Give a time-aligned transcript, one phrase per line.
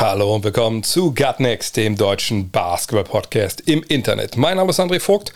[0.00, 4.36] Hallo und willkommen zu Gutnext, dem deutschen Basketball-Podcast im Internet.
[4.36, 5.32] Mein Name ist André Vogt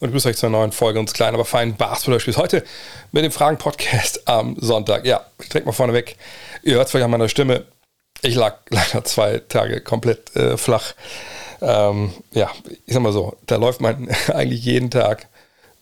[0.00, 2.36] und ich begrüße euch zu einer neuen Folge unseres kleinen, aber feinen Basketball-Spiels.
[2.36, 2.64] Heute
[3.12, 5.06] mit dem Fragen-Podcast am Sonntag.
[5.06, 6.16] Ja, ich direkt mal vorne weg.
[6.64, 7.66] Ihr hört es vielleicht an meiner Stimme.
[8.20, 10.94] Ich lag leider zwei Tage komplett äh, flach.
[11.62, 12.50] Ähm, ja,
[12.86, 15.28] ich sag mal so, da läuft man eigentlich jeden Tag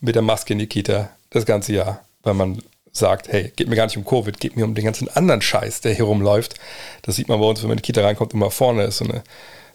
[0.01, 2.61] mit der Maske in die Kita das ganze Jahr, weil man
[2.99, 5.81] sagt, hey, geht mir gar nicht um Covid, geht mir um den ganzen anderen Scheiß,
[5.81, 6.55] der hier rumläuft.
[7.01, 9.05] Das sieht man bei uns, wenn man in die Kita reinkommt, immer vorne ist so
[9.05, 9.23] eine,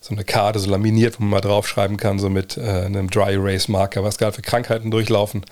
[0.01, 3.35] so eine Karte, so laminiert, wo man mal draufschreiben kann, so mit äh, einem Dry
[3.35, 5.45] Erase Marker, was gerade für Krankheiten durchlaufen.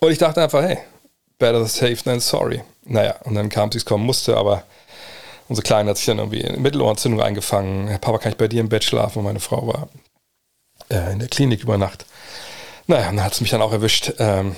[0.00, 0.78] Und ich dachte einfach, hey,
[1.38, 2.62] better safe than sorry.
[2.84, 4.64] Naja, und dann kam es, wie es kommen musste, aber
[5.48, 7.88] unsere Kleine hat sich dann irgendwie eine Mittelohrentzündung eingefangen.
[7.88, 9.18] Herr Papa, kann ich bei dir im Bett schlafen?
[9.18, 9.88] Und meine Frau war
[10.90, 12.06] äh, in der Klinik über Nacht.
[12.86, 14.12] Naja, und dann hat es mich dann auch erwischt.
[14.18, 14.56] Ähm,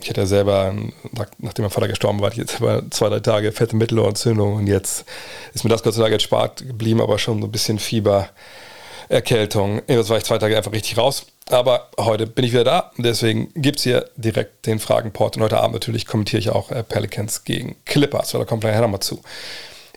[0.00, 0.74] ich hatte ja selber,
[1.38, 2.58] nachdem mein Vater gestorben war, jetzt
[2.90, 5.04] zwei, drei Tage fette Mittelohrentzündung und jetzt
[5.54, 8.28] ist mir das Gott sei Dank erspart geblieben, aber schon so ein bisschen Fieber,
[9.10, 9.82] Erkältung.
[9.88, 11.26] Jetzt war ich zwei Tage einfach richtig raus.
[11.50, 12.92] Aber heute bin ich wieder da.
[12.96, 15.36] Deswegen gibt es hier direkt den Fragenport.
[15.36, 18.32] Und heute Abend natürlich kommentiere ich auch äh, Pelicans gegen Clippers.
[18.32, 19.20] Weil da kommt gleich nochmal zu.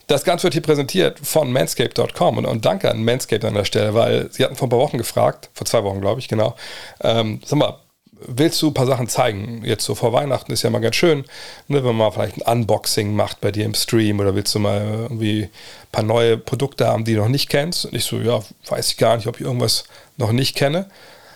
[0.07, 3.93] Das Ganze wird hier präsentiert von manscape.com und, und, danke an Manscape an der Stelle,
[3.93, 6.55] weil sie hatten vor ein paar Wochen gefragt, vor zwei Wochen glaube ich, genau,
[7.01, 7.79] ähm, sag mal,
[8.27, 9.63] willst du ein paar Sachen zeigen?
[9.65, 11.25] Jetzt so vor Weihnachten ist ja mal ganz schön,
[11.67, 14.59] ne, wenn man mal vielleicht ein Unboxing macht bei dir im Stream oder willst du
[14.59, 15.49] mal irgendwie ein
[15.91, 17.85] paar neue Produkte haben, die du noch nicht kennst?
[17.85, 19.85] Und ich so, ja, weiß ich gar nicht, ob ich irgendwas
[20.17, 20.89] noch nicht kenne.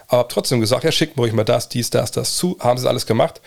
[0.08, 2.58] Aber habe trotzdem gesagt, ja, schick mir ruhig mal das, dies, das, das zu.
[2.60, 3.42] Haben sie alles gemacht.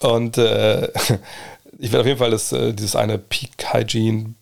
[0.00, 0.88] Und äh,
[1.78, 4.34] ich werde auf jeden Fall das, äh, dieses eine Peak Hygiene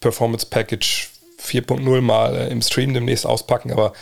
[0.00, 1.10] Performance Package
[1.40, 3.72] 4.0 mal äh, im Stream demnächst auspacken.
[3.72, 3.92] Aber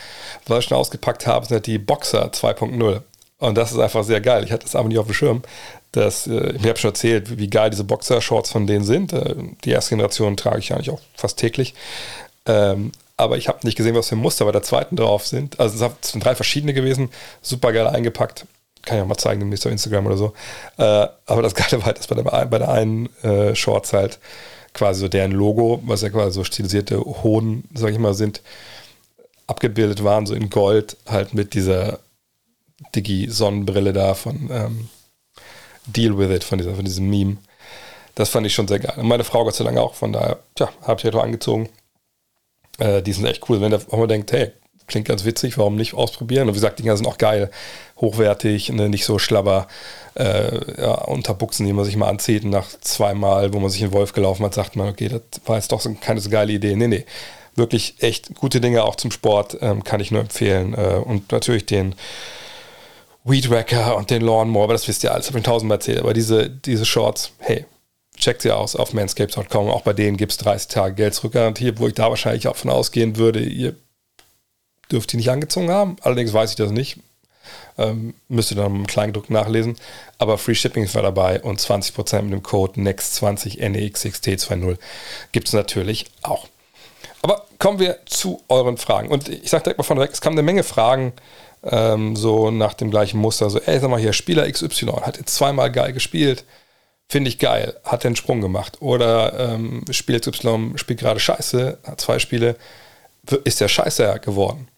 [0.47, 3.03] was ich schon ausgepackt habe, sind halt die Boxer 2.0.
[3.39, 4.45] Und das ist einfach sehr geil.
[4.45, 5.43] Ich hatte das aber nicht auf dem Schirm.
[5.93, 9.13] Das, äh, ich habe schon erzählt, wie geil diese Boxer-Shorts von denen sind.
[9.13, 9.35] Äh,
[9.65, 11.75] die erste Generation trage ich eigentlich auch fast täglich.
[12.47, 15.59] Ähm, aber ich habe nicht gesehen, was für Muster bei der zweiten drauf sind.
[15.59, 17.11] Also es sind drei verschiedene gewesen,
[17.43, 18.47] super geil eingepackt.
[18.83, 20.33] Kann ich auch mal zeigen, demnächst auf Instagram oder so.
[20.77, 24.19] Äh, aber das Geile war halt, dass bei der, bei der einen äh, Shorts halt
[24.75, 28.41] quasi so deren Logo, was ja quasi so stilisierte Hoden, sag ich mal, sind,
[29.47, 32.01] abgebildet waren, so in Gold, halt mit dieser
[32.95, 34.89] Digi-Sonnenbrille da von ähm,
[35.87, 37.39] Deal with It, von, dieser, von diesem Meme.
[38.15, 38.95] Das fand ich schon sehr geil.
[38.97, 41.69] Und meine Frau Gott sei Dank auch, von daher, tja, habe ich halt auch angezogen.
[42.79, 44.53] Äh, die sind echt cool, wenn man denkt, hey,
[44.89, 46.49] klingt ganz witzig, warum nicht ausprobieren?
[46.49, 47.51] Und wie gesagt, die Dinger sind auch geil,
[48.01, 49.69] hochwertig, ne, nicht so schlabber,
[50.15, 53.93] äh, ja, Unterbuchsen, die man sich mal anzieht und nach zweimal, wo man sich in
[53.93, 56.75] Wolf gelaufen hat, sagt man, okay, das war jetzt doch so keine so geile Idee.
[56.75, 57.05] Nee, nee,
[57.55, 60.75] wirklich echt gute Dinge auch zum Sport, ähm, kann ich nur empfehlen.
[60.75, 61.95] Äh, und natürlich den
[63.25, 66.01] Weed Wacker und den Lawnmower, aber das wisst ihr alles, habe ich tausendmal erzählt.
[66.01, 67.67] Aber diese, diese Shorts, hey,
[68.17, 69.69] checkt sie aus auf manscapes.com.
[69.69, 72.71] Auch bei denen gibt es 30 Tage Geld zurückgarantie, wo ich da wahrscheinlich auch von
[72.71, 73.75] ausgehen würde, ihr
[74.91, 75.97] dürft die nicht angezogen haben.
[76.03, 76.99] Allerdings weiß ich das nicht.
[77.77, 79.77] Ähm, müsst ihr dann im Kleingedruck nachlesen.
[80.19, 84.79] Aber Free Shipping ist dabei und 20% mit dem Code NEXT20 NEXXT20
[85.33, 86.49] gibt es natürlich auch.
[87.23, 89.09] Aber kommen wir zu euren Fragen.
[89.09, 91.13] Und ich sage direkt mal vorneweg, es kam eine Menge Fragen
[91.63, 93.51] ähm, so nach dem gleichen Muster.
[93.51, 96.45] So, ey, sag mal hier, Spieler XY hat jetzt zweimal geil gespielt.
[97.09, 98.79] Finde ich geil, hat den Sprung gemacht.
[98.81, 102.57] Oder ähm, Spiel XY spielt gerade scheiße, hat zwei Spiele,
[103.45, 104.69] ist der scheiße geworden.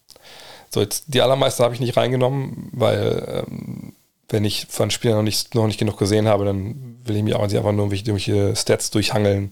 [0.72, 3.94] So, jetzt die allermeisten habe ich nicht reingenommen, weil ähm,
[4.28, 7.34] wenn ich von Spielern noch nicht, noch nicht genug gesehen habe, dann will ich mich
[7.34, 9.50] auch nicht einfach nur irgendwelche Stats durchhangeln.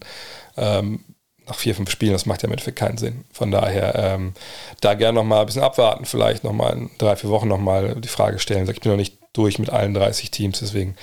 [0.55, 1.03] Ähm,
[1.49, 3.25] nach vier, fünf Spielen, das macht ja im Endeffekt keinen Sinn.
[3.31, 4.33] Von daher ähm,
[4.81, 8.39] da gerne nochmal ein bisschen abwarten, vielleicht nochmal in drei, vier Wochen nochmal die Frage
[8.39, 8.69] stellen.
[8.69, 10.95] Ich bin noch nicht durch mit allen 30 Teams, deswegen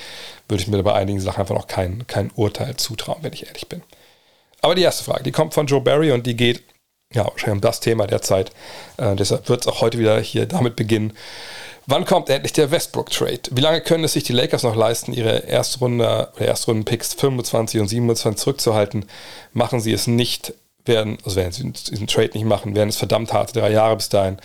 [0.49, 3.69] würde ich mir bei einigen Sachen einfach noch kein, kein Urteil zutrauen, wenn ich ehrlich
[3.69, 3.83] bin.
[4.63, 6.63] Aber die erste Frage, die kommt von Joe Barry und die geht
[7.13, 8.51] ja wahrscheinlich um das Thema der Zeit.
[8.97, 11.13] Äh, deshalb wird es auch heute wieder hier damit beginnen.
[11.89, 13.43] Wann kommt endlich der Westbrook-Trade?
[13.53, 18.43] Wie lange können es sich die Lakers noch leisten, ihre Erstrunde, Erstrunden-Picks 25 und 27
[18.43, 19.05] zurückzuhalten?
[19.53, 20.53] Machen sie es nicht,
[20.85, 24.09] werden, also werden sie diesen Trade nicht machen, werden es verdammt harte drei Jahre bis
[24.09, 24.39] dahin.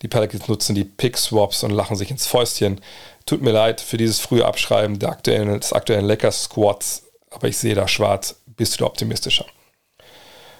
[0.00, 2.80] Die Pelicans nutzen die Pick-Swaps und lachen sich ins Fäustchen.
[3.26, 7.74] Tut mir leid für dieses frühe Abschreiben der aktuellen, des aktuellen Lakers-Squads, aber ich sehe
[7.74, 8.36] da schwarz.
[8.56, 9.44] Bist du da optimistischer?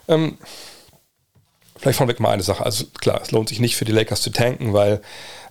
[0.07, 0.37] Ähm,
[1.79, 2.65] Vielleicht vorweg mal eine Sache.
[2.65, 5.01] Also klar, es lohnt sich nicht für die Lakers zu tanken, weil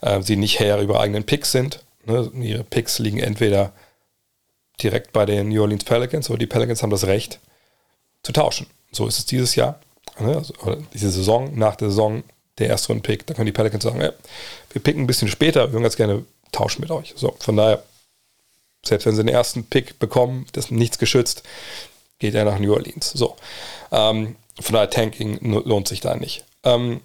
[0.06, 1.84] äh, sie nicht Herr über eigenen Picks sind.
[2.06, 2.32] Ne?
[2.42, 3.74] Ihre Picks liegen entweder
[4.82, 7.40] direkt bei den New Orleans Pelicans oder die Pelicans haben das Recht
[8.24, 8.68] zu tauschen.
[8.92, 9.80] So ist es dieses Jahr.
[10.20, 10.38] Ne?
[10.38, 10.54] Also,
[10.94, 12.24] diese Saison, nach der Saison,
[12.58, 14.14] der erste Runden-Pick, da können die Pelicans sagen, ja,
[14.72, 17.14] wir picken ein bisschen später, wir würden ganz gerne tauschen mit euch.
[17.18, 17.84] So, von daher,
[18.86, 21.44] selbst wenn sie den ersten Pick bekommen, das ist nichts geschützt,
[22.20, 23.12] geht er nach New Orleans.
[23.12, 23.36] So.
[23.92, 26.46] Ähm, von daher, Tanking lohnt sich da nicht.
[26.64, 27.02] Ähm,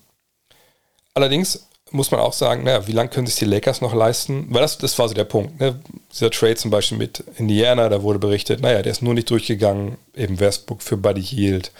[1.14, 4.46] allerdings muss man auch sagen, naja, wie lange können sich die Lakers noch leisten?
[4.50, 5.60] Weil das, das war so der Punkt.
[5.60, 5.80] Ne?
[6.12, 9.98] Dieser Trade zum Beispiel mit Indiana, da wurde berichtet, naja, der ist nur nicht durchgegangen,
[10.14, 11.72] eben Westbrook für Buddy Yield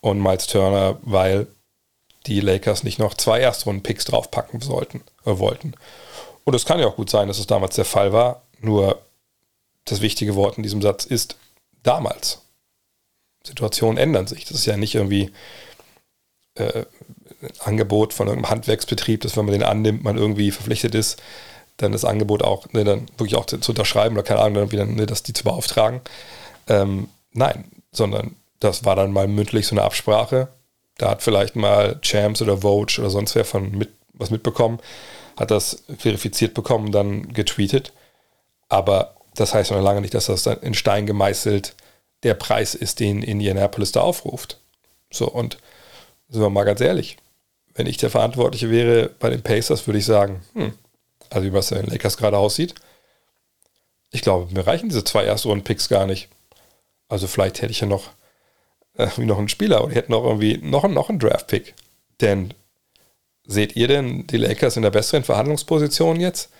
[0.00, 1.46] und Miles Turner, weil
[2.26, 5.74] die Lakers nicht noch zwei Erstrunden-Picks draufpacken sollten, äh, wollten.
[6.44, 9.00] Und es kann ja auch gut sein, dass es damals der Fall war, nur
[9.84, 11.36] das wichtige Wort in diesem Satz ist
[11.82, 12.42] damals.
[13.44, 14.44] Situationen ändern sich.
[14.44, 15.30] Das ist ja nicht irgendwie
[16.54, 16.84] äh,
[17.60, 21.22] Angebot von irgendeinem Handwerksbetrieb, dass wenn man den annimmt, man irgendwie verpflichtet ist,
[21.76, 24.72] dann das Angebot auch, ne, dann wirklich auch zu, zu, unterschreiben oder keine Ahnung, dann
[24.72, 26.00] wieder, ne, dass die zu beauftragen.
[26.66, 30.48] Ähm, nein, sondern das war dann mal mündlich so eine Absprache.
[30.96, 34.80] Da hat vielleicht mal Champs oder Vogue oder sonst wer von mit, was mitbekommen,
[35.36, 37.92] hat das verifiziert bekommen, dann getweetet.
[38.68, 41.74] Aber das heißt noch lange nicht, dass das dann in Stein gemeißelt
[42.24, 44.58] der Preis ist, den Indianapolis da aufruft.
[45.10, 45.58] So, und
[46.28, 47.16] sind wir mal ganz ehrlich,
[47.78, 50.72] wenn ich der Verantwortliche wäre bei den Pacers, würde ich sagen, hm,
[51.30, 52.74] also wie was in den Lakers gerade aussieht,
[54.10, 56.28] ich glaube, mir reichen diese zwei Erstrunden-Picks gar nicht.
[57.08, 58.10] Also vielleicht hätte ich ja noch,
[58.96, 61.74] äh, noch einen Spieler oder ich hätte noch irgendwie noch, noch einen Draft-Pick.
[62.20, 62.52] Denn
[63.46, 66.50] seht ihr denn die Lakers in der besseren Verhandlungsposition jetzt,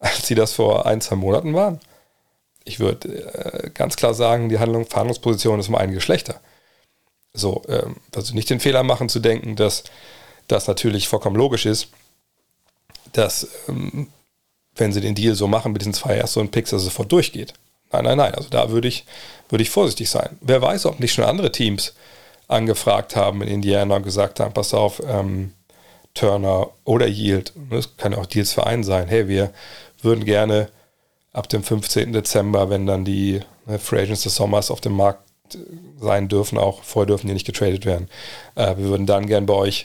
[0.00, 1.78] als sie das vor ein, zwei Monaten waren?
[2.64, 6.40] Ich würde äh, ganz klar sagen, die Handlung, Verhandlungsposition ist um einige schlechter.
[7.32, 9.84] So, ähm, also nicht den Fehler machen zu denken, dass
[10.48, 11.88] das natürlich vollkommen logisch ist,
[13.12, 14.08] dass ähm,
[14.76, 17.54] wenn sie den Deal so machen mit diesen zwei ersten Picks, dass es sofort durchgeht.
[17.92, 18.34] Nein, nein, nein.
[18.34, 19.04] Also da würde ich,
[19.48, 20.36] würde ich vorsichtig sein.
[20.40, 21.94] Wer weiß, ob nicht schon andere Teams
[22.48, 25.52] angefragt haben in Indiana und gesagt haben, pass auf, ähm,
[26.14, 29.52] Turner oder Yield, das kann ja auch Deals für einen sein, hey, wir
[30.00, 30.68] würden gerne
[31.32, 32.12] ab dem 15.
[32.12, 35.24] Dezember, wenn dann die ne, Free Agents des Sommers auf dem Markt
[36.00, 38.08] sein dürfen, auch vorher dürfen die nicht getradet werden.
[38.54, 39.84] Äh, wir würden dann gern bei euch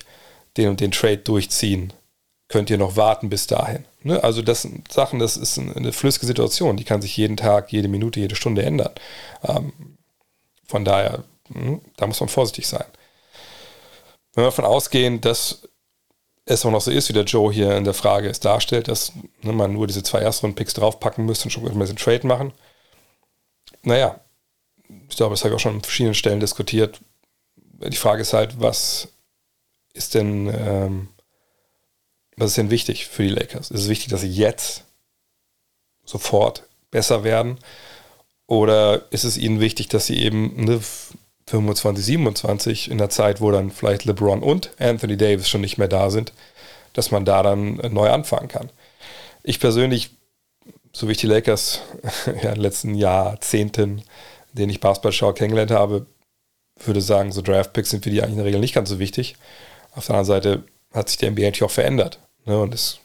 [0.59, 1.93] den und den Trade durchziehen.
[2.49, 3.85] Könnt ihr noch warten bis dahin?
[4.03, 4.23] Ne?
[4.23, 7.87] Also das sind Sachen, das ist eine flüssige Situation, die kann sich jeden Tag, jede
[7.87, 8.91] Minute, jede Stunde ändern.
[9.47, 9.73] Ähm,
[10.65, 12.85] von daher, hm, da muss man vorsichtig sein.
[14.33, 15.63] Wenn wir davon ausgehen, dass
[16.45, 19.13] es auch noch so ist, wie der Joe hier in der Frage es darstellt, dass
[19.41, 22.53] ne, man nur diese zwei Erstrunden-Picks draufpacken müsste und schon ein bisschen Trade machen.
[23.83, 24.19] Naja,
[25.07, 26.99] ich glaube, das habe ich auch schon an verschiedenen Stellen diskutiert.
[27.57, 29.09] Die Frage ist halt, was
[29.93, 31.07] ist denn, ähm,
[32.37, 33.71] was ist denn wichtig für die Lakers?
[33.71, 34.85] Ist es wichtig, dass sie jetzt
[36.05, 37.59] sofort besser werden?
[38.47, 40.79] Oder ist es ihnen wichtig, dass sie eben eine
[41.47, 45.87] 25, 27 in der Zeit, wo dann vielleicht LeBron und Anthony Davis schon nicht mehr
[45.87, 46.33] da sind,
[46.93, 48.71] dass man da dann neu anfangen kann?
[49.43, 50.11] Ich persönlich,
[50.93, 51.81] so wie ich die Lakers
[52.25, 54.03] ja, in den letzten Jahrzehnten
[54.53, 56.05] den ich Basketball kennengelernt habe,
[56.83, 59.35] würde sagen, so Draftpicks sind für die eigentlich in der Regel nicht ganz so wichtig.
[59.99, 60.63] Auf der anderen Seite
[60.93, 62.19] hat sich der NBA natürlich auch verändert.
[62.45, 62.57] Ne?
[62.57, 62.99] Und es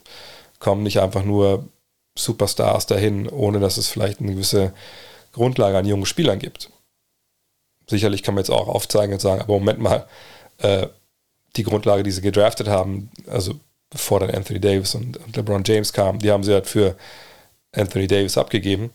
[0.59, 1.67] kommen nicht einfach nur
[2.17, 4.71] Superstars dahin, ohne dass es vielleicht eine gewisse
[5.33, 6.69] Grundlage an jungen Spielern gibt.
[7.89, 10.07] Sicherlich kann man jetzt auch aufzeigen und sagen, aber Moment mal,
[10.59, 10.87] äh,
[11.57, 13.55] die Grundlage, die sie gedraftet haben, also
[13.89, 16.95] bevor dann Anthony Davis und LeBron James kamen, die haben sie halt für
[17.73, 18.93] Anthony Davis abgegeben.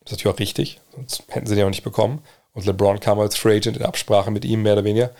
[0.00, 2.24] Das ist natürlich auch richtig, sonst hätten sie den auch nicht bekommen.
[2.54, 5.12] Und LeBron kam als Free Agent in Absprache mit ihm, mehr oder weniger.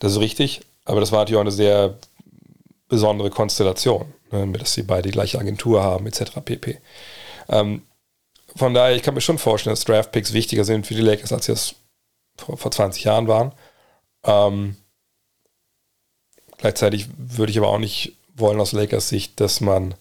[0.00, 1.98] Das ist richtig, aber das war natürlich auch eine sehr
[2.88, 6.40] besondere Konstellation, ne, dass sie beide die gleiche Agentur haben, etc.
[6.44, 6.78] pp.
[7.48, 7.82] Ähm,
[8.54, 11.46] von daher, ich kann mir schon vorstellen, dass Draftpicks wichtiger sind für die Lakers, als
[11.46, 11.74] sie es
[12.38, 13.52] vor, vor 20 Jahren waren.
[14.24, 14.76] Ähm,
[16.56, 19.94] gleichzeitig würde ich aber auch nicht wollen aus Lakers Sicht, dass man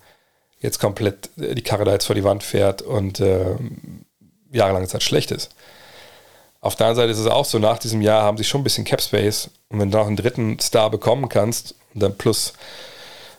[0.59, 3.55] jetzt komplett die Karre da jetzt vor die Wand fährt und äh,
[4.51, 5.53] jahrelange Zeit schlecht ist.
[6.65, 8.63] Auf der anderen Seite ist es auch so, nach diesem Jahr haben sie schon ein
[8.63, 12.53] bisschen Cap Space und wenn du noch einen dritten Star bekommen kannst und dann plus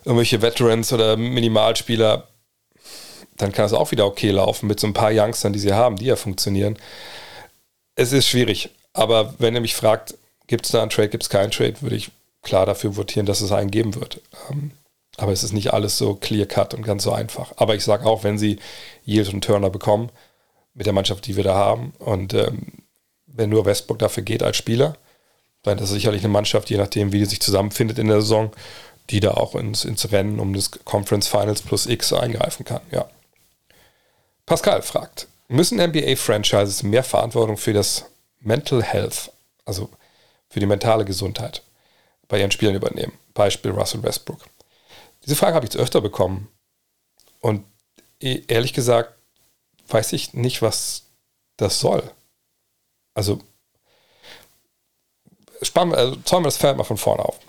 [0.04, 2.28] irgendwelche Veterans oder Minimalspieler,
[3.36, 5.96] dann kann es auch wieder okay laufen mit so ein paar Youngstern, die sie haben,
[5.96, 6.78] die ja funktionieren.
[7.96, 10.14] Es ist schwierig, aber wenn ihr mich fragt,
[10.46, 13.40] gibt es da einen Trade, gibt es keinen Trade, würde ich klar dafür votieren, dass
[13.40, 14.20] es einen geben wird.
[14.52, 14.70] Ähm,
[15.16, 17.54] aber es ist nicht alles so clear cut und ganz so einfach.
[17.56, 18.60] Aber ich sage auch, wenn sie
[19.04, 20.10] Yield und Turner bekommen,
[20.74, 22.85] mit der Mannschaft, die wir da haben, und ähm,
[23.36, 24.96] wenn nur Westbrook dafür geht als Spieler,
[25.62, 28.52] das ist sicherlich eine Mannschaft, je nachdem, wie die sich zusammenfindet in der Saison,
[29.10, 33.08] die da auch ins, ins Rennen um das Conference Finals plus X eingreifen kann, ja.
[34.46, 38.04] Pascal fragt, müssen NBA-Franchises mehr Verantwortung für das
[38.40, 39.32] Mental Health,
[39.64, 39.90] also
[40.48, 41.62] für die mentale Gesundheit
[42.28, 43.12] bei ihren Spielern übernehmen?
[43.34, 44.40] Beispiel Russell Westbrook.
[45.24, 46.48] Diese Frage habe ich jetzt öfter bekommen.
[47.40, 47.64] Und
[48.20, 49.12] e-, ehrlich gesagt
[49.88, 51.02] weiß ich nicht, was
[51.56, 52.10] das soll.
[53.16, 53.38] Also,
[55.62, 57.40] spannen, also zäumen wir das Feld mal von vorne auf.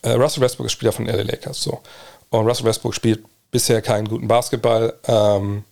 [0.00, 1.62] Äh, Russell Westbrook ist Spieler von LA Lakers.
[1.62, 1.82] So.
[2.30, 5.64] Und Russell Westbrook spielt bisher keinen guten Basketball, ähm,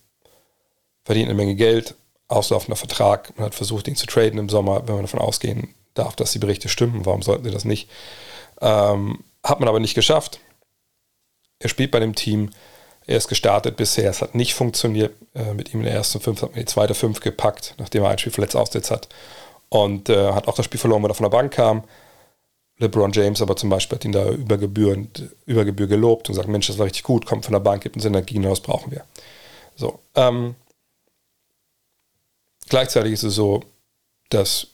[1.03, 1.95] verdient eine Menge Geld,
[2.27, 3.35] auslaufender Vertrag.
[3.37, 6.39] Man hat versucht, ihn zu traden im Sommer, wenn man davon ausgehen darf, dass die
[6.39, 7.05] Berichte stimmen.
[7.05, 7.89] Warum sollten sie das nicht?
[8.61, 10.39] Ähm, hat man aber nicht geschafft.
[11.57, 12.51] Er spielt bei dem Team.
[13.07, 14.09] Er ist gestartet bisher.
[14.09, 15.15] Es hat nicht funktioniert.
[15.33, 18.09] Äh, mit ihm in der ersten Fünf hat man die zweite Fünf gepackt, nachdem er
[18.09, 19.07] ein Spiel verletzt aussetzt hat.
[19.69, 21.83] Und äh, hat auch das Spiel verloren, weil er von der Bank kam.
[22.77, 25.07] LeBron James aber zum Beispiel hat ihn da über, Gebühr,
[25.45, 27.95] über Gebühr gelobt und gesagt, Mensch, das war richtig gut, kommt von der Bank, gibt
[27.95, 29.05] uns Energie, das brauchen wir.
[29.75, 30.55] So, ähm,
[32.67, 33.61] gleichzeitig ist es so,
[34.29, 34.67] dass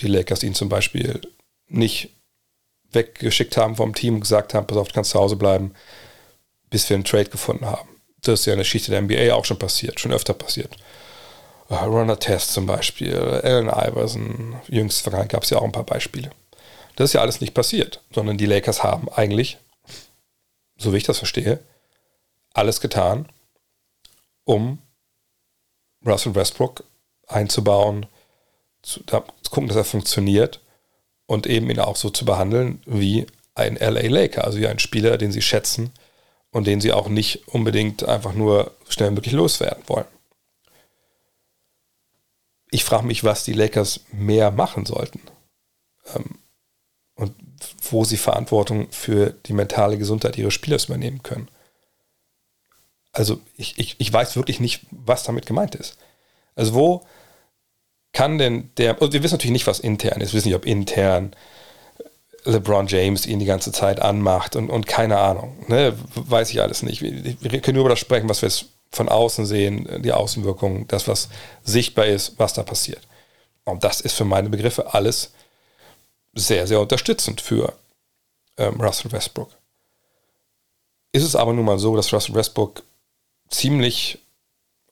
[0.00, 1.20] die Lakers ihn zum Beispiel
[1.68, 2.10] nicht
[2.92, 5.74] weggeschickt haben vom Team und gesagt haben, pass auf, du kannst zu Hause bleiben,
[6.70, 7.88] bis wir einen Trade gefunden haben.
[8.22, 10.76] Das ist ja in der Geschichte der NBA auch schon passiert, schon öfter passiert.
[11.68, 15.84] Uh, Runner Test zum Beispiel, Allen Iverson, jüngst vergangen gab es ja auch ein paar
[15.84, 16.30] Beispiele.
[16.96, 19.58] Das ist ja alles nicht passiert, sondern die Lakers haben eigentlich,
[20.76, 21.60] so wie ich das verstehe,
[22.52, 23.28] alles getan,
[24.44, 24.78] um
[26.04, 26.84] Russell Westbrook
[27.28, 28.06] einzubauen,
[28.82, 30.60] zu, zu gucken, dass er funktioniert
[31.26, 35.18] und eben ihn auch so zu behandeln wie ein LA Laker, also wie ein Spieler,
[35.18, 35.92] den sie schätzen
[36.52, 40.06] und den sie auch nicht unbedingt einfach nur schnell möglich loswerden wollen.
[42.70, 45.20] Ich frage mich, was die Lakers mehr machen sollten
[46.14, 46.38] ähm,
[47.14, 47.34] und
[47.82, 51.48] wo sie Verantwortung für die mentale Gesundheit ihres Spielers übernehmen können.
[53.12, 55.98] Also ich, ich, ich weiß wirklich nicht, was damit gemeint ist.
[56.54, 57.06] Also wo
[58.12, 60.66] kann denn der, und wir wissen natürlich nicht, was intern ist, wir wissen nicht, ob
[60.66, 61.34] intern
[62.44, 66.82] LeBron James ihn die ganze Zeit anmacht und, und keine Ahnung, ne, weiß ich alles
[66.82, 67.02] nicht.
[67.02, 68.50] Wir, können nur über das sprechen, was wir
[68.90, 71.28] von außen sehen, die Außenwirkungen, das, was
[71.62, 73.06] sichtbar ist, was da passiert.
[73.64, 75.32] Und das ist für meine Begriffe alles
[76.34, 77.74] sehr, sehr unterstützend für
[78.56, 79.50] ähm, Russell Westbrook.
[81.12, 82.82] Ist es aber nun mal so, dass Russell Westbrook
[83.48, 84.18] ziemlich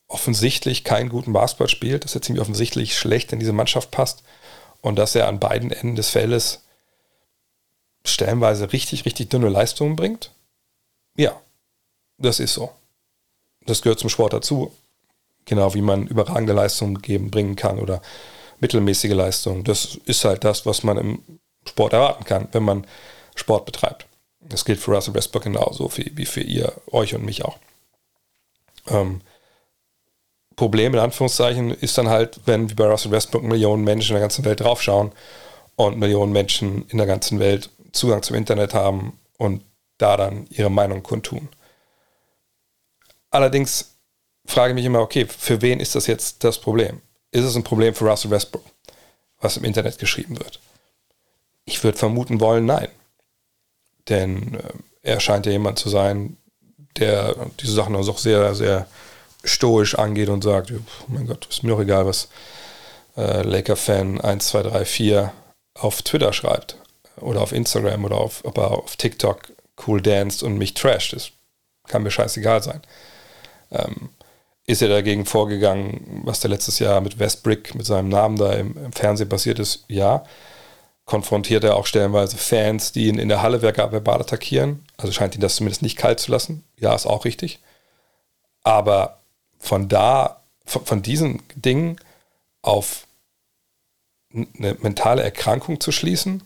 [0.09, 4.23] offensichtlich keinen guten Basketball spielt, dass er ziemlich offensichtlich schlecht in diese Mannschaft passt
[4.81, 6.63] und dass er an beiden Enden des Feldes
[8.05, 10.33] stellenweise richtig, richtig dünne Leistungen bringt?
[11.17, 11.41] Ja,
[12.19, 12.71] das ist so.
[13.67, 14.73] Das gehört zum Sport dazu.
[15.45, 18.03] Genau wie man überragende Leistungen geben, bringen kann oder
[18.61, 19.65] mittelmäßige Leistungen.
[19.65, 21.23] Das ist halt das, was man im
[21.67, 22.87] Sport erwarten kann, wenn man
[23.35, 24.07] Sport betreibt.
[24.41, 27.59] Das gilt für Russell Westbrook genauso wie, für ihr, euch und mich auch.
[28.89, 29.21] Ähm,
[30.57, 34.23] Problem in Anführungszeichen ist dann halt, wenn wie bei Russell Westbrook Millionen Menschen in der
[34.23, 35.13] ganzen Welt draufschauen
[35.77, 39.63] und Millionen Menschen in der ganzen Welt Zugang zum Internet haben und
[39.99, 41.49] da dann ihre Meinung kundtun.
[43.31, 43.97] Allerdings
[44.47, 47.03] frage ich mich immer, okay, für wen ist das jetzt das Problem?
[47.31, 48.65] Ist es ein Problem für Russell Westbrook,
[49.41, 50.61] was im Internet geschrieben wird?
[51.65, 52.89] Ich würde vermuten wollen, nein.
[54.09, 56.39] Denn äh, er scheint ja jemand zu sein,
[56.97, 58.87] der diese Sachen auch sehr, sehr
[59.45, 62.29] stoisch angeht und sagt, oh mein Gott, ist mir doch egal, was
[63.17, 65.31] äh, Laker-Fan 1234
[65.75, 66.79] auf Twitter schreibt
[67.21, 69.53] oder auf Instagram oder auf, ob er auf TikTok
[69.87, 71.13] cool danced und mich trasht.
[71.13, 71.31] Das
[71.87, 72.83] kann mir scheißegal sein.
[73.71, 74.11] Ähm,
[74.67, 78.77] ist er dagegen vorgegangen, was da letztes Jahr mit Westbrick, mit seinem Namen da im,
[78.77, 79.85] im, Fernsehen passiert ist?
[79.89, 80.25] Ja.
[81.07, 84.85] Konfrontiert er auch stellenweise Fans, die ihn in der Halle verbal attackieren?
[84.99, 86.65] Also scheint ihn das zumindest nicht kalt zu lassen.
[86.79, 87.61] Ja, ist auch richtig.
[88.63, 89.21] Aber
[89.59, 91.99] von da, von, von diesen Dingen
[92.61, 93.07] auf
[94.35, 96.43] eine mentale Erkrankung zu schließen,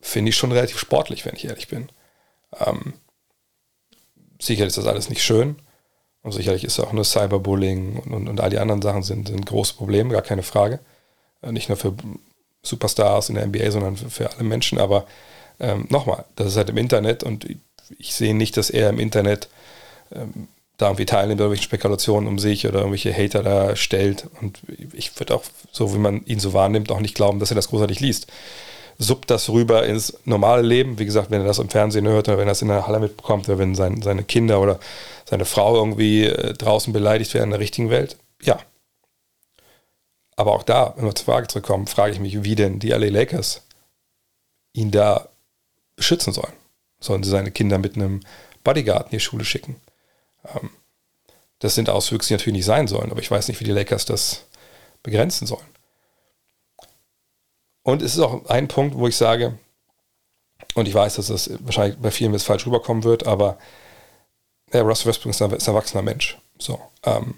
[0.00, 1.88] finde ich schon relativ sportlich, wenn ich ehrlich bin.
[2.58, 2.94] Ähm,
[4.40, 5.56] sicherlich ist das alles nicht schön.
[6.22, 9.46] Und sicherlich ist auch nur Cyberbullying und, und, und all die anderen Sachen sind, sind
[9.46, 10.80] große Probleme, gar keine Frage.
[11.42, 11.94] Äh, nicht nur für
[12.62, 14.78] Superstars in der NBA, sondern für, für alle Menschen.
[14.78, 15.06] Aber
[15.60, 17.46] ähm, nochmal, das ist halt im Internet und
[17.98, 19.48] ich, sehe nicht, dass er im Internet
[20.12, 24.28] ähm, da irgendwie teilnimmt, irgendwelche Spekulationen um sich oder irgendwelche Hater da stellt.
[24.40, 24.60] Und
[24.92, 27.68] ich würde auch, so wie man ihn so wahrnimmt, auch nicht glauben, dass er das
[27.68, 28.26] großartig liest.
[28.98, 30.98] Suppt das rüber ins normale Leben.
[30.98, 32.98] Wie gesagt, wenn er das im Fernsehen hört oder wenn er das in der Halle
[32.98, 34.80] mitbekommt oder wenn sein, seine Kinder oder
[35.24, 38.58] seine Frau irgendwie äh, draußen beleidigt werden in der richtigen Welt, ja.
[40.34, 43.08] Aber auch da, wenn wir zur Frage zurückkommen, frage ich mich, wie denn die LA
[43.08, 43.62] Lakers
[44.72, 45.28] ihn da
[45.96, 46.52] beschützen sollen.
[47.00, 48.20] Sollen sie seine Kinder mit einem
[48.64, 49.76] Bodyguard in die Schule schicken?
[50.44, 50.70] Ähm,
[51.60, 54.04] das sind Auswüchse, die natürlich nicht sein sollen, aber ich weiß nicht, wie die Lakers
[54.04, 54.44] das
[55.02, 55.66] begrenzen sollen.
[57.88, 59.58] Und es ist auch ein Punkt, wo ich sage,
[60.74, 63.56] und ich weiß, dass das wahrscheinlich bei vielen jetzt falsch rüberkommen wird, aber
[64.74, 66.36] ja, Russell Westbrook ist ein, ist ein erwachsener Mensch.
[66.58, 67.36] So, ähm,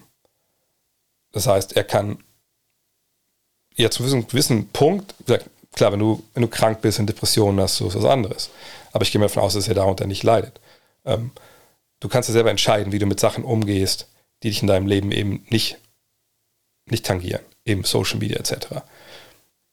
[1.30, 2.25] das heißt, er kann
[3.76, 5.14] ja zu einem gewissen Punkt,
[5.73, 8.50] klar, wenn du, wenn du krank bist, in Depressionen hast, so ist was anderes.
[8.90, 10.59] Aber ich gehe mal davon aus, dass er darunter nicht leidet.
[11.04, 11.30] Ähm,
[12.00, 14.09] du kannst ja selber entscheiden, wie du mit Sachen umgehst,
[14.42, 15.78] die dich in deinem Leben eben nicht,
[16.87, 18.83] nicht tangieren, eben Social Media etc.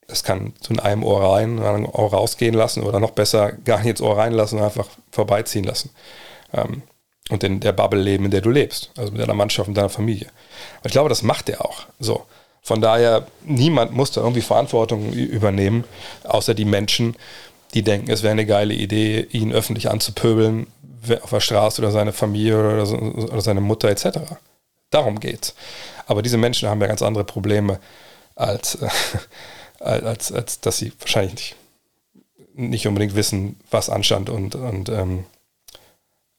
[0.08, 3.80] Das kann in einem Ohr rein, in einem Ohr rausgehen lassen oder noch besser gar
[3.80, 5.90] nicht ins Ohr reinlassen und einfach vorbeiziehen lassen.
[6.54, 6.84] Ähm,
[7.30, 9.90] und in der Bubble leben, in der du lebst, also mit deiner Mannschaft und deiner
[9.90, 10.28] Familie.
[10.80, 11.86] Aber ich glaube, das macht er auch.
[12.00, 12.26] So.
[12.62, 15.84] Von daher, niemand muss da irgendwie Verantwortung übernehmen,
[16.24, 17.16] außer die Menschen,
[17.74, 20.68] die denken, es wäre eine geile Idee, ihn öffentlich anzupöbeln
[21.22, 24.20] auf der Straße oder seine Familie oder, so, oder seine Mutter etc.
[24.90, 25.56] Darum geht's.
[26.08, 27.80] Aber diese Menschen haben ja ganz andere Probleme,
[28.36, 28.88] als, äh,
[29.80, 31.56] als, als dass sie wahrscheinlich nicht,
[32.58, 35.26] nicht unbedingt wissen, was Anstand und, und, ähm,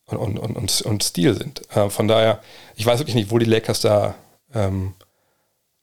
[0.05, 1.61] und, und, und, und, Stil sind.
[1.75, 2.41] Äh, von daher,
[2.75, 4.15] ich weiß wirklich nicht, wo die Lakers da
[4.53, 4.93] ähm,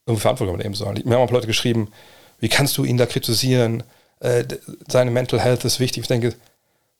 [0.05, 1.01] irgendwie Verantwortung übernehmen sollen.
[1.05, 1.91] Mir haben auch Leute geschrieben,
[2.39, 3.83] wie kannst du ihn da kritisieren?
[4.21, 4.45] Äh,
[4.89, 6.03] seine Mental Health ist wichtig.
[6.03, 6.35] Ich denke,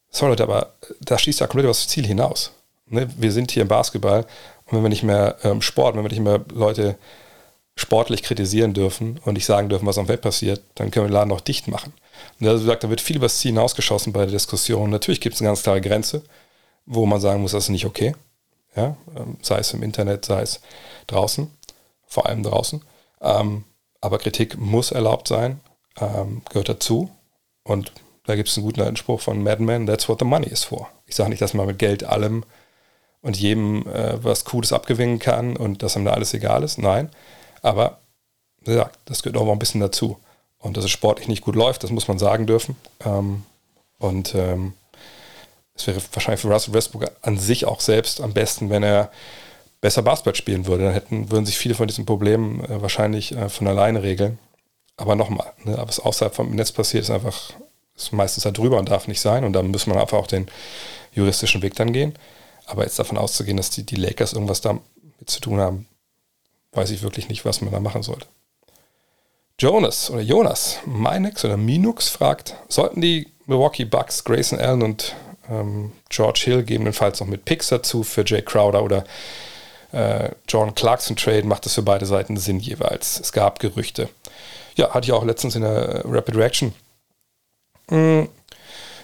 [0.09, 2.51] sorry Leute, aber da schießt er komplett über das Ziel hinaus.
[2.87, 3.09] Ne?
[3.17, 4.25] Wir sind hier im Basketball
[4.65, 6.97] und wenn wir nicht mehr ähm, Sport, wenn wir nicht mehr Leute
[7.77, 11.13] sportlich kritisieren dürfen und nicht sagen dürfen, was am Welt passiert, dann können wir den
[11.13, 11.93] Laden auch dicht machen.
[12.39, 14.89] Und also gesagt, da wird viel über das Ziel hinausgeschossen bei der Diskussion.
[14.89, 16.23] Natürlich gibt es eine ganz klare Grenze,
[16.87, 18.15] wo man sagen muss, das ist nicht okay.
[18.75, 18.97] Ja?
[19.15, 20.59] Ähm, sei es im Internet, sei es
[21.05, 21.51] draußen,
[22.07, 22.81] vor allem draußen.
[23.21, 23.63] Ähm,
[24.01, 25.59] aber Kritik muss erlaubt sein,
[25.99, 27.11] ähm, gehört dazu.
[27.63, 27.91] Und
[28.25, 30.89] da gibt es einen guten alten Spruch von Madman, that's what the money is for.
[31.05, 32.43] Ich sage nicht, dass man mit Geld allem
[33.21, 36.79] und jedem äh, was Cooles abgewinnen kann und dass einem da alles egal ist.
[36.79, 37.09] Nein.
[37.61, 37.99] Aber
[38.65, 40.17] ja, das gehört auch ein bisschen dazu.
[40.59, 42.75] Und dass es sportlich nicht gut läuft, das muss man sagen dürfen.
[43.05, 43.43] Ähm,
[43.99, 44.73] und ähm,
[45.75, 49.11] es wäre wahrscheinlich für Russell Westbrook an sich auch selbst am besten, wenn er
[49.81, 50.85] besser Basketball spielen würde.
[50.85, 54.39] Dann hätten, würden sich viele von diesen Problemen äh, wahrscheinlich äh, von alleine regeln.
[54.97, 57.51] Aber nochmal, ne, was außerhalb vom Netz passiert, ist einfach,
[57.95, 59.43] ist meistens da drüber und darf nicht sein.
[59.43, 60.47] Und dann muss man einfach auch den
[61.13, 62.15] juristischen Weg dann gehen.
[62.65, 64.81] Aber jetzt davon auszugehen, dass die, die Lakers irgendwas damit
[65.25, 65.87] zu tun haben,
[66.77, 68.27] weiß ich wirklich nicht, was man da machen sollte.
[69.59, 75.15] Jonas oder Jonas, Minex oder Minux fragt, sollten die Milwaukee Bucks Grayson Allen und
[75.49, 79.03] ähm, George Hill gegebenenfalls noch mit Picks dazu für Jay Crowder oder
[79.91, 83.19] äh, John Clarkson Trade macht das für beide Seiten Sinn jeweils.
[83.19, 84.09] Es gab Gerüchte.
[84.75, 86.73] Ja, hatte ich auch letztens in der Rapid Reaction.
[87.89, 88.29] Mhm.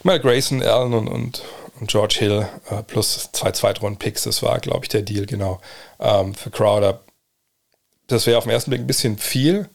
[0.03, 1.41] Mal Grayson, Allen und, und,
[1.79, 5.61] und George Hill äh, plus zwei Zweitrunden-Picks, das war, glaube ich, der Deal, genau.
[5.99, 6.99] Ähm, für Crowder.
[8.07, 9.69] Das wäre auf den ersten Blick ein bisschen viel.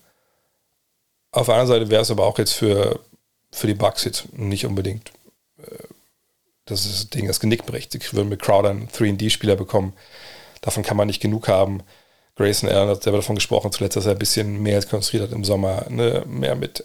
[1.32, 3.00] Auf der anderen Seite wäre es aber auch jetzt für,
[3.50, 5.12] für die Bucks jetzt nicht unbedingt
[5.58, 5.84] äh,
[6.64, 7.92] das, ist das Ding, das Genick bricht.
[7.92, 9.94] Sie würden mit Crowder einen 3D-Spieler bekommen,
[10.60, 11.82] Davon kann man nicht genug haben.
[12.36, 15.44] Grayson Allen hat selber davon gesprochen, zuletzt, dass er ein bisschen mehr konstruiert hat im
[15.44, 16.24] Sommer, ne?
[16.26, 16.84] mehr mit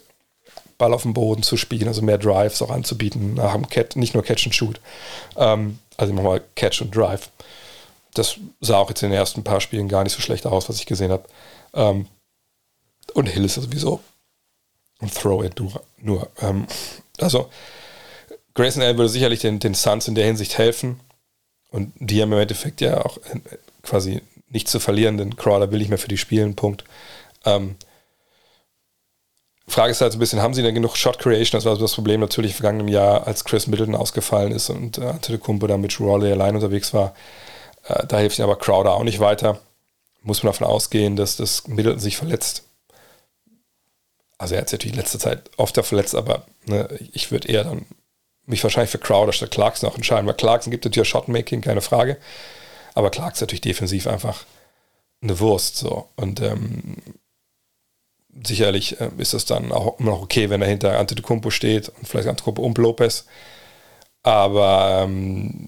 [0.78, 4.14] Ball auf dem Boden zu spielen, also mehr Drives auch anzubieten, nach dem Catch, nicht
[4.14, 4.80] nur Catch and Shoot.
[5.36, 7.30] Ähm, also nochmal Catch und Drive.
[8.14, 10.76] Das sah auch jetzt in den ersten paar Spielen gar nicht so schlecht aus, was
[10.76, 11.24] ich gesehen habe.
[11.74, 12.06] Ähm,
[13.12, 14.00] und Hill ist sowieso
[15.00, 15.60] ein Throw-It
[15.98, 16.30] nur.
[16.40, 16.66] Ähm,
[17.20, 17.50] also
[18.54, 21.00] Grayson Allen würde sicherlich den, den Suns in der Hinsicht helfen.
[21.70, 23.40] Und die haben im Endeffekt ja auch äh,
[23.82, 26.84] quasi nichts zu verlieren, denn Crowder will nicht mehr für die spielen, Punkt.
[27.44, 27.76] Ähm,
[29.66, 31.58] Frage ist halt so ein bisschen, haben sie denn genug Shot Creation?
[31.58, 35.06] Das war das Problem natürlich im vergangenen Jahr, als Chris Middleton ausgefallen ist und äh,
[35.06, 37.14] Antetokounmpo da mit Rawley allein unterwegs war.
[37.86, 39.58] Äh, da hilft ihnen aber Crowder auch nicht weiter.
[40.22, 42.64] Muss man davon ausgehen, dass das Middleton sich verletzt.
[44.38, 47.64] Also er hat sich natürlich in letzter Zeit oft verletzt, aber ne, ich würde eher
[47.64, 47.86] dann
[48.46, 52.18] mich wahrscheinlich für Crowder statt Clarkson auch entscheiden, weil Clarkson gibt natürlich Shotmaking, keine Frage.
[52.94, 54.44] Aber Clarkson ist natürlich defensiv einfach
[55.22, 55.76] eine Wurst.
[55.76, 56.08] So.
[56.16, 56.96] Und ähm,
[58.44, 62.06] sicherlich äh, ist es dann auch immer noch okay, wenn er hinter Antetokounmpo steht und
[62.06, 63.26] vielleicht Antetokounmpo und Lopez.
[64.22, 65.63] Aber ähm,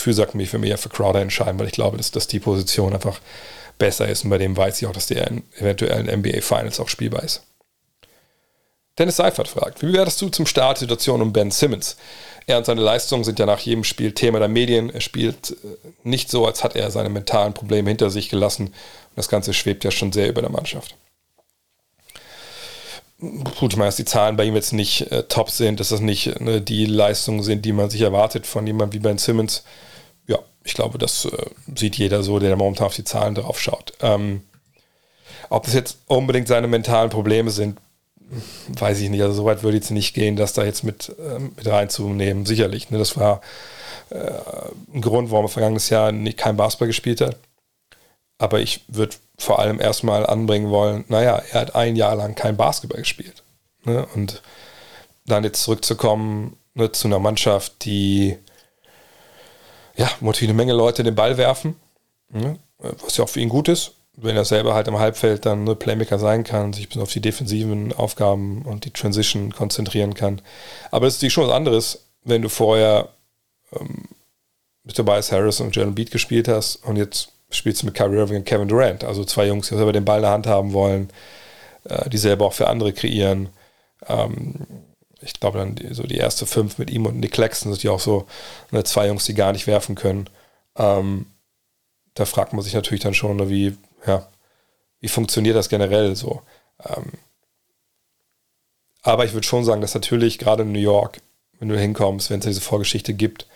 [0.00, 2.40] Gefühl sagt mir, für mich ja für Crowder entscheiden, weil ich glaube, dass, dass die
[2.40, 3.20] Position einfach
[3.78, 7.22] besser ist und bei dem weiß ich auch, dass der in NBA Finals auch spielbar
[7.22, 7.42] ist.
[8.98, 11.96] Dennis Seifert fragt, wie wärst du zum Start Situation um Ben Simmons?
[12.46, 14.90] Er und seine Leistungen sind ja nach jedem Spiel Thema der Medien.
[14.90, 15.54] Er spielt äh,
[16.02, 18.66] nicht so, als hat er seine mentalen Probleme hinter sich gelassen.
[18.66, 18.74] Und
[19.16, 20.96] das Ganze schwebt ja schon sehr über der Mannschaft.
[23.20, 26.00] gut, ich meine, dass die Zahlen bei ihm jetzt nicht äh, top sind, dass das
[26.00, 29.62] nicht ne, die Leistungen sind, die man sich erwartet von jemandem wie Ben Simmons.
[30.64, 33.92] Ich glaube, das äh, sieht jeder so, der momentan auf die Zahlen drauf schaut.
[34.00, 34.42] Ähm,
[35.48, 37.78] ob das jetzt unbedingt seine mentalen Probleme sind,
[38.68, 39.22] weiß ich nicht.
[39.22, 42.46] Also so weit würde jetzt nicht gehen, das da jetzt mit, ähm, mit reinzunehmen.
[42.46, 42.90] Sicherlich.
[42.90, 42.98] Ne?
[42.98, 43.40] Das war
[44.10, 44.30] äh,
[44.94, 47.36] ein Grund, warum er vergangenes Jahr nicht, kein Basketball gespielt hat.
[48.38, 52.56] Aber ich würde vor allem erstmal anbringen wollen, naja, er hat ein Jahr lang kein
[52.56, 53.42] Basketball gespielt.
[53.84, 54.06] Ne?
[54.14, 54.42] Und
[55.26, 58.36] dann jetzt zurückzukommen ne, zu einer Mannschaft, die
[60.00, 61.76] ja, natürlich eine Menge Leute den Ball werfen,
[62.30, 62.58] ne?
[62.78, 65.78] was ja auch für ihn gut ist wenn er selber halt im Halbfeld dann nur
[65.78, 70.42] Playmaker sein kann, sich bis auf die defensiven Aufgaben und die Transition konzentrieren kann.
[70.90, 73.08] Aber es ist natürlich schon was anderes, wenn du vorher
[73.78, 74.08] ähm,
[74.84, 78.38] mit Tobias Harris und Jalen Beat gespielt hast und jetzt spielst du mit Kyrie Irving
[78.38, 81.10] und Kevin Durant, also zwei Jungs, die selber den Ball in der Hand haben wollen,
[81.84, 83.48] äh, die selber auch für andere kreieren.
[84.06, 84.66] Ähm,
[85.20, 87.90] ich glaube dann die, so die erste fünf mit ihm und Nick Claxton sind ja
[87.90, 88.26] auch so
[88.70, 90.28] ne, zwei Jungs, die gar nicht werfen können.
[90.76, 91.26] Ähm,
[92.14, 94.26] da fragt man sich natürlich dann schon, wie ja,
[95.00, 96.42] wie funktioniert das generell so?
[96.84, 97.12] Ähm,
[99.02, 101.20] aber ich würde schon sagen, dass natürlich gerade in New York,
[101.58, 103.46] wenn du hinkommst, wenn es diese Vorgeschichte gibt,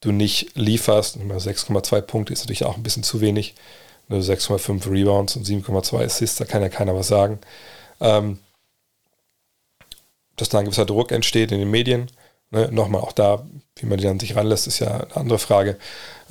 [0.00, 1.18] du nicht lieferst.
[1.18, 3.54] 6,2 Punkte ist natürlich auch ein bisschen zu wenig.
[4.10, 7.38] 6,5 Rebounds und 7,2 Assists, da kann ja keiner was sagen.
[8.00, 8.38] Ähm,
[10.40, 12.10] dass da ein gewisser Druck entsteht in den Medien.
[12.50, 12.68] Ne?
[12.72, 13.46] Nochmal auch da,
[13.76, 15.76] wie man die dann sich ranlässt, ist ja eine andere Frage.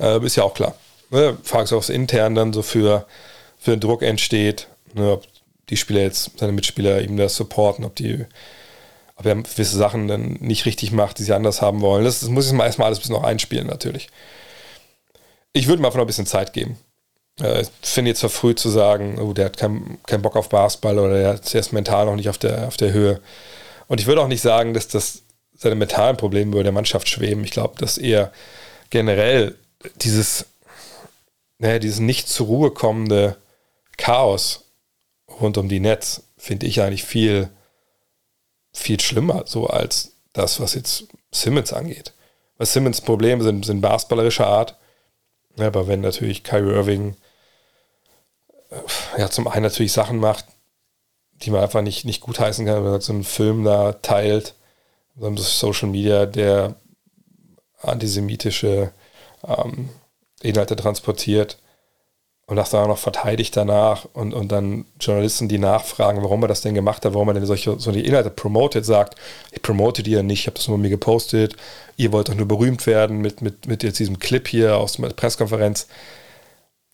[0.00, 0.74] Äh, ist ja auch klar.
[1.10, 1.36] Ne?
[1.42, 3.06] Fragst du aufs intern dann so für
[3.58, 5.24] für Druck entsteht, ne, ob
[5.68, 8.24] die Spieler jetzt, seine Mitspieler ihm das supporten, ob die,
[9.16, 12.04] ob er gewisse Sachen dann nicht richtig macht, die sie anders haben wollen.
[12.04, 14.08] Das, das muss ich erstmal alles ein bisschen noch einspielen, natürlich.
[15.52, 16.78] Ich würde mir einfach noch ein bisschen Zeit geben.
[17.40, 20.98] Äh, ich finde jetzt verfrüht zu sagen, oh, der hat keinen kein Bock auf Basketball
[20.98, 23.20] oder der ist mental noch nicht auf der, auf der Höhe.
[23.88, 25.22] Und ich würde auch nicht sagen, dass das
[25.54, 27.42] seine mentalen Probleme über der Mannschaft schweben.
[27.42, 28.32] Ich glaube, dass eher
[28.90, 29.56] generell
[29.96, 30.46] dieses,
[31.58, 33.36] naja, dieses nicht zur Ruhe kommende
[33.96, 34.64] Chaos
[35.40, 37.50] rund um die Netz finde ich eigentlich viel,
[38.72, 42.12] viel schlimmer, so als das, was jetzt Simmons angeht.
[42.56, 44.76] Weil Simmons Probleme sind, sind basketballerischer Art.
[45.56, 47.16] Ja, aber wenn natürlich Kyrie Irving
[49.16, 50.44] ja, zum einen natürlich Sachen macht,
[51.42, 54.54] die man einfach nicht, nicht gut heißen kann, wenn man so einen Film da teilt,
[55.16, 56.74] so Social Media, der
[57.80, 58.92] antisemitische
[59.46, 59.88] ähm,
[60.42, 61.58] Inhalte transportiert
[62.46, 66.48] und das dann auch noch verteidigt danach und, und dann Journalisten, die nachfragen, warum er
[66.48, 69.16] das denn gemacht hat, warum er denn solche so die Inhalte promotet, sagt,
[69.52, 71.56] ich promote die ja nicht, ich habe das nur mir gepostet,
[71.96, 75.08] ihr wollt doch nur berühmt werden mit, mit, mit jetzt diesem Clip hier aus der
[75.10, 75.88] Pressekonferenz.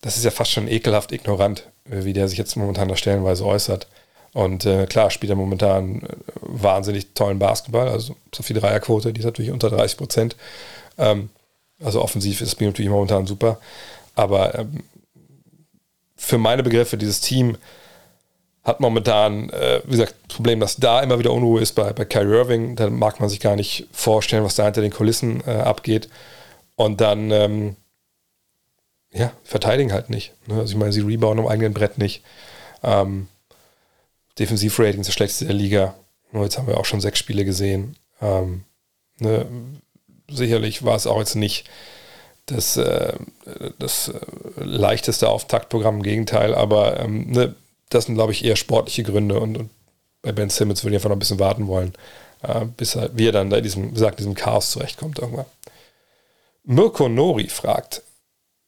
[0.00, 3.86] Das ist ja fast schon ekelhaft ignorant, wie der sich jetzt momentan da stellenweise äußert.
[4.34, 6.06] Und äh, klar, spielt er momentan äh,
[6.40, 10.36] wahnsinnig tollen Basketball, also so viel Dreierquote, die ist natürlich unter 30 Prozent.
[10.98, 11.30] Ähm,
[11.82, 13.58] also offensiv ist es natürlich momentan super.
[14.16, 14.82] Aber ähm,
[16.16, 17.56] für meine Begriffe, dieses Team
[18.64, 22.04] hat momentan, äh, wie gesagt, das Problem, dass da immer wieder Unruhe ist bei, bei
[22.04, 22.76] Kyrie Irving.
[22.76, 26.08] Da mag man sich gar nicht vorstellen, was da hinter den Kulissen äh, abgeht.
[26.74, 27.76] Und dann, ähm,
[29.12, 30.32] ja, verteidigen halt nicht.
[30.48, 30.58] Ne?
[30.58, 32.24] Also ich meine, sie rebounden am eigenen Brett nicht.
[32.82, 33.28] Ähm,
[34.38, 35.94] Defensivrating ist das schlechteste der Liga.
[36.32, 37.96] Jetzt haben wir auch schon sechs Spiele gesehen.
[38.20, 38.64] Ähm,
[39.18, 39.46] ne?
[40.28, 41.68] Sicherlich war es auch jetzt nicht
[42.46, 43.14] das, äh,
[43.78, 44.20] das äh,
[44.56, 47.54] leichteste Auftaktprogramm, im Gegenteil, aber ähm, ne,
[47.90, 49.70] das sind, glaube ich, eher sportliche Gründe und, und,
[50.22, 51.92] bei Ben Simmons würde ich einfach noch ein bisschen warten wollen,
[52.42, 55.44] äh, bis er, wie er dann da in diesem, wie gesagt, diesem Chaos zurechtkommt irgendwann.
[56.64, 58.02] Mirko Nori fragt,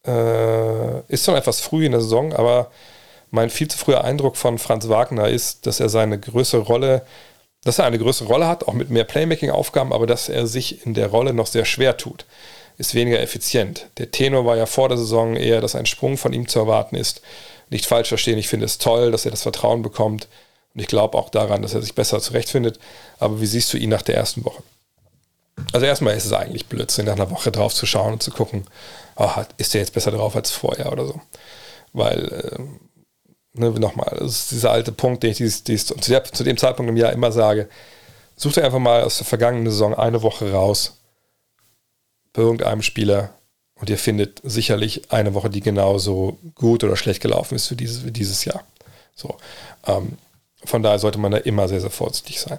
[0.07, 2.71] äh, ist schon etwas früh in der Saison, aber
[3.31, 7.05] mein viel zu früher Eindruck von Franz Wagner ist, dass er seine größere Rolle,
[7.65, 10.95] dass er eine größere Rolle hat, auch mit mehr Playmaking-Aufgaben, aber dass er sich in
[10.95, 12.27] der Rolle noch sehr schwer tut
[12.79, 13.89] ist weniger effizient.
[13.99, 16.97] Der Tenor war ja vor der Saison eher, dass ein Sprung von ihm zu erwarten
[16.97, 17.23] ist.
[17.71, 20.29] Nicht falsch verstehen, ich finde es toll, dass er das Vertrauen bekommt.
[20.75, 22.79] Und ich glaube auch daran, dass er sich besser zurechtfindet.
[23.19, 24.63] Aber wie siehst du ihn nach der ersten Woche?
[25.73, 28.67] Also erstmal ist es eigentlich Blödsinn, nach einer Woche drauf zu schauen und zu gucken,
[29.17, 31.21] oh, ist der jetzt besser drauf als vorher oder so.
[31.95, 32.59] Weil, äh,
[33.57, 36.57] ne, nochmal, das ist dieser alte Punkt, den ich dieses, dieses, zu, der, zu dem
[36.57, 37.69] Zeitpunkt im Jahr immer sage,
[38.37, 40.99] such dir einfach mal aus der vergangenen Saison eine Woche raus
[42.33, 43.31] bei irgendeinem Spieler
[43.75, 48.03] und ihr findet sicherlich eine Woche, die genauso gut oder schlecht gelaufen ist für dieses,
[48.03, 48.63] für dieses Jahr.
[49.15, 49.37] So,
[49.87, 50.19] ähm,
[50.65, 52.59] von daher sollte man da immer sehr, sehr vorsichtig sein.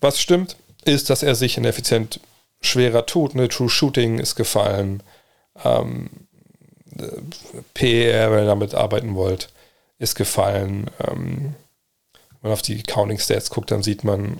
[0.00, 2.20] Was stimmt, ist, dass er sich ineffizient
[2.60, 3.34] schwerer tut.
[3.34, 3.48] Ne?
[3.48, 5.02] True Shooting ist gefallen.
[5.64, 6.10] Ähm,
[7.74, 9.50] PER, wenn ihr damit arbeiten wollt,
[9.98, 10.90] ist gefallen.
[11.06, 11.54] Ähm,
[12.42, 14.38] man auf die Counting Stats guckt, dann sieht man,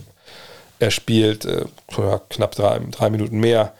[0.79, 1.65] er spielt äh,
[2.29, 3.73] knapp drei, drei Minuten mehr.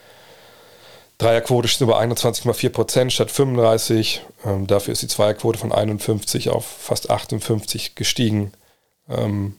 [1.19, 4.23] Dreierquote steht über 21,4% statt 35.
[4.45, 8.53] Ähm, dafür ist die Zweierquote von 51 auf fast 58 gestiegen.
[9.09, 9.57] Ähm,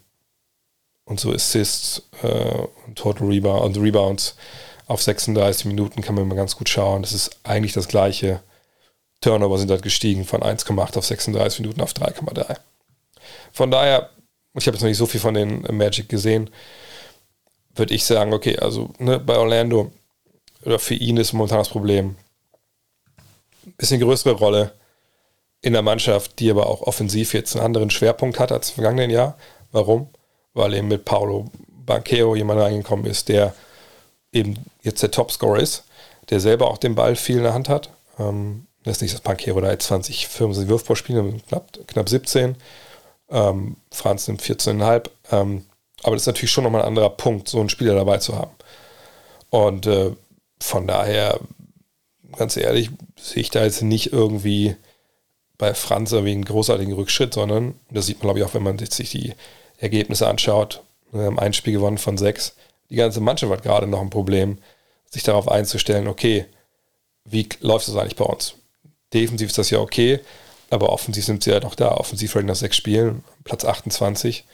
[1.05, 4.35] und so Assists äh, und Total und Rebounds
[4.87, 7.01] auf 36 Minuten kann man mal ganz gut schauen.
[7.01, 8.41] Das ist eigentlich das gleiche.
[9.21, 12.57] Turnover sind halt gestiegen von 1,8 auf 36 Minuten auf 3,3.
[13.51, 14.09] Von daher,
[14.53, 16.49] ich habe jetzt noch nicht so viel von den Magic gesehen,
[17.75, 19.91] würde ich sagen, okay, also ne, bei Orlando
[20.63, 22.15] oder für ihn ist momentan das Problem
[23.77, 24.73] bisschen größere Rolle
[25.61, 29.09] in der Mannschaft, die aber auch offensiv jetzt einen anderen Schwerpunkt hat als im vergangenen
[29.09, 29.37] Jahr.
[29.71, 30.09] Warum?
[30.53, 31.49] Weil eben mit Paulo
[31.85, 33.53] Banqueo jemand reingekommen ist, der
[34.31, 35.85] eben jetzt der Topscorer ist,
[36.29, 37.89] der selber auch den Ball viel in der Hand hat.
[38.19, 42.55] Ähm, das das Banquero da jetzt 20, 25 Würfball spielen, knapp, knapp 17.
[43.29, 45.09] Ähm, Franz nimmt 14,5.
[45.31, 45.65] Ähm,
[46.03, 48.51] aber das ist natürlich schon nochmal ein anderer Punkt, so einen Spieler dabei zu haben.
[49.49, 50.11] Und äh,
[50.59, 51.39] von daher,
[52.35, 54.75] ganz ehrlich, sehe ich da jetzt nicht irgendwie
[55.57, 58.77] bei Franz irgendwie einen großartigen Rückschritt, sondern das sieht man, glaube ich, auch, wenn man
[58.77, 59.33] sich die
[59.77, 60.83] Ergebnisse anschaut.
[61.11, 62.55] Wir haben ein Spiel gewonnen von sechs.
[62.89, 64.59] Die ganze Mannschaft hat gerade noch ein Problem,
[65.09, 66.45] sich darauf einzustellen, okay,
[67.25, 68.55] wie läuft das eigentlich bei uns?
[69.13, 70.19] Defensiv ist das ja okay,
[70.69, 71.91] aber offensiv sind sie ja noch da.
[71.91, 74.45] Offensiv nach sechs Spielen, Platz 28.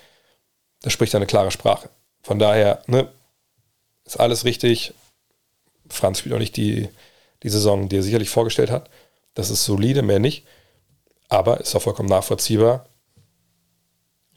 [0.82, 1.90] Das spricht eine klare Sprache.
[2.22, 3.10] Von daher, ne,
[4.06, 4.94] ist alles richtig.
[5.90, 6.90] Franz spielt auch nicht die,
[7.44, 8.90] die Saison, die er sicherlich vorgestellt hat.
[9.34, 10.46] Das ist solide, mehr nicht.
[11.30, 12.86] Aber ist auch vollkommen nachvollziehbar.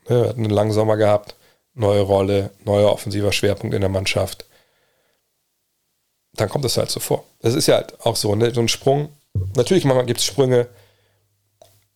[0.08, 1.34] Ne, er hat einen langen Sommer gehabt,
[1.74, 4.46] neue Rolle, neuer offensiver Schwerpunkt in der Mannschaft.
[6.34, 7.24] Dann kommt das halt so vor.
[7.40, 8.52] Das ist ja halt auch so, ne?
[8.52, 9.15] so ein Sprung.
[9.54, 10.68] Natürlich manchmal gibt es Sprünge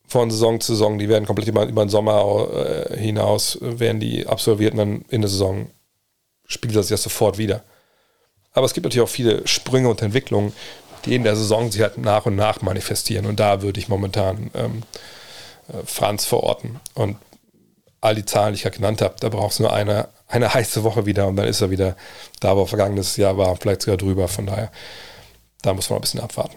[0.06, 4.26] von Saison zu Saison, die werden komplett über, über den Sommer äh, hinaus, werden die
[4.26, 5.70] absolviert und dann in der Saison
[6.46, 7.62] spielt das ja sofort wieder.
[8.52, 10.52] Aber es gibt natürlich auch viele Sprünge und Entwicklungen,
[11.04, 13.26] die in der Saison sich halt nach und nach manifestieren.
[13.26, 14.82] Und da würde ich momentan ähm,
[15.68, 16.80] äh, Franz verorten.
[16.94, 17.16] Und
[18.00, 20.82] all die Zahlen, die ich gerade genannt habe, da braucht es nur eine, eine heiße
[20.82, 21.96] Woche wieder und dann ist er wieder
[22.40, 24.28] da, wo er vergangenes Jahr war, vielleicht sogar drüber.
[24.28, 24.72] Von daher,
[25.62, 26.56] da muss man ein bisschen abwarten.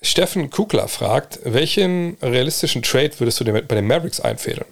[0.00, 4.66] Steffen Kukler fragt, welchen realistischen Trade würdest du bei den Mavericks einfädeln?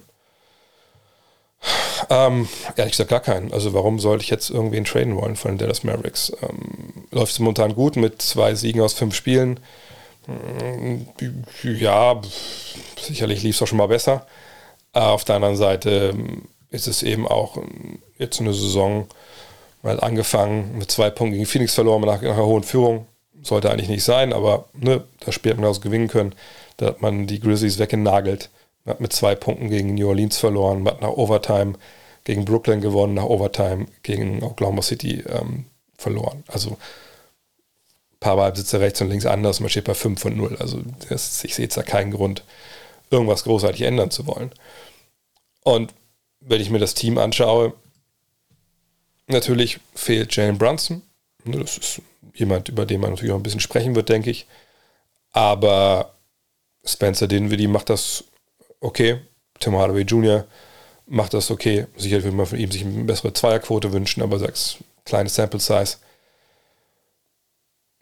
[2.09, 3.51] Ähm, ehrlich gesagt gar keinen.
[3.51, 6.31] Also warum sollte ich jetzt irgendwen traden wollen von den Dallas Mavericks?
[6.41, 9.59] Ähm, läuft es momentan gut mit zwei Siegen aus fünf Spielen?
[10.25, 11.07] Hm,
[11.63, 12.21] ja,
[12.99, 14.25] sicherlich lief es auch schon mal besser.
[14.93, 19.07] Auf der anderen Seite ähm, ist es eben auch ähm, jetzt eine Saison
[19.83, 23.07] mal angefangen mit zwei Punkten gegen Phoenix verloren nach einer hohen Führung.
[23.43, 26.33] Sollte eigentlich nicht sein, aber ne, das Spiel hat man aus gewinnen können.
[26.77, 28.49] Da hat man die Grizzlies weggenagelt.
[28.83, 31.73] Man hat mit zwei Punkten gegen New Orleans verloren, man hat nach Overtime
[32.23, 35.65] gegen Brooklyn gewonnen, nach Overtime gegen Oklahoma City ähm,
[35.97, 36.43] verloren.
[36.47, 40.57] Also ein paar Ballbesitzer rechts und links anders, man steht bei 5 und 0.
[40.59, 42.43] Also das, ich sehe jetzt da keinen Grund,
[43.09, 44.51] irgendwas großartig ändern zu wollen.
[45.63, 45.93] Und
[46.39, 47.73] wenn ich mir das Team anschaue,
[49.27, 51.01] natürlich fehlt Jalen Brunson.
[51.47, 52.01] Ne, das ist
[52.33, 54.45] jemand, über den man natürlich auch ein bisschen sprechen wird, denke ich.
[55.31, 56.13] Aber
[56.85, 58.23] Spencer Dinwiddie macht das
[58.79, 59.21] okay.
[59.59, 60.45] Tim Hardaway Jr.
[61.05, 61.87] macht das okay.
[61.95, 65.97] Sicherlich würde man von ihm sich eine bessere Zweierquote wünschen, aber sag's, kleine Sample Size.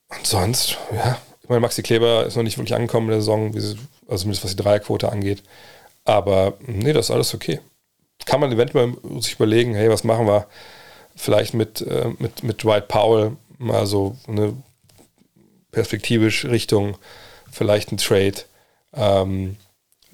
[0.10, 3.54] Und sonst, ja, ich meine, Maxi Kleber ist noch nicht wirklich angekommen in der Saison,
[3.54, 3.76] also
[4.08, 5.44] zumindest was die Dreierquote angeht.
[6.04, 7.60] Aber nee, das ist alles okay.
[8.26, 10.48] Kann man eventuell sich überlegen, hey, was machen wir
[11.16, 14.54] vielleicht mit, äh, mit, mit Dwight Powell mal so eine
[15.72, 16.98] perspektivisch Richtung
[17.52, 18.36] vielleicht ein Trade.
[18.94, 19.58] Ähm,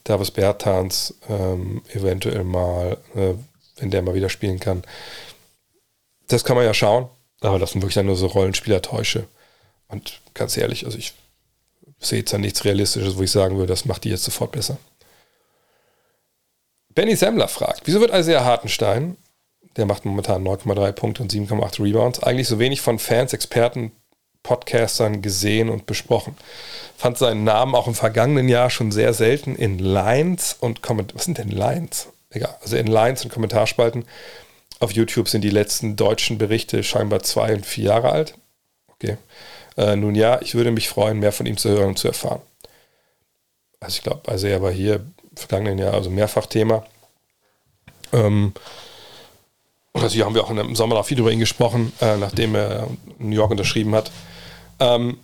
[0.04, 3.34] Davis Bertans ähm, eventuell mal, äh,
[3.78, 4.84] wenn der mal wieder spielen kann.
[6.28, 7.08] Das kann man ja schauen,
[7.42, 9.28] aber das sind wirklich dann nur so Rollenspielertäusche.
[9.88, 11.14] Und ganz ehrlich, also ich
[12.00, 14.78] sehe jetzt da nichts Realistisches, wo ich sagen würde, das macht die jetzt sofort besser.
[16.90, 19.18] Benny Semmler fragt, wieso wird Isaiah Hartenstein,
[19.78, 23.92] der macht momentan 9,3 Punkte und 7,8 Rebounds, eigentlich so wenig von Fans, Experten,
[24.44, 26.36] Podcastern gesehen und besprochen?
[26.98, 31.18] Fand seinen Namen auch im vergangenen Jahr schon sehr selten in Lines und Kommentaren.
[31.18, 32.08] Was sind denn Lines?
[32.30, 34.06] Egal, also in Lines und Kommentarspalten.
[34.80, 38.36] Auf YouTube sind die letzten deutschen Berichte scheinbar zwei und vier Jahre alt.
[38.90, 39.18] Okay.
[39.78, 42.42] Äh, nun ja, ich würde mich freuen, mehr von ihm zu hören und zu erfahren.
[43.80, 45.06] Also ich glaube, also er war hier
[45.36, 46.86] vergangenen Jahr also mehrfach Thema.
[48.14, 48.54] Ähm,
[49.94, 52.88] und natürlich haben wir auch im Sommer noch viel über ihn gesprochen, äh, nachdem er
[53.20, 54.12] New York unterschrieben hat.
[54.80, 55.18] Ähm,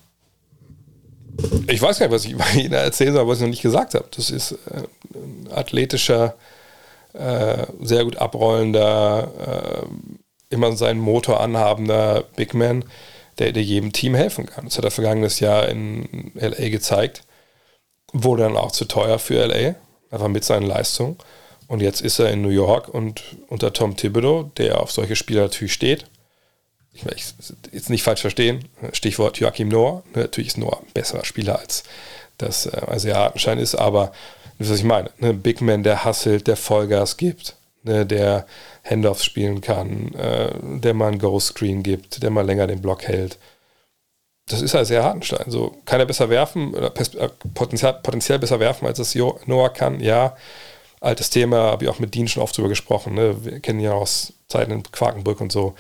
[1.68, 3.94] ich weiß gar nicht, was ich über ihn erzählen soll, was ich noch nicht gesagt
[3.94, 4.06] habe.
[4.16, 6.36] Das ist äh, ein athletischer
[7.14, 9.32] äh, sehr gut abrollender,
[9.82, 12.86] äh, immer seinen Motor anhabender Big Man,
[13.40, 14.66] der, der jedem Team helfen kann.
[14.66, 17.24] Das hat er vergangenes Jahr in LA gezeigt.
[18.14, 19.76] Wurde dann auch zu teuer für LA,
[20.12, 21.18] einfach mit seinen Leistungen.
[21.68, 25.44] Und jetzt ist er in New York und unter Tom Thibodeau, der auf solche Spieler
[25.44, 26.06] natürlich steht.
[26.94, 27.16] Ich will
[27.72, 30.02] jetzt nicht falsch verstehen, Stichwort Joachim Noah.
[30.16, 31.84] Natürlich ist Noah ein besserer Spieler als
[32.38, 34.12] das äh, also Hartenstein ist, aber
[34.60, 35.12] das was ich meine.
[35.20, 35.34] Ne?
[35.34, 38.06] Big Man, der hasselt, der Vollgas gibt, ne?
[38.06, 38.46] der
[38.84, 43.38] Handoffs spielen kann, äh, der mal einen Go-Screen gibt, der mal länger den Block hält.
[44.50, 45.52] Das ist halt sehr Hartenstein.
[45.52, 50.36] So kann er besser werfen, oder äh, potenziell, besser werfen, als es Noah kann, ja.
[51.00, 53.14] Altes Thema, habe ich auch mit Dean schon oft drüber gesprochen.
[53.14, 53.44] Ne?
[53.46, 55.76] Wir kennen ihn ja aus Zeiten in Quakenbrück und so.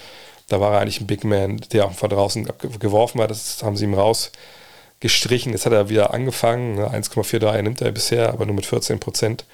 [0.47, 2.47] Da war er eigentlich ein Big Man, der auch von draußen
[2.79, 3.27] geworfen war.
[3.27, 5.51] Das haben sie ihm rausgestrichen.
[5.51, 6.75] Jetzt hat er wieder angefangen.
[6.75, 6.87] Ne?
[6.87, 9.45] 1,43 nimmt er bisher, aber nur mit 14 Prozent.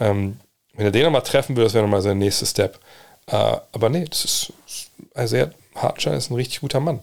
[0.00, 0.40] Ähm,
[0.72, 2.80] wenn er den nochmal treffen würde, das wäre nochmal sein nächster Step.
[3.26, 4.52] Äh, aber nee, das ist,
[5.14, 7.00] ein sehr Hartschein ist ein richtig guter Mann.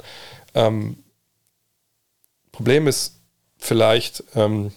[0.53, 0.97] Ähm,
[2.51, 3.15] Problem ist
[3.57, 4.71] vielleicht, ähm,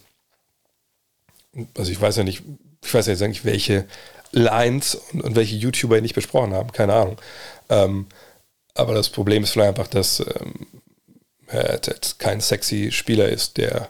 [1.77, 2.43] also ich weiß ja nicht,
[2.85, 3.85] ich weiß jetzt eigentlich, welche
[4.31, 7.17] Lines und, und welche YouTuber nicht besprochen haben, keine Ahnung.
[7.69, 8.07] Ähm,
[8.73, 10.67] aber das Problem ist vielleicht einfach, dass ähm,
[11.47, 13.89] er jetzt kein sexy Spieler ist, der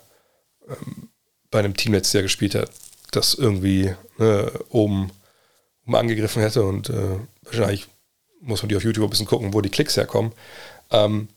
[0.67, 1.09] ähm,
[1.51, 2.69] bei einem Team letztes Jahr gespielt hat,
[3.11, 5.11] das irgendwie ne, oben,
[5.85, 7.87] oben angegriffen hätte und äh, wahrscheinlich
[8.41, 10.31] muss man die auf YouTube ein bisschen gucken, wo die Klicks herkommen.
[10.91, 11.29] Ähm,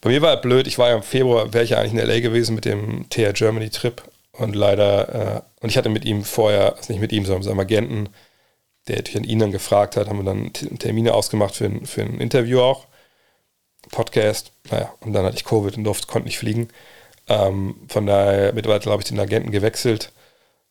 [0.00, 2.08] bei mir war er blöd, ich war ja im Februar, wäre ich ja eigentlich in
[2.08, 4.02] LA gewesen mit dem TR Germany Trip
[4.38, 7.48] und leider, äh, und ich hatte mit ihm vorher, also nicht mit ihm, sondern mit
[7.48, 8.08] seinem Agenten,
[8.88, 12.02] der natürlich an ihn dann gefragt hat, haben wir dann Termine ausgemacht für ein, für
[12.02, 12.86] ein Interview auch.
[13.90, 16.68] Podcast, naja, und dann hatte ich Covid und durfte, konnte nicht fliegen.
[17.28, 20.12] Ähm, von daher mittlerweile habe ich den Agenten gewechselt.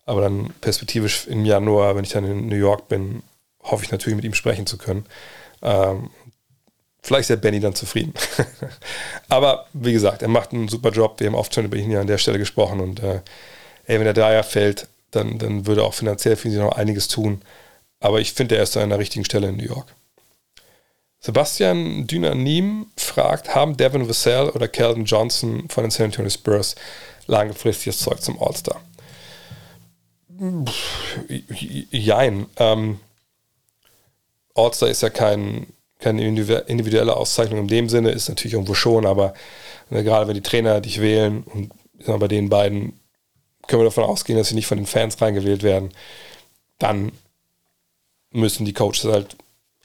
[0.06, 3.22] Aber dann perspektivisch im Januar, wenn ich dann in New York bin,
[3.62, 5.06] hoffe ich natürlich mit ihm sprechen zu können.
[5.62, 6.10] Ähm,
[7.02, 8.12] vielleicht ist der Benny dann zufrieden.
[9.28, 11.20] Aber wie gesagt, er macht einen super Job.
[11.20, 12.80] Wir haben oft schon über ihn hier an der Stelle gesprochen.
[12.80, 13.20] Und äh,
[13.86, 17.08] ey, wenn er da ja fällt, dann, dann würde auch finanziell für sie noch einiges
[17.08, 17.42] tun.
[18.00, 19.94] Aber ich finde, er ist an der richtigen Stelle in New York.
[21.20, 26.74] Sebastian Dynanim fragt, haben Devin Vassell oder Calvin Johnson von den San Antonio Spurs
[27.26, 28.80] langfristiges Zeug zum All-Star?
[31.90, 32.46] Jein.
[32.58, 33.00] Ähm,
[34.54, 35.66] All-Star ist ja kein,
[35.98, 39.32] keine individuelle Auszeichnung in dem Sinne, ist natürlich irgendwo schon, aber
[39.88, 41.72] ne, gerade wenn die Trainer dich wählen und
[42.20, 43.00] bei den beiden
[43.66, 45.92] können wir davon ausgehen, dass sie nicht von den Fans reingewählt werden,
[46.78, 47.12] dann
[48.30, 49.36] müssen die Coaches halt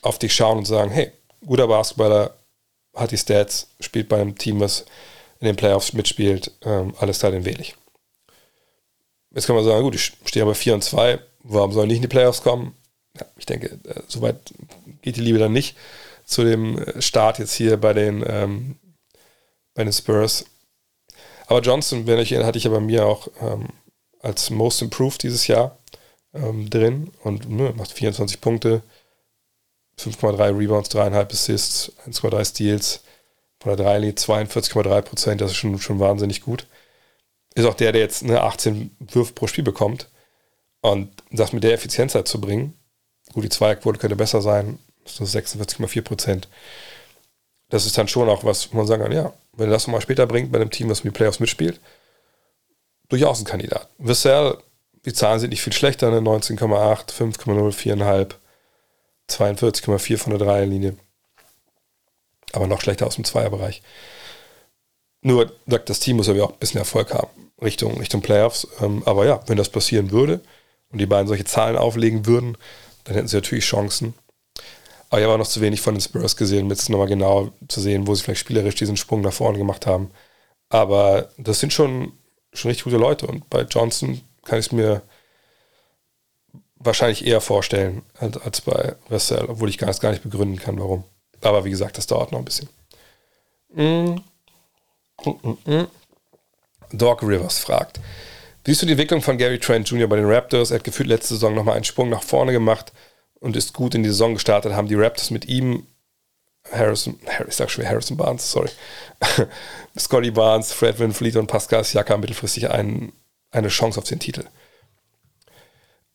[0.01, 1.11] auf dich schauen und sagen, hey,
[1.45, 2.35] guter Basketballer,
[2.95, 4.85] hat die Stats, spielt bei einem Team, was
[5.39, 7.75] in den Playoffs mitspielt, ähm, alles da, den wähle ich.
[9.31, 11.97] Jetzt kann man sagen, gut, ich stehe aber 4 und 2, warum soll ich nicht
[11.97, 12.75] in die Playoffs kommen?
[13.17, 14.37] Ja, ich denke, äh, soweit
[15.01, 15.77] geht die Liebe dann nicht
[16.25, 18.77] zu dem äh, Start jetzt hier bei den, ähm,
[19.73, 20.45] bei den Spurs.
[21.49, 23.69] Aber Johnson, wenn ich hatte ich ja bei mir auch ähm,
[24.21, 25.79] als Most Improved dieses Jahr
[26.31, 28.83] ähm, drin und ne, macht 24 Punkte,
[29.97, 33.01] 5,3 Rebounds, 3,5 Assists, 1,3 Steals,
[33.59, 36.67] von der Dreilinie 42,3 Prozent, das ist schon, schon wahnsinnig gut.
[37.55, 40.07] Ist auch der, der jetzt eine 18 Würfe pro Spiel bekommt.
[40.81, 42.77] Und das mit der Effizienz halt zu bringen,
[43.33, 46.47] gut, die Zweierquote könnte besser sein, ist 46,4 Prozent.
[47.69, 50.01] Das ist dann schon auch was, wo man sagen kann, ja, wenn er das nochmal
[50.01, 51.79] später bringt bei einem Team, das um die Playoffs mitspielt,
[53.09, 53.89] durchaus ein Kandidat.
[53.97, 54.57] Vissell,
[55.05, 58.33] die Zahlen sind nicht viel schlechter, eine 19,8, 5,0, 4,5
[59.29, 60.97] 42,4 von der Dreierlinie.
[62.51, 63.81] Aber noch schlechter aus dem Zweierbereich.
[65.21, 67.29] Nur sagt das Team muss aber auch ein bisschen Erfolg haben
[67.61, 68.67] Richtung, Richtung Playoffs.
[68.81, 70.41] Ähm, aber ja, wenn das passieren würde
[70.91, 72.57] und die beiden solche Zahlen auflegen würden,
[73.03, 74.13] dann hätten sie natürlich Chancen.
[75.09, 77.51] Aber ich habe auch noch zu wenig von den Spurs gesehen, um jetzt nochmal genau
[77.67, 80.11] zu sehen, wo sie vielleicht spielerisch diesen Sprung nach vorne gemacht haben.
[80.69, 82.13] Aber das sind schon,
[82.53, 83.25] schon richtig gute Leute.
[83.25, 85.01] Und bei Johnson kann ich es mir
[86.75, 91.03] wahrscheinlich eher vorstellen als, als bei Vassell, obwohl ich gar, gar nicht begründen kann, warum.
[91.41, 92.69] Aber wie gesagt, das dauert noch ein bisschen.
[93.73, 94.21] Mm.
[95.25, 95.87] Mm,
[96.93, 97.99] Doc Rivers fragt,
[98.65, 100.07] siehst du die Entwicklung von Gary Trent Jr.
[100.07, 100.71] bei den Raptors?
[100.71, 102.93] Er hat gefühlt letzte Saison nochmal einen Sprung nach vorne gemacht
[103.39, 104.73] und ist gut in die Saison gestartet.
[104.73, 105.87] Haben die Raptors mit ihm,
[106.71, 108.69] Harrison, ich sag schon Harrison Barnes, sorry,
[109.97, 113.11] Scotty Barnes, Fred Van Fleet und Pascal Siakam mittelfristig ein,
[113.51, 114.45] eine Chance auf den Titel.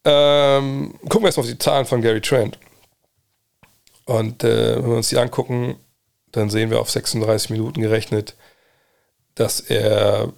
[0.04, 2.58] Ähm, gucken wir erstmal auf die Zahlen von Gary Trent.
[4.04, 5.76] Und äh, wenn wir uns die angucken,
[6.30, 8.34] dann sehen wir auf 36 Minuten gerechnet,
[9.34, 10.32] dass er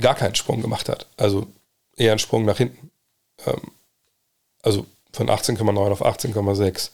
[0.00, 1.08] gar keinen Sprung gemacht hat.
[1.16, 1.48] Also
[1.96, 2.90] eher einen Sprung nach hinten.
[3.44, 3.72] Ähm,
[4.62, 6.90] also von 18,9 auf 18,6,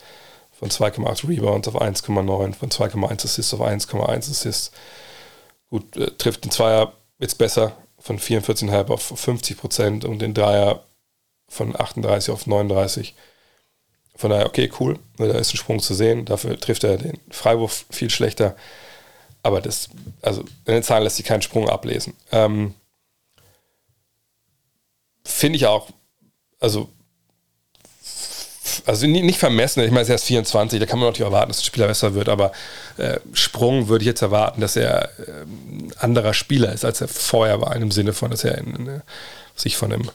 [0.53, 4.73] von 2,8 Rebounds auf 1,9, von 2,1 Assists auf 1,1 Assists.
[5.71, 10.85] Gut, äh, trifft den Zweier jetzt besser von 44,5 auf 50 Prozent und den Dreier
[11.49, 13.15] von 38 auf 39.
[14.15, 16.25] Von daher, okay, cool, da ist ein Sprung zu sehen.
[16.25, 18.57] Dafür trifft er den Freiwurf viel schlechter.
[19.43, 19.89] Aber das,
[20.23, 22.15] also in den Zahlen lässt sich keinen Sprung ablesen.
[22.33, 22.75] Ähm,
[25.25, 25.89] Finde ich auch,
[26.59, 26.89] also,
[28.87, 31.59] also nicht vermessen, ich meine, er ist erst 24, da kann man natürlich erwarten, dass
[31.59, 32.53] der Spieler besser wird, aber
[32.97, 37.09] äh, Sprung würde ich jetzt erwarten, dass er äh, ein anderer Spieler ist, als er
[37.09, 39.03] vorher war, im Sinne von, dass er in, in,
[39.57, 40.11] sich von einem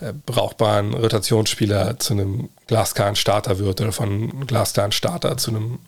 [0.00, 5.78] äh, brauchbaren Rotationsspieler zu einem glasklaren Starter wird oder von einem glasklaren Starter zu einem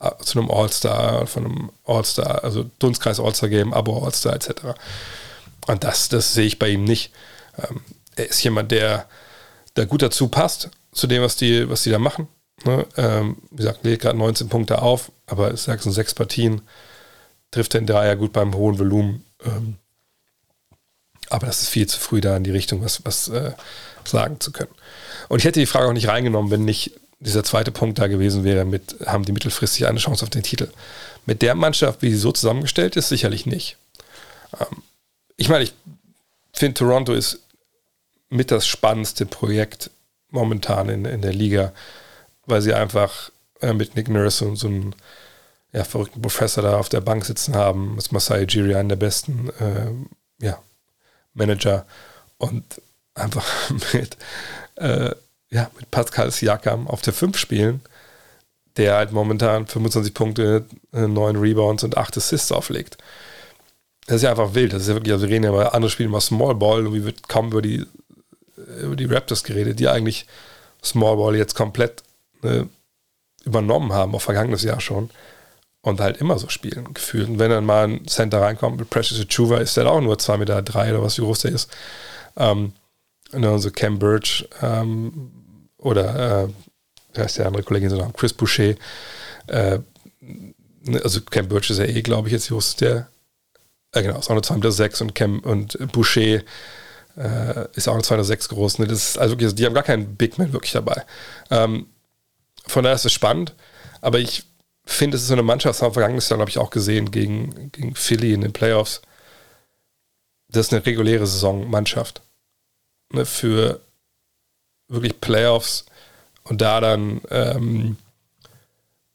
[0.00, 4.50] äh, zu einem All-Star, von einem All-Star, also Dunstkreis All-Star Game, Abo All-Star etc.
[5.66, 7.12] Und das, das sehe ich bei ihm nicht.
[7.58, 7.80] Ähm,
[8.14, 9.06] er ist jemand, der
[9.74, 12.28] da gut dazu passt, zu dem, was die, was die da machen.
[12.64, 12.86] Ne?
[12.96, 16.62] Ähm, wie gesagt, legt gerade 19 Punkte auf, aber es sind sechs Partien,
[17.50, 19.24] trifft den Dreier gut beim hohen Volumen.
[19.44, 19.76] Ähm,
[21.28, 23.52] aber das ist viel zu früh da in die Richtung, was, was äh,
[24.04, 24.70] sagen zu können.
[25.28, 28.44] Und ich hätte die Frage auch nicht reingenommen, wenn nicht dieser zweite Punkt da gewesen
[28.44, 30.68] wäre, mit haben die mittelfristig eine Chance auf den Titel.
[31.24, 33.76] Mit der Mannschaft, wie sie so zusammengestellt ist, sicherlich nicht.
[34.58, 34.82] Ähm,
[35.36, 35.74] ich meine, ich
[36.52, 37.40] finde, Toronto ist
[38.28, 39.90] mit das spannendste Projekt
[40.36, 41.72] momentan in, in der Liga,
[42.46, 43.30] weil sie einfach
[43.60, 44.94] äh, mit Nick Nurse und so einen
[45.72, 49.50] ja, verrückten Professor da auf der Bank sitzen haben, mit Masai Jiri, einen der besten
[49.58, 50.58] äh, ja,
[51.34, 51.86] Manager
[52.38, 52.64] und
[53.14, 53.46] einfach
[53.92, 54.16] mit,
[54.76, 55.10] äh,
[55.50, 57.80] ja, mit Pascal Siakam auf der 5 spielen,
[58.76, 62.98] der halt momentan 25 Punkte, 9 äh, Rebounds und 8 Assists auflegt.
[64.06, 64.72] Das ist ja einfach wild.
[64.72, 66.94] Das ist ja wirklich, also wir reden ja bei anderen Spielen immer Small Ball und
[66.94, 67.84] wie wird kaum über die,
[68.56, 70.26] über die Raptors geredet, die eigentlich
[70.82, 72.02] Small Ball jetzt komplett
[72.42, 72.68] ne,
[73.44, 75.10] übernommen haben, auch vergangenes Jahr schon.
[75.82, 77.28] Und halt immer so spielen, gefühlt.
[77.28, 80.38] Und wenn dann mal ein Center reinkommt mit Precious Achuva, ist der auch nur 2,3
[80.38, 81.70] Meter drei oder was, wie groß der ist.
[82.36, 82.72] Ähm,
[83.32, 85.30] und dann so Cam Birch ähm,
[85.78, 86.48] oder äh,
[87.14, 88.74] wie heißt der andere Kollege, so Chris Boucher.
[89.46, 89.78] Äh,
[90.82, 93.08] ne, also Cam Birch ist ja eh, glaube ich, jetzt, wie groß ist der?
[93.92, 96.40] Äh, genau, ist auch nur 2,6 Meter sechs und Cam und Boucher
[97.16, 98.78] äh, ist auch nur 2,6 Meter groß.
[98.78, 98.86] Ne?
[98.86, 101.04] Das ist, also die haben gar keinen Big Man wirklich dabei.
[101.50, 101.86] Ähm,
[102.66, 103.54] von daher ist es spannend,
[104.00, 104.44] aber ich
[104.84, 107.10] finde, es ist so eine Mannschaft, das haben wir vergangenes Jahr, glaube ich, auch gesehen,
[107.10, 109.02] gegen, gegen Philly in den Playoffs.
[110.48, 112.22] Das ist eine reguläre Saisonmannschaft.
[113.12, 113.80] Ne, für
[114.88, 115.86] wirklich Playoffs
[116.44, 117.96] und da dann ähm,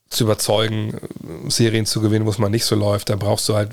[0.10, 1.00] zu überzeugen,
[1.48, 3.72] Serien zu gewinnen, wo es mal nicht so läuft, da brauchst du halt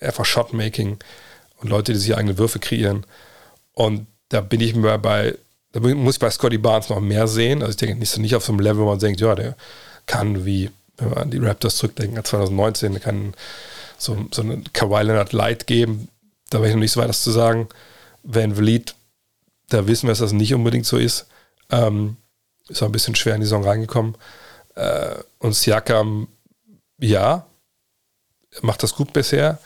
[0.00, 0.98] einfach Shotmaking
[1.58, 3.04] und Leute, die sich eigene Würfe kreieren.
[3.80, 5.38] Und da bin ich mir bei,
[5.72, 7.62] da muss ich bei Scotty Barnes noch mehr sehen.
[7.62, 9.56] Also ich denke nicht, nicht auf so einem Level, wo man denkt, ja, der
[10.04, 13.32] kann wie wenn wir an die Raptors zurückdenken, 2019, kann
[13.96, 16.08] so, so eine Kawhi Leonard Light geben.
[16.50, 17.70] Da wäre ich noch nicht so weit, das zu sagen.
[18.22, 18.94] Van Vliet,
[19.70, 21.26] da wissen wir, dass das nicht unbedingt so ist.
[21.70, 22.18] Ähm,
[22.68, 24.14] ist auch ein bisschen schwer in die Saison reingekommen.
[24.74, 26.28] Äh, und Siakam,
[26.98, 27.46] ja,
[28.60, 29.58] macht das gut bisher.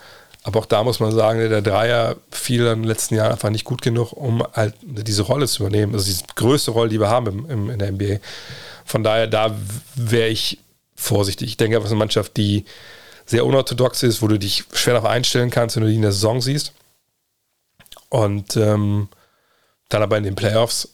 [0.45, 3.81] Aber auch da muss man sagen, der Dreier fiel den letzten Jahren einfach nicht gut
[3.81, 5.95] genug, um halt diese Rolle zu übernehmen.
[5.95, 8.19] Also die größte Rolle, die wir haben im, im, in der NBA.
[8.85, 9.55] Von daher, da
[9.95, 10.59] wäre ich
[10.95, 11.49] vorsichtig.
[11.49, 12.63] Ich denke, das ist eine Mannschaft, die
[13.25, 16.11] sehr unorthodox ist, wo du dich schwer darauf einstellen kannst, wenn du die in der
[16.11, 16.73] Saison siehst.
[18.09, 19.07] Und ähm,
[19.89, 20.89] dann aber in den Playoffs,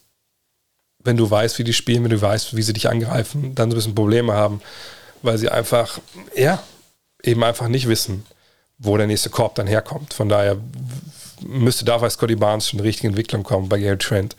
[0.99, 3.75] wenn du weißt, wie die spielen, wenn du weißt, wie sie dich angreifen, dann so
[3.75, 4.61] ein bisschen Probleme haben,
[5.23, 5.99] weil sie einfach,
[6.37, 6.63] ja,
[7.21, 8.25] eben einfach nicht wissen,
[8.81, 10.13] wo der nächste Korb dann herkommt.
[10.13, 10.57] Von daher
[11.41, 13.69] müsste da bei Scotty Barnes schon eine richtige Entwicklung kommen.
[13.69, 14.35] Bei Gary Trent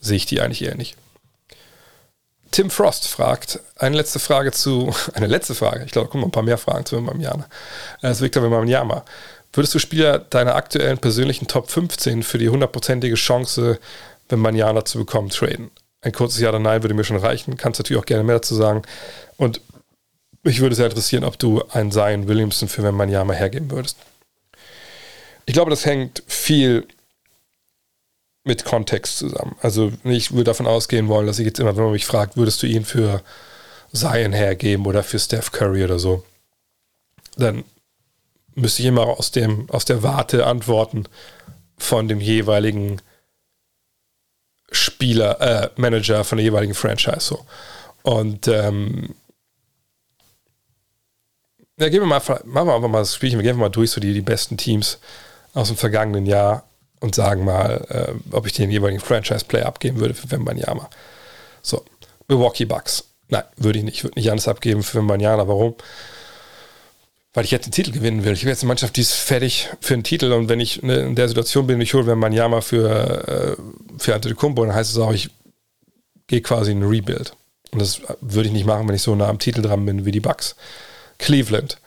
[0.00, 0.96] sehe ich die eigentlich eher nicht.
[2.50, 6.30] Tim Frost fragt, eine letzte Frage zu, eine letzte Frage, ich glaube, da kommen ein
[6.30, 7.46] paar mehr Fragen zu Wembanyama.
[8.00, 9.04] Das ist Victor Wembanyama.
[9.52, 13.78] Würdest du Spieler deiner aktuellen persönlichen Top 15 für die hundertprozentige Chance,
[14.28, 15.70] Wembanyama zu bekommen, traden?
[16.00, 17.56] Ein kurzes Ja oder Nein würde mir schon reichen.
[17.56, 18.82] Kannst natürlich auch gerne mehr dazu sagen.
[19.36, 19.60] Und
[20.44, 23.96] mich würde sehr interessieren, ob du einen Zion Williamson für Wembanyama hergeben würdest.
[25.46, 26.86] Ich glaube, das hängt viel
[28.44, 29.56] mit Kontext zusammen.
[29.62, 32.62] Also ich würde davon ausgehen wollen, dass ich jetzt immer, wenn man mich fragt, würdest
[32.62, 33.22] du ihn für
[33.92, 36.24] Zion hergeben oder für Steph Curry oder so,
[37.36, 37.64] dann
[38.54, 41.04] müsste ich immer aus, dem, aus der Warte antworten
[41.78, 43.00] von dem jeweiligen
[44.70, 47.46] Spieler, äh, Manager von der jeweiligen Franchise so.
[48.02, 49.14] Und ähm,
[51.78, 54.00] ja, gehen wir mal, machen wir einfach mal das Spielchen, wir gehen mal durch so
[54.00, 54.98] die, die besten Teams
[55.54, 56.64] aus dem vergangenen Jahr
[57.00, 60.88] und sagen mal, äh, ob ich den jeweiligen Franchise-Player abgeben würde für Wembanyama.
[61.62, 61.84] So,
[62.28, 63.04] Milwaukee Bucks.
[63.28, 63.96] Nein, würde ich nicht.
[63.96, 65.48] Ich würde nicht Janis abgeben für Manjana.
[65.48, 65.74] Warum?
[67.32, 68.32] Weil ich jetzt den Titel gewinnen will.
[68.34, 70.32] Ich will jetzt eine Mannschaft, die ist fertig für einen Titel.
[70.32, 74.64] Und wenn ich in der Situation bin, ich hole mir Manjama für, äh, für Antetokounmpo,
[74.64, 75.30] dann heißt es auch, ich
[76.26, 77.34] gehe quasi in ein Rebuild.
[77.72, 80.12] Und das würde ich nicht machen, wenn ich so nah am Titel dran bin wie
[80.12, 80.54] die Bucks.
[81.18, 81.78] Cleveland.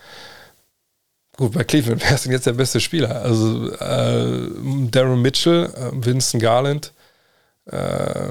[1.37, 3.21] Gut, bei Cleveland wäre es denn jetzt der beste Spieler.
[3.21, 4.49] Also äh,
[4.89, 6.93] Darren Mitchell, äh, Vincent Garland
[7.65, 8.27] äh,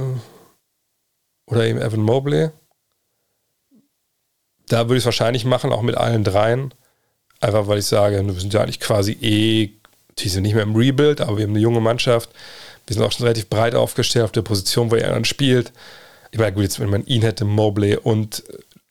[1.46, 2.50] oder eben Evan Mobley.
[4.68, 6.74] Da würde ich es wahrscheinlich machen, auch mit allen dreien.
[7.40, 9.70] Einfach weil ich sage, wir sind ja eigentlich quasi eh,
[10.18, 12.30] die sind nicht mehr im Rebuild, aber wir haben eine junge Mannschaft.
[12.86, 15.72] Wir sind auch schon relativ breit aufgestellt auf der Position, wo er dann spielt.
[16.30, 18.42] Ich meine, gut, jetzt, wenn man ihn hätte, Mobley und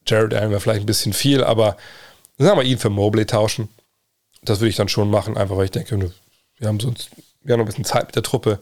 [0.07, 1.77] Jared Allen wäre vielleicht ein bisschen viel, aber
[2.37, 3.69] sagen wir ihn für Mobley tauschen.
[4.43, 6.11] Das würde ich dann schon machen, einfach weil ich denke,
[6.57, 7.09] wir haben sonst,
[7.41, 8.59] wir haben noch ein bisschen Zeit mit der Truppe.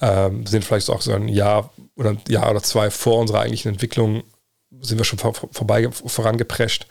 [0.00, 3.72] Ähm, sind vielleicht auch so ein Jahr oder ein Jahr oder zwei vor unserer eigentlichen
[3.72, 4.24] Entwicklung,
[4.80, 6.86] sind wir schon vor, vorbei vorangeprescht.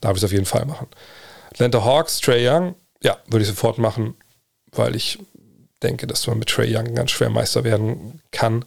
[0.00, 0.88] Da würde ich es auf jeden Fall machen.
[1.50, 4.14] Atlanta Hawks, Trey Young, ja, würde ich sofort machen,
[4.72, 5.18] weil ich
[5.82, 8.64] denke, dass man mit Trey Young ganz schwer Meister werden kann.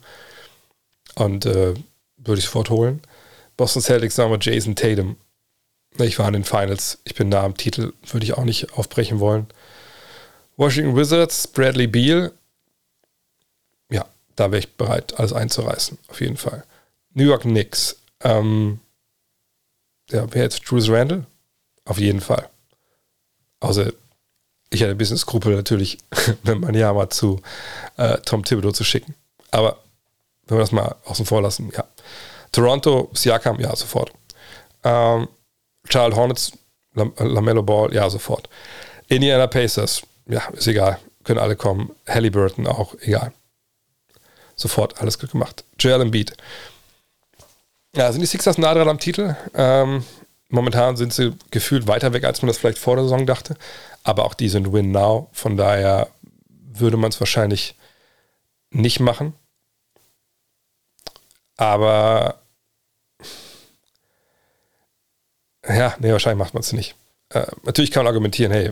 [1.16, 1.74] Und äh,
[2.18, 3.02] würde ich sofort holen.
[3.62, 5.18] Boston Celtics sagen wir Jason Tatum.
[6.00, 9.20] Ich war in den Finals, ich bin nah am Titel, würde ich auch nicht aufbrechen
[9.20, 9.46] wollen.
[10.58, 12.32] Washington Wizards, Bradley Beal.
[13.92, 16.64] Ja, da wäre ich bereit, alles einzureißen, auf jeden Fall.
[17.14, 17.98] New York Knicks.
[18.22, 18.80] Ähm,
[20.10, 21.28] ja, wer jetzt Julius Randle?
[21.86, 22.50] Auf jeden Fall.
[23.60, 23.94] Außer
[24.72, 26.00] ich hätte ein bisschen Skrupel natürlich,
[26.44, 27.44] wenn man ja mal zu
[27.98, 29.14] äh, Tom Thibodeau zu schicken.
[29.52, 29.78] Aber
[30.48, 31.86] wenn wir das mal außen vor lassen, ja.
[32.52, 34.12] Toronto, Siakam, ja, sofort.
[34.84, 35.28] Ähm,
[35.88, 36.52] Charles Hornets,
[36.94, 38.50] Lam Lamello Ball, ja, sofort.
[39.08, 41.00] Indiana Pacers, ja, ist egal.
[41.24, 41.92] Können alle kommen.
[42.08, 43.32] Halliburton auch, egal.
[44.56, 45.64] Sofort alles gut gemacht.
[45.80, 46.36] Joel Embiid.
[47.96, 49.36] Ja, sind die Sixers nah dran am Titel?
[49.54, 50.04] Ähm,
[50.50, 53.56] momentan sind sie gefühlt weiter weg, als man das vielleicht vor der Saison dachte.
[54.04, 55.30] Aber auch die sind Win Now.
[55.34, 56.08] Von daher
[56.74, 57.76] würde man es wahrscheinlich
[58.72, 59.34] nicht machen.
[61.58, 62.41] Aber
[65.68, 66.96] ja, nee, wahrscheinlich macht man es nicht.
[67.30, 68.72] Äh, natürlich kann man argumentieren, hey,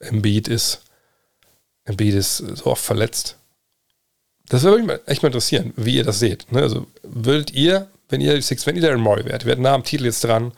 [0.00, 0.82] Embiid ist,
[1.84, 3.36] Embiid ist so oft verletzt.
[4.48, 6.50] Das würde mich echt mal interessieren, wie ihr das seht.
[6.52, 6.60] Ne?
[6.62, 9.84] Also würdet ihr, wenn ihr Six, wenn ihr Darren Murray wärt, ihr werdet nah am
[9.84, 10.52] Titel jetzt dran,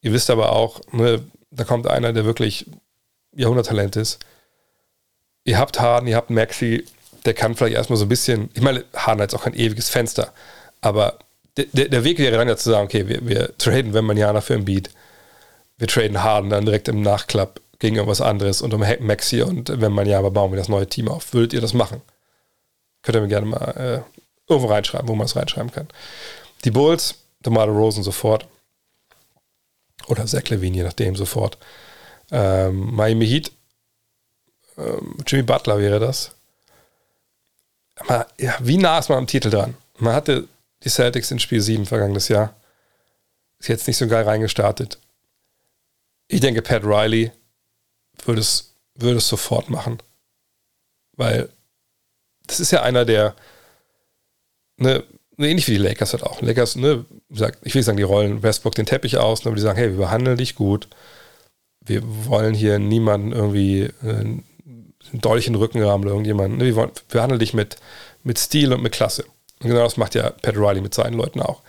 [0.00, 2.66] ihr wisst aber auch, ne, da kommt einer, der wirklich
[3.32, 4.24] Jahrhunderttalent ist.
[5.44, 6.84] Ihr habt Harden, ihr habt Maxi,
[7.24, 9.88] der kann vielleicht erstmal so ein bisschen, ich meine, Harden hat jetzt auch kein ewiges
[9.88, 10.32] Fenster,
[10.80, 11.18] aber
[11.56, 14.90] der, der Weg wäre dann ja zu sagen, okay, wir, wir traden Wembanyama für Embiid,
[15.78, 20.30] wir traden Harden dann direkt im Nachklapp gegen irgendwas anderes und um Maxi und Wembanyama
[20.30, 21.32] bauen wir das neue Team auf.
[21.32, 22.00] Würdet ihr das machen?
[23.02, 25.88] Könnt ihr mir gerne mal äh, irgendwo reinschreiben, wo man es reinschreiben kann.
[26.64, 28.46] Die Bulls, DeMar Rosen sofort.
[30.06, 31.58] Oder Zach Levine, je nachdem, sofort.
[32.30, 33.52] Ähm, Miami Heat,
[34.78, 36.32] ähm, Jimmy Butler wäre das.
[37.96, 39.76] Aber ja, wie nah ist man am Titel dran?
[39.98, 40.48] Man hatte
[40.84, 42.54] die Celtics in Spiel 7 vergangenes Jahr.
[43.58, 44.98] Ist jetzt nicht so geil reingestartet.
[46.28, 47.32] Ich denke, Pat Riley
[48.24, 49.98] würde es, würde es sofort machen.
[51.16, 51.48] Weil
[52.46, 53.34] das ist ja einer, der
[54.76, 55.04] ne,
[55.38, 56.42] ähnlich wie die Lakers halt auch.
[56.42, 59.62] Lakers, ne, sagt, ich will sagen, die rollen Westbrook den Teppich aus, ne, aber die
[59.62, 60.88] sagen, hey, wir behandeln dich gut.
[61.80, 64.44] Wir wollen hier niemanden irgendwie äh, einen
[65.12, 66.58] Dolch Rücken haben oder irgendjemanden.
[66.58, 67.76] Ne, wir, wollen, wir behandeln dich mit,
[68.22, 69.24] mit Stil und mit Klasse.
[69.62, 71.62] Und genau das macht ja Pat Riley mit seinen Leuten auch.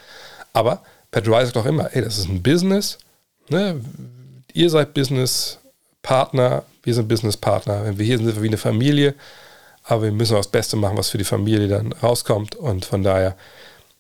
[0.53, 0.81] Aber
[1.11, 2.97] Pat Riley sagt auch immer, ey, das ist ein Business.
[3.49, 3.81] Ne?
[4.53, 7.85] Ihr seid Business-Partner, wir sind Business-Partner.
[7.85, 9.15] Wenn wir hier sind, sind wir wie eine Familie.
[9.83, 12.55] Aber wir müssen auch das Beste machen, was für die Familie dann rauskommt.
[12.55, 13.35] Und von daher,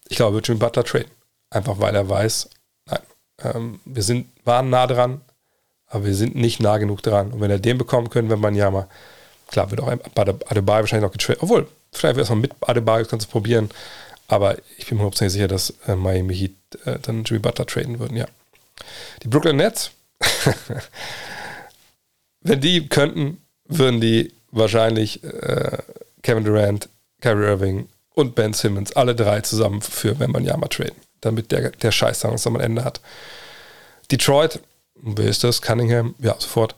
[0.07, 1.11] ich glaube, wird Jimmy Butler traden.
[1.49, 2.49] Einfach weil er weiß,
[2.87, 2.99] nein,
[3.43, 5.21] ähm, wir sind, waren nah dran,
[5.87, 7.31] aber wir sind nicht nah genug dran.
[7.31, 8.87] Und wenn er den bekommen können, wenn man ja mal,
[9.55, 9.87] klar, wird auch
[10.49, 11.41] Adebayo wahrscheinlich noch getradet.
[11.41, 13.69] Obwohl, Vielleicht erstmal mit Adebayo, kannst du probieren.
[14.27, 16.51] Aber ich bin mir hundertprozentig sicher, dass äh, Miami Heat
[16.85, 18.25] äh, dann Jimmy Butler traden würden, ja.
[19.23, 19.91] Die Brooklyn Nets,
[22.41, 25.77] wenn die könnten, würden die wahrscheinlich äh,
[26.21, 26.89] Kevin Durant,
[27.21, 32.19] Kyrie Irving und Ben Simmons alle drei zusammen für Wembanyama traden, damit der, der Scheiß
[32.19, 32.99] dann am Ende hat.
[34.11, 34.59] Detroit,
[34.95, 35.61] wer ist das?
[35.61, 36.75] Cunningham, ja, sofort.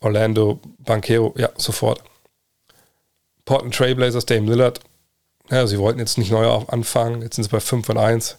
[0.00, 2.02] Orlando, Banquero, ja, sofort.
[3.48, 4.80] Portland Trailblazers, Dame Lillard.
[5.48, 8.36] Ja, sie wollten jetzt nicht neu anfangen, jetzt sind sie bei 5 und 1.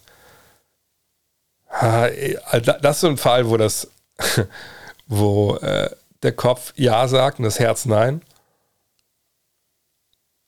[1.82, 3.90] Das ist so ein Fall, wo das,
[5.08, 5.90] wo äh,
[6.22, 8.22] der Kopf Ja sagt und das Herz Nein.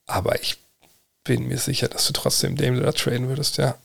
[0.05, 0.57] Aber ich
[1.24, 3.80] bin mir sicher, dass du trotzdem Dame da traden würdest, ja.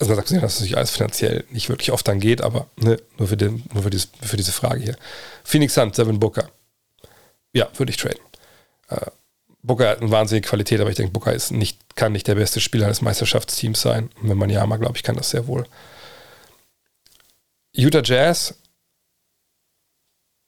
[0.00, 3.00] Also man sagt dass es natürlich alles finanziell nicht wirklich oft dann geht, aber ne,
[3.18, 4.96] nur, für, den, nur für, dieses, für diese Frage hier.
[5.44, 6.50] Phoenix Suns, Devin Booker.
[7.52, 8.18] Ja, würde ich traden.
[8.88, 9.12] Äh,
[9.64, 12.60] Booker hat eine wahnsinnige Qualität, aber ich denke, Booker ist nicht, kann nicht der beste
[12.60, 14.10] Spieler eines Meisterschaftsteams sein.
[14.20, 15.66] Und wenn man ja mal, glaube ich, kann das sehr wohl.
[17.72, 18.54] Utah Jazz,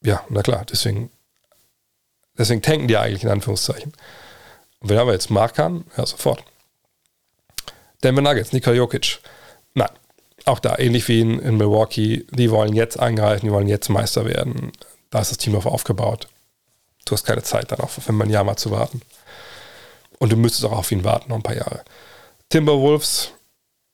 [0.04, 1.10] ja, na klar, deswegen,
[2.36, 3.92] deswegen tanken die eigentlich in Anführungszeichen.
[4.80, 6.44] Und wenn wir jetzt Markan, ja, sofort.
[8.02, 9.20] Denver Nuggets, Nikola Jokic.
[9.72, 9.88] Nein,
[10.44, 14.26] auch da, ähnlich wie in, in Milwaukee, die wollen jetzt angreifen, die wollen jetzt Meister
[14.26, 14.72] werden.
[15.08, 16.28] Da ist das Team auf aufgebaut
[17.06, 19.00] du hast keine Zeit dann auf wenn man ja mal zu warten.
[20.18, 21.82] Und du müsstest auch auf ihn warten, noch ein paar Jahre.
[22.48, 23.32] Timberwolves,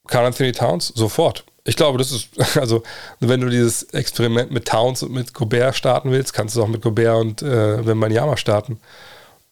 [0.06, 1.44] Carl Anthony Towns, sofort.
[1.64, 2.82] Ich glaube, das ist, also,
[3.20, 6.68] wenn du dieses Experiment mit Towns und mit Gobert starten willst, kannst du es auch
[6.68, 8.80] mit Gobert und äh, wenn man Yama starten.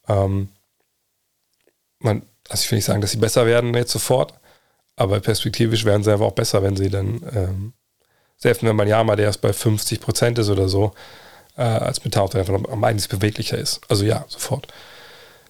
[0.08, 0.48] Ähm,
[1.98, 4.34] man, also ich will nicht sagen, dass sie besser werden jetzt sofort,
[4.96, 7.72] aber perspektivisch werden sie einfach auch besser, wenn sie dann, ähm,
[8.36, 10.92] selbst wenn man Yama, der erst bei 50 Prozent ist oder so,
[11.60, 13.82] äh, als Towns einfach am einiges beweglicher ist.
[13.88, 14.66] Also ja, sofort.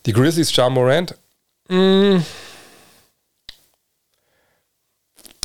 [0.07, 1.15] Die Grizzlies, John Morant.
[1.69, 1.79] Mh,
[2.19, 2.25] mm.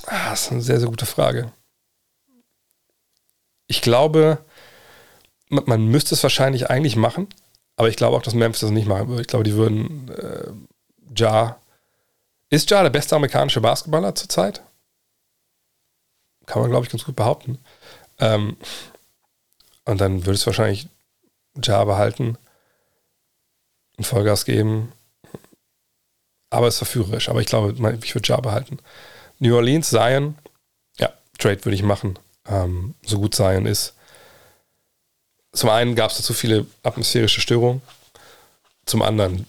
[0.07, 1.51] ah, das ist eine sehr, sehr gute Frage.
[3.67, 4.43] Ich glaube,
[5.49, 7.27] man, man müsste es wahrscheinlich eigentlich machen,
[7.75, 9.21] aber ich glaube auch, dass Memphis das nicht machen würde.
[9.21, 10.51] Ich glaube, die würden äh,
[11.15, 11.59] Ja.
[12.49, 14.63] Ist Ja der beste amerikanische Basketballer zurzeit?
[16.45, 17.57] Kann man, glaube ich, ganz gut behaupten.
[18.19, 18.55] Ähm,
[19.85, 20.87] und dann würde es wahrscheinlich
[21.63, 22.37] Ja behalten
[23.97, 24.91] und Vollgas geben.
[26.49, 27.29] Aber es ist verführerisch.
[27.29, 27.71] Aber ich glaube,
[28.01, 28.79] ich würde Ja behalten.
[29.39, 30.35] New Orleans, Zion,
[30.97, 32.17] ja, Trade würde ich machen.
[32.47, 33.93] Ähm, so gut Zion ist.
[35.51, 37.81] Zum einen gab es dazu viele atmosphärische Störungen.
[38.85, 39.47] Zum anderen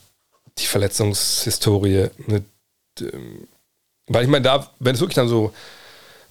[0.59, 2.11] die Verletzungshistorie.
[2.27, 2.45] Ne,
[4.09, 5.53] weil ich meine, da, wenn es wirklich dann so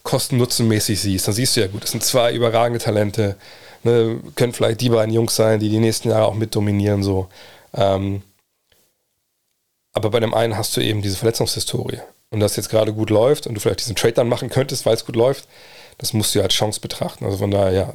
[0.02, 3.36] kosten-nutzen-mäßig siehst, dann siehst du ja gut, das sind zwei überragende Talente
[3.86, 7.02] ne, können vielleicht die beiden Jungs sein, die die nächsten Jahre auch mit dominieren.
[7.02, 7.28] So.
[7.74, 8.22] Ähm,
[9.92, 12.00] aber bei dem einen hast du eben diese Verletzungshistorie.
[12.30, 14.94] Und das jetzt gerade gut läuft und du vielleicht diesen Trade dann machen könntest, weil
[14.94, 15.48] es gut läuft,
[15.98, 17.24] das musst du ja als Chance betrachten.
[17.24, 17.94] Also von daher, ja,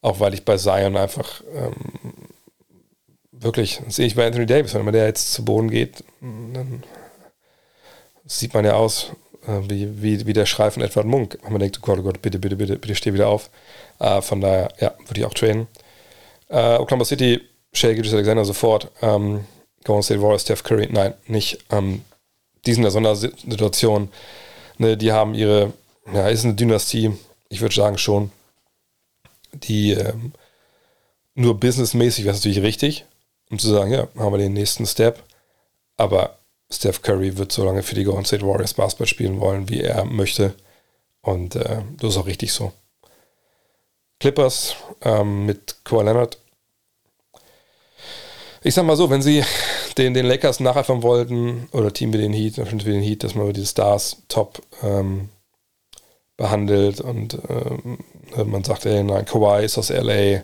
[0.00, 1.74] auch weil ich bei Zion einfach ähm,
[3.32, 6.84] wirklich, das sehe ich bei Anthony Davis, wenn man der jetzt zu Boden geht, dann
[8.24, 9.10] sieht man ja aus
[9.46, 11.38] wie, wie, wie der Schrei von Edward Munk.
[11.42, 13.50] Und man denkt, oh Gott, oh Gott, bitte, bitte, bitte, bitte steh wieder auf.
[13.98, 15.66] Äh, von daher, ja, würde ich auch trainen.
[16.48, 17.40] Äh, Oklahoma City,
[17.72, 18.90] Shea Gilgis Alexander sofort.
[19.02, 19.44] Ähm,
[19.84, 21.58] Golden State Warriors, Steph Curry, nein, nicht.
[21.70, 22.02] Ähm,
[22.64, 24.08] die sind in der Sondersituation.
[24.78, 25.72] Ne, die haben ihre,
[26.12, 27.12] ja, ist eine Dynastie,
[27.48, 28.30] ich würde sagen schon.
[29.52, 30.32] Die ähm,
[31.34, 33.04] nur businessmäßig wäre es natürlich richtig,
[33.50, 35.22] um zu sagen, ja, haben wir den nächsten Step.
[35.96, 36.38] Aber
[36.74, 40.04] Steph Curry wird so lange für die Golden State Warriors Basketball spielen wollen, wie er
[40.04, 40.54] möchte.
[41.22, 42.72] Und äh, das ist auch richtig so.
[44.20, 46.38] Clippers ähm, mit Kawhi Leonard.
[48.62, 49.44] Ich sag mal so, wenn sie
[49.98, 53.52] den, den Lakers nacheifern wollten, oder Team wie den Heat, wie den Heat, dass man
[53.52, 55.28] die Stars top ähm,
[56.36, 57.98] behandelt und ähm,
[58.50, 60.42] man sagt, ey, nein, Kawhi ist aus LA,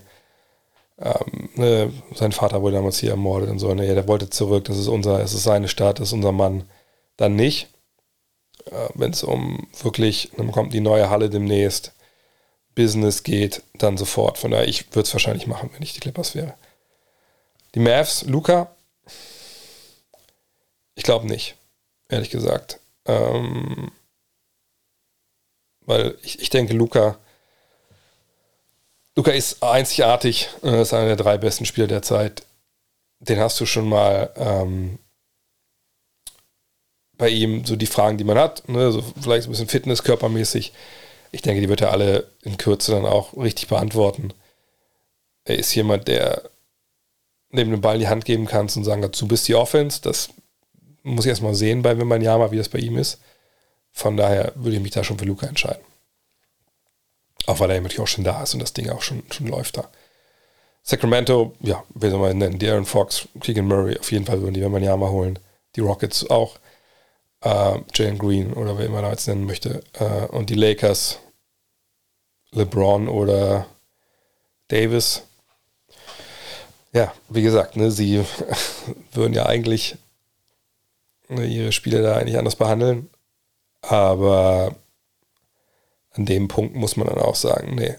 [1.00, 4.78] ähm, ne, sein Vater wurde damals hier ermordet und so, ne, der wollte zurück, das
[4.78, 6.64] ist unser, es ist seine Stadt, das ist unser Mann.
[7.16, 7.68] Dann nicht.
[8.66, 11.92] Äh, Wenn es um wirklich, dann kommt die neue Halle demnächst,
[12.74, 14.38] Business geht, dann sofort.
[14.38, 16.54] Von daher, ich würde es wahrscheinlich machen, wenn ich die Clippers wäre.
[17.74, 18.74] Die Mavs, Luca,
[20.94, 21.56] ich glaube nicht,
[22.08, 22.80] ehrlich gesagt.
[23.06, 23.90] Ähm,
[25.80, 27.18] weil ich, ich denke, Luca,
[29.16, 32.42] Luca ist einzigartig, äh, ist einer der drei besten Spieler der Zeit.
[33.18, 34.98] Den hast du schon mal ähm,
[37.18, 38.90] bei ihm so die Fragen, die man hat, ne?
[38.92, 40.72] so vielleicht ein bisschen Fitness, körpermäßig.
[41.32, 44.32] Ich denke, die wird er alle in Kürze dann auch richtig beantworten.
[45.44, 46.50] Er ist jemand, der
[47.50, 50.00] neben dem Ball die Hand geben kannst und sagen, du bist die Offense.
[50.02, 50.30] Das
[51.02, 53.20] muss ich erstmal sehen bei Wimanyama, wie das bei ihm ist.
[53.92, 55.82] Von daher würde ich mich da schon für Luca entscheiden.
[57.46, 59.76] Auch weil er natürlich auch schon da ist und das Ding auch schon, schon läuft
[59.76, 59.88] da.
[60.82, 62.58] Sacramento, ja, wie soll man nennen?
[62.58, 65.38] Darren Fox, Keegan Murray, auf jeden Fall würden die Wimanyama holen.
[65.76, 66.58] Die Rockets auch
[67.42, 69.82] äh, Jalen Green oder wer immer da jetzt nennen möchte.
[69.94, 71.18] Äh, und die Lakers,
[72.52, 73.66] LeBron oder
[74.68, 75.22] Davis.
[76.92, 78.24] Ja, wie gesagt, ne, sie
[79.12, 79.96] würden ja eigentlich
[81.28, 83.10] ne, ihre Spiele da eigentlich anders behandeln.
[83.82, 84.74] Aber
[86.12, 87.94] an dem Punkt muss man dann auch sagen, nee,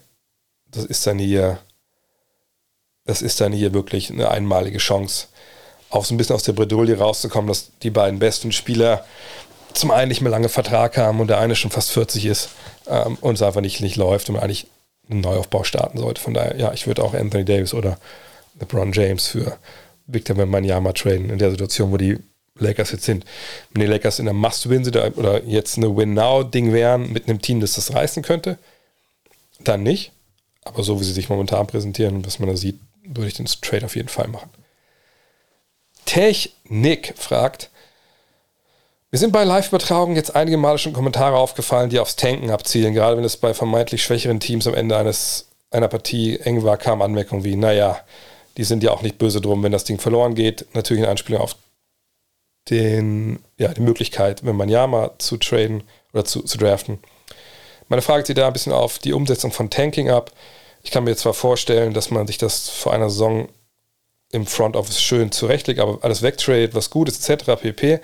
[0.68, 1.60] das ist dann hier,
[3.06, 5.28] das ist dann hier wirklich eine einmalige Chance.
[5.90, 9.06] auch so ein bisschen aus der Bredouille rauszukommen, dass die beiden besten Spieler
[9.74, 12.50] zum einen nicht mehr lange Vertrag haben und der eine schon fast 40 ist
[12.88, 14.68] ähm, und es einfach nicht, nicht läuft und man eigentlich
[15.10, 16.22] einen Neuaufbau starten sollte.
[16.22, 17.98] Von daher, ja, ich würde auch Anthony Davis oder
[18.60, 19.58] LeBron James für
[20.08, 22.20] Victor Wembanyama traden in der Situation, wo die
[22.62, 23.26] Lakers jetzt sind.
[23.72, 27.60] Wenn die Lakers in der Must-Win sind oder jetzt eine Win-Now-Ding wären mit einem Team,
[27.60, 28.58] das das reißen könnte,
[29.60, 30.12] dann nicht.
[30.64, 33.86] Aber so wie sie sich momentan präsentieren was man da sieht, würde ich den Trade
[33.86, 34.50] auf jeden Fall machen.
[36.06, 37.70] Technik fragt,
[39.12, 42.94] mir sind bei Live-Übertragungen jetzt einige Male schon Kommentare aufgefallen, die aufs Tanken abzielen.
[42.94, 47.02] Gerade wenn es bei vermeintlich schwächeren Teams am Ende eines, einer Partie eng war, kam
[47.02, 48.00] Anmerkungen wie, naja,
[48.58, 50.66] die sind ja auch nicht böse drum, wenn das Ding verloren geht.
[50.74, 51.56] Natürlich eine Anspielung auf
[52.70, 55.84] den, ja, die Möglichkeit, wenn man Yama zu traden
[56.14, 57.00] oder zu, zu draften.
[57.88, 60.32] Meine Frage zieht da ein bisschen auf die Umsetzung von Tanking ab.
[60.84, 63.50] Ich kann mir zwar vorstellen, dass man sich das vor einer Saison
[64.32, 67.62] im Front Office schön zurechtlegt, aber alles wegtradet, was gut ist, etc.
[67.62, 68.00] pp.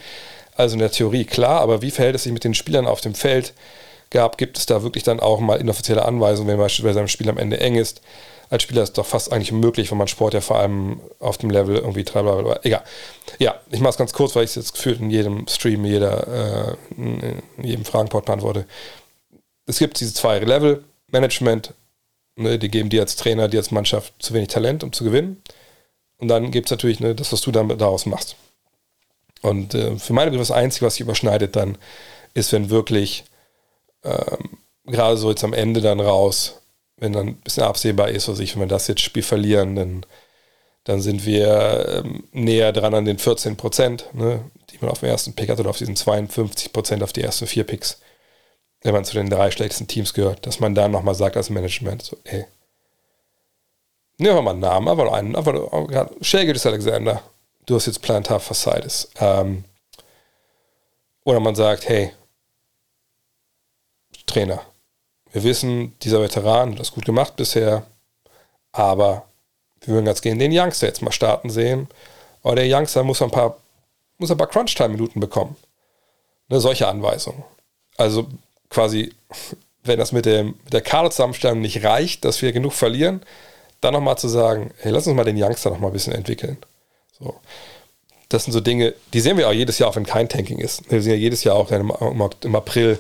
[0.56, 3.16] Also in der Theorie klar, aber wie verhält es sich mit den Spielern auf dem
[3.16, 3.54] Feld?
[4.10, 7.38] Gab, gibt es da wirklich dann auch mal inoffizielle Anweisungen, wenn beispielsweise ein Spiel am
[7.38, 8.02] Ende eng ist?
[8.50, 11.50] Als Spieler ist doch fast eigentlich unmöglich, wenn man Sport ja vor allem auf dem
[11.50, 12.26] Level irgendwie treibt.
[12.26, 12.60] Blablabla.
[12.64, 12.84] Egal.
[13.40, 16.28] Ja, ich mache es ganz kurz, weil ich es jetzt gefühlt in jedem Stream, jeder,
[16.28, 18.66] äh, in jedem Fragenport beantworte.
[19.66, 21.74] Es gibt diese zwei Level, Management,
[22.38, 25.42] ne, die geben dir als Trainer, dir als Mannschaft zu wenig Talent, um zu gewinnen.
[26.18, 28.38] Und dann gibt es natürlich ne, das, was du dann daraus machst.
[29.42, 31.78] Und äh, für meine Begriffe das Einzige, was sich überschneidet dann,
[32.34, 33.26] ist, wenn wirklich
[34.04, 36.62] ähm, gerade so jetzt am Ende dann raus,
[36.98, 40.06] wenn dann ein bisschen absehbar ist, was ich, wenn wir das jetzt Spiel verlieren, dann,
[40.84, 45.10] dann sind wir ähm, näher dran an den 14 Prozent, ne, die man auf dem
[45.10, 48.02] ersten Pick hat oder auf diesen 52 Prozent auf die ersten vier Picks,
[48.82, 52.02] wenn man zu den drei schlechtesten Teams gehört, dass man dann nochmal sagt als Management,
[52.04, 52.46] so, ey,
[54.18, 57.22] nehmen wir mal einen Namen, aber einen, aber Shea Alexander,
[57.66, 59.10] du hast jetzt plantar Fasciitis.
[59.20, 59.64] Ähm,
[61.24, 62.12] oder man sagt, hey,
[64.26, 64.62] Trainer,
[65.34, 67.84] wir wissen, dieser Veteran hat das gut gemacht bisher,
[68.72, 69.26] aber
[69.82, 71.88] wir würden ganz gerne den Youngster jetzt mal starten sehen.
[72.44, 73.58] Aber der Youngster muss ein paar,
[74.18, 75.56] muss ein paar Crunch-Time-Minuten bekommen.
[76.50, 77.44] Ne, solche Anweisungen.
[77.98, 78.28] Also
[78.70, 79.14] quasi,
[79.84, 83.22] wenn das mit, dem, mit der Kaderzusammenstellung nicht reicht, dass wir genug verlieren,
[83.82, 86.58] dann nochmal zu sagen, hey, lass uns mal den Youngster noch mal ein bisschen entwickeln.
[87.20, 87.36] So.
[88.30, 90.90] Das sind so Dinge, die sehen wir auch jedes Jahr, wenn kein Tanking ist.
[90.92, 91.94] Wir sehen ja jedes Jahr auch im,
[92.42, 93.00] im April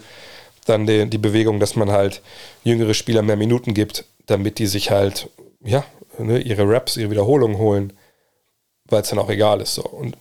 [0.70, 2.22] dann die, die, Bewegung, dass man halt
[2.64, 5.30] jüngere Spieler mehr Minuten gibt, damit die sich halt,
[5.64, 5.84] ja,
[6.18, 7.94] ne, ihre Raps, ihre Wiederholungen holen,
[8.86, 9.76] weil es dann auch egal ist.
[9.76, 9.84] So.
[9.84, 10.18] Und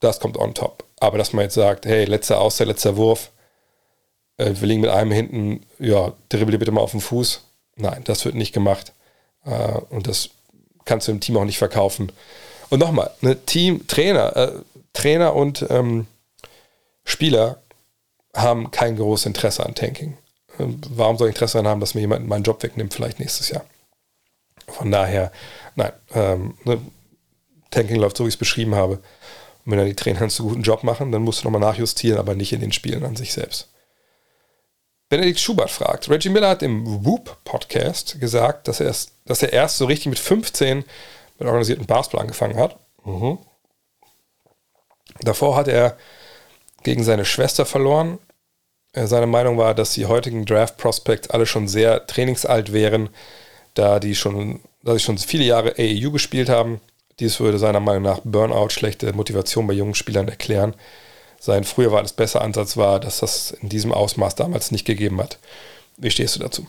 [0.00, 0.84] das kommt on top.
[0.98, 3.30] Aber dass man jetzt sagt, hey, letzter Auszeit, letzter Wurf,
[4.36, 7.44] äh, wir liegen mit einem hinten, ja, dribbel dir bitte mal auf den Fuß.
[7.76, 8.92] Nein, das wird nicht gemacht.
[9.44, 10.30] Äh, und das
[10.84, 12.12] kannst du im Team auch nicht verkaufen.
[12.68, 14.52] Und nochmal, ne, Team, Trainer, äh,
[14.92, 16.06] Trainer und ähm,
[17.04, 17.62] Spieler
[18.34, 20.16] haben kein großes Interesse an Tanking.
[20.58, 23.50] Ähm, warum soll ich Interesse daran haben, dass mir jemand meinen Job wegnimmt, vielleicht nächstes
[23.50, 23.64] Jahr?
[24.68, 25.32] Von daher,
[25.74, 26.80] nein, ähm, ne,
[27.70, 28.94] Tanking läuft so, wie ich es beschrieben habe.
[29.64, 32.18] Und wenn dann die Trainer einen zu guten Job machen, dann musst du nochmal nachjustieren,
[32.18, 33.68] aber nicht in den Spielen an sich selbst.
[35.08, 39.78] Benedikt Schubert fragt, Reggie Miller hat im Whoop-Podcast gesagt, dass er, erst, dass er erst
[39.78, 40.84] so richtig mit 15
[41.38, 42.78] mit organisierten Basketball angefangen hat.
[43.04, 43.38] Mhm.
[45.20, 45.96] Davor hat er
[46.82, 48.18] gegen seine Schwester verloren.
[48.92, 53.08] Äh, seine Meinung war, dass die heutigen Draft Prospects alle schon sehr trainingsalt wären,
[53.74, 56.80] da die schon, da sie schon viele Jahre AEU gespielt haben.
[57.20, 60.74] Dies würde seiner Meinung nach Burnout, schlechte Motivation bei jungen Spielern erklären.
[61.38, 65.20] Sein früher war das bessere Ansatz war, dass das in diesem Ausmaß damals nicht gegeben
[65.20, 65.38] hat.
[65.96, 66.66] Wie stehst du dazu?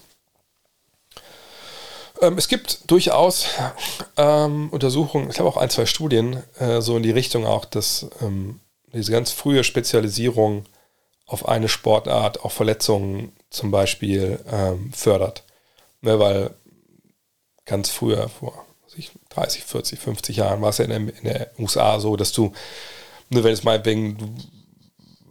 [2.21, 3.47] Ähm, es gibt durchaus
[4.15, 8.07] ähm, Untersuchungen, ich habe auch ein, zwei Studien, äh, so in die Richtung auch, dass
[8.21, 8.59] ähm,
[8.93, 10.65] diese ganz frühe Spezialisierung
[11.25, 15.43] auf eine Sportart auch Verletzungen zum Beispiel ähm, fördert.
[16.01, 16.51] Ne, weil
[17.65, 18.65] ganz früher, vor
[19.29, 22.51] 30, 40, 50 Jahren, war es ja in der, in der USA so, dass du,
[23.29, 24.25] nur wenn es meinetwegen, du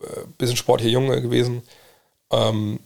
[0.07, 1.63] äh, bist ein sportlicher Junge gewesen
[2.31, 2.81] ähm,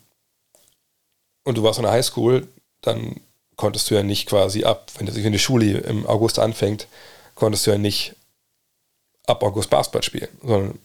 [1.44, 2.48] und du warst in der Highschool,
[2.80, 3.20] dann
[3.56, 6.88] konntest du ja nicht quasi ab, wenn die Schule im August anfängt,
[7.34, 8.16] konntest du ja nicht
[9.26, 10.78] ab August Basketball spielen, sondern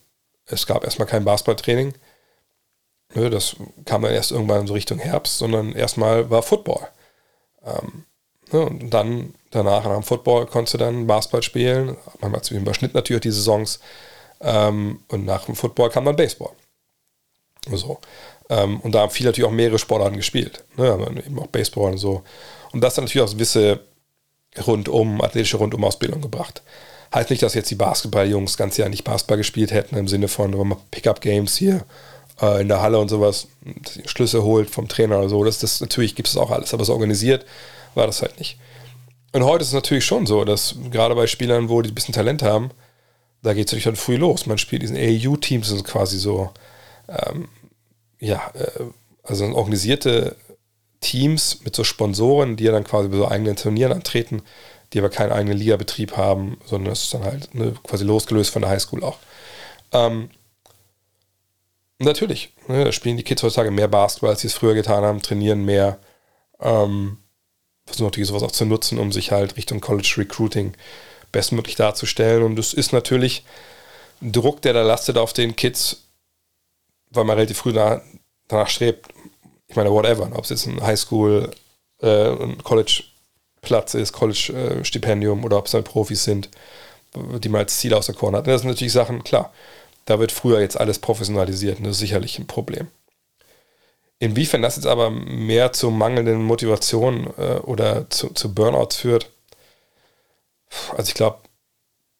[0.45, 1.93] es gab erstmal kein Basketballtraining.
[3.13, 6.87] Das kam dann erst irgendwann so Richtung Herbst, sondern erstmal war Football.
[7.65, 8.05] Ähm,
[8.51, 11.97] ne, und dann danach nach dem Football konntest du dann Basketball spielen.
[12.21, 13.79] Manchmal zu überschnitt natürlich die Saisons.
[14.41, 16.51] Ähm, und nach dem Football kam dann Baseball.
[17.71, 17.99] So.
[18.49, 20.63] Ähm, und da haben viele natürlich auch mehrere Sportarten gespielt.
[20.77, 22.23] Ne, eben auch Baseball und so.
[22.71, 23.79] Und das hat natürlich auch gewisse
[24.65, 26.61] rundum, athletische Rundum-Ausbildung gebracht.
[27.13, 30.75] Heißt nicht, dass jetzt die Basketballjungs ganz Jahr nicht Basketball gespielt hätten, im Sinne von
[30.91, 31.83] Pickup-Games hier
[32.41, 33.47] äh, in der Halle und sowas,
[34.05, 35.43] Schlüsse holt vom Trainer oder so.
[35.43, 37.45] Das, das natürlich gibt es auch alles, aber so organisiert
[37.95, 38.57] war das halt nicht.
[39.31, 42.13] Und heute ist es natürlich schon so, dass gerade bei Spielern, wo die ein bisschen
[42.13, 42.71] Talent haben,
[43.41, 44.45] da geht es natürlich schon früh los.
[44.45, 46.51] Man spielt diesen AAU-Teams, sind quasi so,
[47.07, 47.47] ähm,
[48.19, 48.83] ja, äh,
[49.23, 50.35] also organisierte
[50.99, 54.41] Teams mit so Sponsoren, die ja dann quasi bei so eigenen Turnieren antreten,
[54.93, 58.61] die aber keinen eigenen Ligabetrieb haben, sondern das ist dann halt ne, quasi losgelöst von
[58.61, 59.17] der Highschool auch.
[59.91, 60.29] Ähm,
[61.99, 65.21] natürlich, ne, da spielen die Kids heutzutage mehr Basketball, als sie es früher getan haben,
[65.21, 65.99] trainieren mehr,
[66.59, 67.17] ähm,
[67.85, 70.73] versuchen natürlich sowas auch zu nutzen, um sich halt Richtung College Recruiting
[71.31, 72.43] bestmöglich darzustellen.
[72.43, 73.43] Und es ist natürlich
[74.21, 76.03] ein Druck, der da lastet auf den Kids,
[77.11, 79.07] weil man relativ früh danach, strebt,
[79.67, 81.51] ich meine, whatever, ob es jetzt ein Highschool,
[82.01, 82.63] äh, ein
[83.59, 86.49] College-Platz ist, College-Stipendium oder ob es dann Profis sind,
[87.15, 88.47] die man als Ziel auserkoren hat.
[88.47, 89.51] Das sind natürlich Sachen, klar,
[90.05, 92.87] da wird früher jetzt alles professionalisiert und das ist sicherlich ein Problem.
[94.19, 99.29] Inwiefern das jetzt aber mehr zu mangelnden Motivation äh, oder zu, zu Burnouts führt,
[100.95, 101.39] also ich glaube,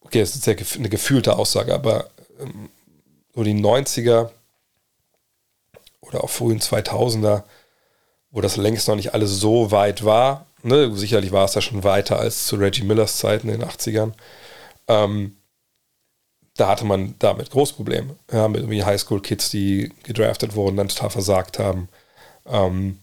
[0.01, 2.09] okay, das ist sehr eine gefühlte Aussage, aber
[2.39, 2.69] ähm,
[3.35, 4.31] so die 90er
[6.01, 7.43] oder auch frühen 2000er,
[8.31, 11.83] wo das längst noch nicht alles so weit war, ne, sicherlich war es da schon
[11.83, 14.13] weiter als zu Reggie Millers Zeiten in den 80ern,
[14.87, 15.37] ähm,
[16.55, 18.17] da hatte man damit Großprobleme.
[18.31, 21.87] Ja, mit irgendwie Highschool-Kids, die gedraftet wurden, dann total versagt haben.
[22.45, 22.99] Ähm,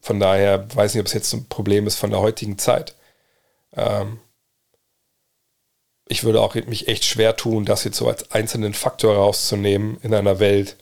[0.00, 2.94] von daher weiß ich nicht, ob es jetzt ein Problem ist von der heutigen Zeit.
[3.74, 4.20] Ähm,
[6.06, 10.14] ich würde auch mich echt schwer tun, das jetzt so als einzelnen Faktor rauszunehmen in
[10.14, 10.76] einer Welt,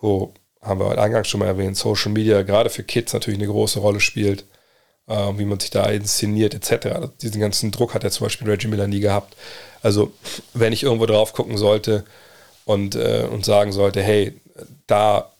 [0.00, 0.32] wo,
[0.64, 4.00] haben wir eingangs schon mal erwähnt, Social Media gerade für Kids natürlich eine große Rolle
[4.00, 4.44] spielt,
[5.06, 6.86] äh, wie man sich da inszeniert etc.
[6.86, 9.36] Also diesen ganzen Druck hat ja zum Beispiel Reggie Miller nie gehabt.
[9.82, 10.12] Also
[10.54, 12.04] wenn ich irgendwo drauf gucken sollte
[12.64, 14.40] und, äh, und sagen sollte, hey,
[14.86, 15.32] da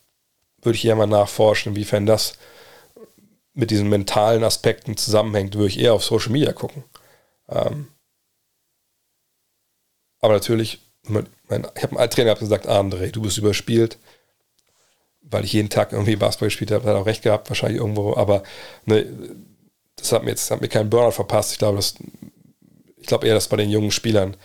[0.62, 2.34] würde ich eher mal nachforschen, inwiefern das
[3.54, 6.84] mit diesen mentalen Aspekten zusammenhängt, würde ich eher auf Social Media gucken.
[7.48, 7.88] Ähm,
[10.20, 13.98] aber natürlich, ich habe einen Trainer gesagt, André, du bist überspielt,
[15.34, 18.44] weil ich jeden Tag irgendwie Basketball gespielt habe, hat auch recht gehabt, wahrscheinlich irgendwo, aber
[18.86, 19.04] ne,
[19.96, 21.52] das hat mir jetzt hat mir keinen Burnout verpasst.
[21.52, 21.94] Ich glaube, das,
[22.96, 24.36] ich glaube eher, dass bei den jungen Spielern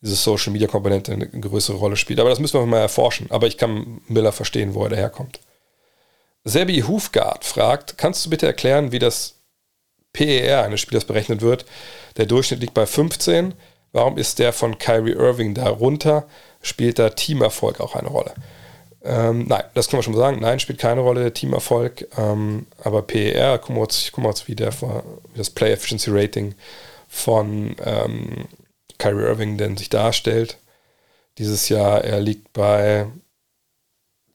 [0.00, 2.20] diese Social Media Komponente eine größere Rolle spielt.
[2.20, 3.26] Aber das müssen wir mal erforschen.
[3.30, 5.40] Aber ich kann Miller verstehen, wo er daherkommt.
[6.44, 9.34] Sebi Hufgard fragt, kannst du bitte erklären, wie das
[10.14, 11.66] PER eines Spielers berechnet wird?
[12.16, 13.52] Der Durchschnitt liegt bei 15.
[13.92, 16.26] Warum ist der von Kyrie Irving darunter?
[16.62, 18.34] Spielt da Teamerfolg auch eine Rolle?
[19.02, 20.40] Ähm, nein, das können wir schon mal sagen.
[20.40, 22.06] Nein, spielt keine Rolle der Teamerfolg.
[22.18, 26.54] Ähm, aber PER, gucken wir uns, wie, der, wie das Play Efficiency Rating
[27.08, 28.48] von ähm,
[28.98, 30.58] Kyrie Irving denn sich darstellt.
[31.38, 33.06] Dieses Jahr, er liegt bei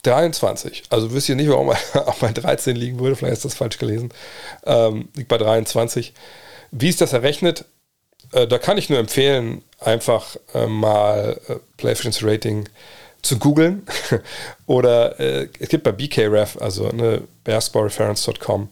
[0.03, 0.83] 23.
[0.89, 3.77] Also wisst ihr nicht, warum er auch bei 13 liegen würde, vielleicht ist das falsch
[3.77, 4.09] gelesen.
[4.65, 6.13] Ähm, liegt bei 23.
[6.71, 7.65] Wie ist das errechnet?
[8.31, 12.67] Äh, da kann ich nur empfehlen, einfach äh, mal äh, Play Efficiency Rating
[13.25, 13.85] zu googeln.
[14.65, 18.69] Oder äh, es gibt bei BKRef, also ne, basketballreference.com,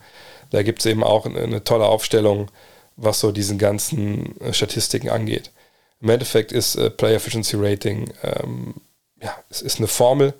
[0.52, 2.50] da gibt es eben auch eine, eine, tolle Aufstellung,
[2.96, 5.52] was so diesen ganzen äh, Statistiken angeht.
[6.02, 8.76] Im Endeffekt ist äh, Play Efficiency Rating, ähm,
[9.22, 10.34] ja, es ist eine Formel,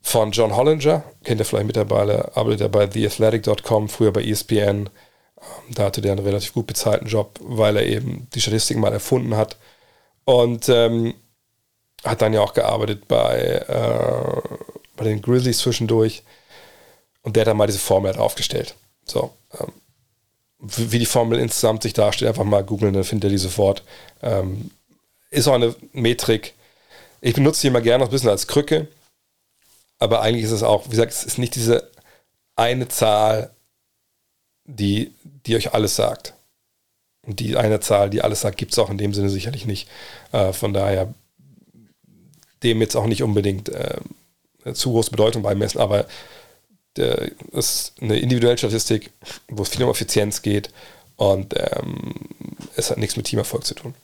[0.00, 4.58] von John Hollinger, kennt ihr vielleicht mittlerweile, arbeitet er bei theathletic.com, früher bei ESPN.
[4.58, 4.88] Ähm,
[5.70, 9.36] da hatte der einen relativ gut bezahlten Job, weil er eben die Statistiken mal erfunden
[9.36, 9.56] hat.
[10.24, 11.14] Und ähm,
[12.04, 14.56] hat dann ja auch gearbeitet bei, äh,
[14.96, 16.22] bei den Grizzlies zwischendurch.
[17.22, 18.74] Und der hat dann mal diese Formel halt aufgestellt.
[19.04, 19.72] So, ähm,
[20.60, 23.82] wie die Formel insgesamt sich darstellt, einfach mal googeln, dann findet ihr die sofort.
[24.22, 24.70] Ähm,
[25.30, 26.54] ist auch eine Metrik.
[27.20, 28.88] Ich benutze die immer gerne noch ein bisschen als Krücke
[29.98, 31.90] aber eigentlich ist es auch, wie gesagt, es ist nicht diese
[32.56, 33.50] eine Zahl,
[34.64, 35.12] die,
[35.46, 36.34] die euch alles sagt.
[37.26, 39.88] Und die eine Zahl, die alles sagt, gibt es auch in dem Sinne sicherlich nicht.
[40.32, 41.12] Äh, von daher
[42.62, 43.98] dem jetzt auch nicht unbedingt äh,
[44.72, 46.06] zu große Bedeutung beimessen, aber
[46.96, 49.10] es ist eine individuelle Statistik,
[49.46, 50.70] wo es viel um Effizienz geht
[51.16, 52.14] und ähm,
[52.76, 53.94] es hat nichts mit Teamerfolg zu tun.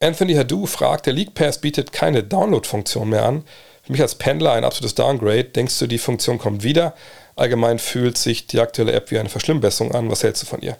[0.00, 3.44] Anthony Hadou fragt, der League Pass bietet keine Download-Funktion mehr an.
[3.82, 5.44] Für mich als Pendler ein absolutes Downgrade.
[5.44, 6.94] Denkst du, die Funktion kommt wieder?
[7.36, 10.10] Allgemein fühlt sich die aktuelle App wie eine Verschlimmbesserung an.
[10.10, 10.76] Was hältst du von ihr?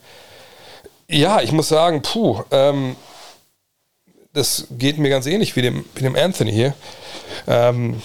[1.08, 2.96] Ja, ich muss sagen, puh, ähm,
[4.32, 6.74] das geht mir ganz ähnlich wie dem, wie dem Anthony hier.
[7.46, 8.00] Ähm,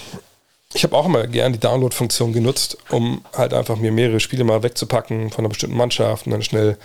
[0.74, 4.64] ich habe auch immer gern die Download-Funktion genutzt, um halt einfach mir mehrere Spiele mal
[4.64, 6.78] wegzupacken von einer bestimmten Mannschaft und dann schnell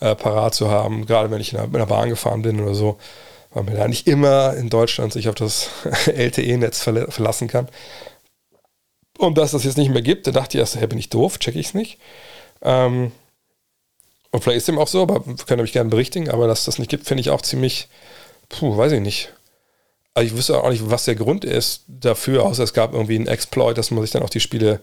[0.00, 2.98] äh, parat zu haben, gerade wenn ich in einer, Bahn gefahren bin oder so,
[3.50, 5.68] weil man da nicht immer in Deutschland sich auf das
[6.06, 7.68] LTE-Netz verla verlassen kann.
[9.18, 11.38] Und dass das jetzt nicht mehr gibt, da dachte ich erst, hey, bin ich doof,
[11.38, 11.98] check ich es nicht.
[12.62, 13.12] Ähm,
[14.30, 16.90] und vielleicht ist dem auch so, aber können mich gerne berichtigen, aber dass das nicht
[16.90, 17.88] gibt, finde ich auch ziemlich,
[18.48, 19.32] puh, weiß ich nicht.
[20.14, 23.26] Also ich wüsste auch nicht, was der Grund ist dafür, außer es gab irgendwie einen
[23.26, 24.80] Exploit, dass man sich dann auch die Spiele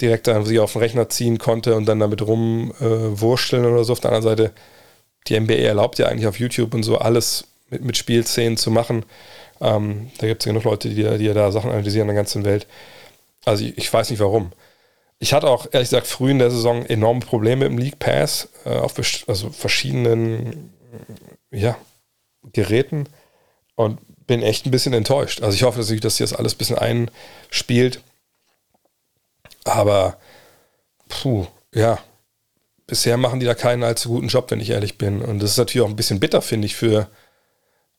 [0.00, 3.92] direkt dann sich auf den Rechner ziehen konnte und dann damit rumwurschteln äh, oder so.
[3.92, 4.52] Auf der anderen Seite,
[5.26, 9.04] die NBA erlaubt ja eigentlich auf YouTube und so alles mit, mit Spielszenen zu machen.
[9.60, 12.22] Ähm, da gibt es ja genug Leute, die, die ja da Sachen analysieren in der
[12.22, 12.66] ganzen Welt.
[13.46, 14.52] Also ich, ich, weiß nicht warum.
[15.18, 18.76] Ich hatte auch, ehrlich gesagt, früh in der Saison enorme Probleme im League Pass äh,
[18.76, 18.94] auf
[19.26, 20.74] also verschiedenen
[21.50, 21.76] ja,
[22.52, 23.08] Geräten
[23.74, 25.42] und bin echt ein bisschen enttäuscht.
[25.42, 28.00] Also ich hoffe, dass sich das alles ein bisschen einspielt.
[29.64, 30.18] Aber
[31.08, 31.98] puh, ja,
[32.86, 35.22] bisher machen die da keinen allzu guten Job, wenn ich ehrlich bin.
[35.22, 37.08] Und das ist natürlich auch ein bisschen bitter, finde ich, für,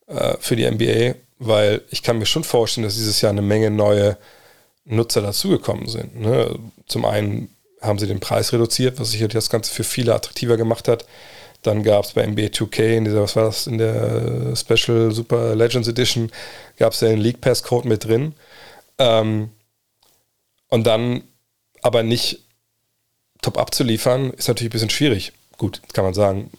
[0.07, 3.69] äh, für die NBA, weil ich kann mir schon vorstellen, dass dieses Jahr eine Menge
[3.69, 4.17] neue
[4.85, 6.19] Nutzer dazugekommen sind.
[6.19, 6.57] Ne?
[6.87, 10.87] Zum einen haben sie den Preis reduziert, was sicherlich das Ganze für viele attraktiver gemacht
[10.87, 11.05] hat.
[11.67, 15.53] Dann gab es bei NBA 2K in dieser, was war das, in der Special Super
[15.53, 16.31] Legends Edition,
[16.77, 18.33] gab es ja den League Pass Code mit drin.
[18.97, 19.49] Ähm,
[20.69, 21.23] und dann
[21.81, 22.39] aber nicht
[23.41, 25.33] top abzuliefern, ist natürlich ein bisschen schwierig.
[25.57, 26.51] Gut, kann man sagen,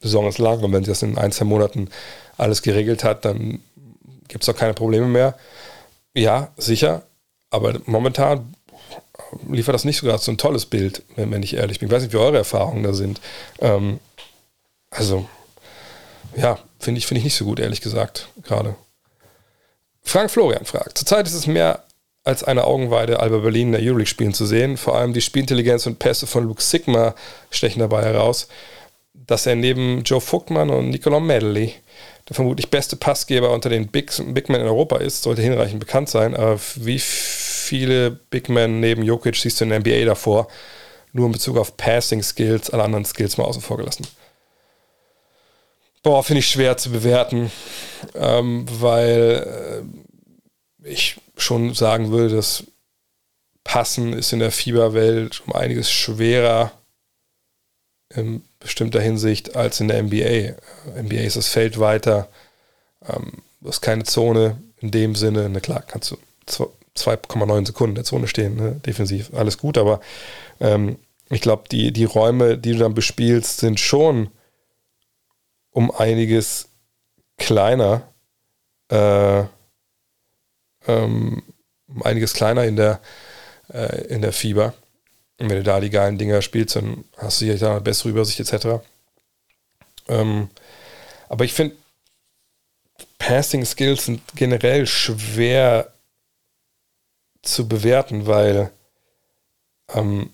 [0.00, 1.88] Saison ist lang und wenn sie das in ein, zwei Monaten
[2.36, 3.60] alles geregelt hat, dann
[4.26, 5.38] gibt es auch keine Probleme mehr.
[6.12, 7.02] Ja, sicher,
[7.50, 8.52] aber momentan
[9.48, 11.88] liefert das nicht sogar so ein tolles Bild, wenn, wenn ich ehrlich bin.
[11.88, 13.20] Ich weiß nicht, wie eure Erfahrungen da sind.
[13.60, 14.00] Ähm,
[14.96, 15.28] also,
[16.36, 18.76] ja, finde ich, find ich nicht so gut, ehrlich gesagt, gerade.
[20.02, 21.84] Frank Florian fragt: Zurzeit ist es mehr
[22.24, 24.76] als eine Augenweide, Alba Berlin in der Euroleague spielen zu sehen.
[24.76, 27.14] Vor allem die Spielintelligenz und Pässe von Luke Sigma
[27.50, 28.48] stechen dabei heraus,
[29.14, 31.74] dass er neben Joe Vogtmann und Nicolas Medley
[32.28, 36.08] der vermutlich beste Passgeber unter den Big, Big Men in Europa ist, sollte hinreichend bekannt
[36.08, 36.34] sein.
[36.34, 40.48] Aber wie viele Big Men neben Jokic siehst du in der NBA davor?
[41.12, 44.06] Nur in Bezug auf Passing Skills, alle anderen Skills mal außen vor gelassen.
[46.06, 47.50] Boah, finde ich schwer zu bewerten,
[48.14, 49.82] ähm, weil
[50.84, 52.62] äh, ich schon sagen würde, dass
[53.64, 56.70] Passen ist in der Fieberwelt um einiges schwerer
[58.14, 60.54] in bestimmter Hinsicht als in der NBA.
[60.96, 62.28] NBA ist das Feld weiter,
[63.08, 65.48] ähm, du hast keine Zone in dem Sinne.
[65.48, 66.18] Na klar, kannst du
[66.96, 68.80] 2,9 Sekunden in der Zone stehen, ne?
[68.86, 69.98] defensiv, alles gut, aber
[70.60, 71.00] ähm,
[71.30, 74.30] ich glaube, die, die Räume, die du dann bespielst, sind schon
[75.76, 76.70] um einiges
[77.36, 78.10] kleiner,
[78.88, 79.40] äh,
[80.86, 81.42] ähm,
[81.86, 83.02] um einiges kleiner in der,
[83.68, 84.72] äh, in der Fieber.
[85.38, 88.08] Und wenn du da die geilen Dinger spielst, dann hast du sicherlich da eine bessere
[88.08, 88.82] Übersicht etc.
[90.08, 90.48] Ähm,
[91.28, 91.76] aber ich finde,
[93.18, 95.92] Passing Skills sind generell schwer
[97.42, 98.72] zu bewerten, weil,
[99.92, 100.30] ähm,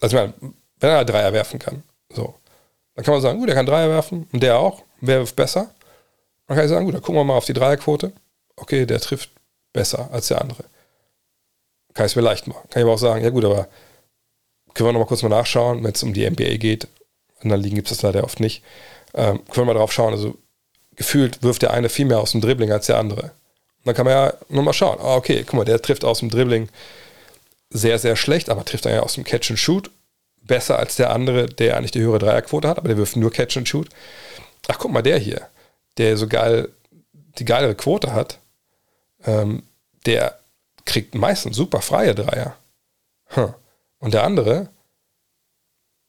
[0.00, 0.34] also ich meine,
[0.80, 2.34] wenn er Dreier werfen kann, so,
[2.98, 5.72] dann kann man sagen, gut, er kann Dreier werfen und der auch, wer wirft besser?
[6.48, 8.10] Dann kann ich sagen, gut, dann gucken wir mal auf die Dreierquote.
[8.56, 9.30] Okay, der trifft
[9.72, 10.64] besser als der andere.
[11.94, 12.68] Kann ich es mir leicht machen.
[12.70, 13.68] Kann ich aber auch sagen, ja gut, aber
[14.74, 16.88] können wir noch mal kurz mal nachschauen, wenn es um die NBA geht.
[17.40, 18.64] In der Ligen gibt es das leider oft nicht.
[19.14, 20.12] Ähm, können wir mal drauf schauen.
[20.12, 20.36] Also
[20.96, 23.22] gefühlt wirft der eine viel mehr aus dem Dribbling als der andere.
[23.22, 24.98] Und dann kann man ja nur mal schauen.
[25.00, 26.68] Ah, okay, guck mal, der trifft aus dem Dribbling
[27.70, 29.88] sehr, sehr schlecht, aber trifft dann ja aus dem Catch and Shoot
[30.48, 33.56] besser als der andere, der eigentlich die höhere Dreierquote hat, aber der wirft nur Catch
[33.56, 33.88] and Shoot.
[34.66, 35.46] Ach, guck mal, der hier,
[35.96, 36.68] der so geil
[37.38, 38.38] die geilere Quote hat,
[39.24, 39.62] ähm,
[40.06, 40.38] der
[40.84, 42.56] kriegt meistens super freie Dreier.
[43.26, 43.54] Hm.
[43.98, 44.68] Und der andere,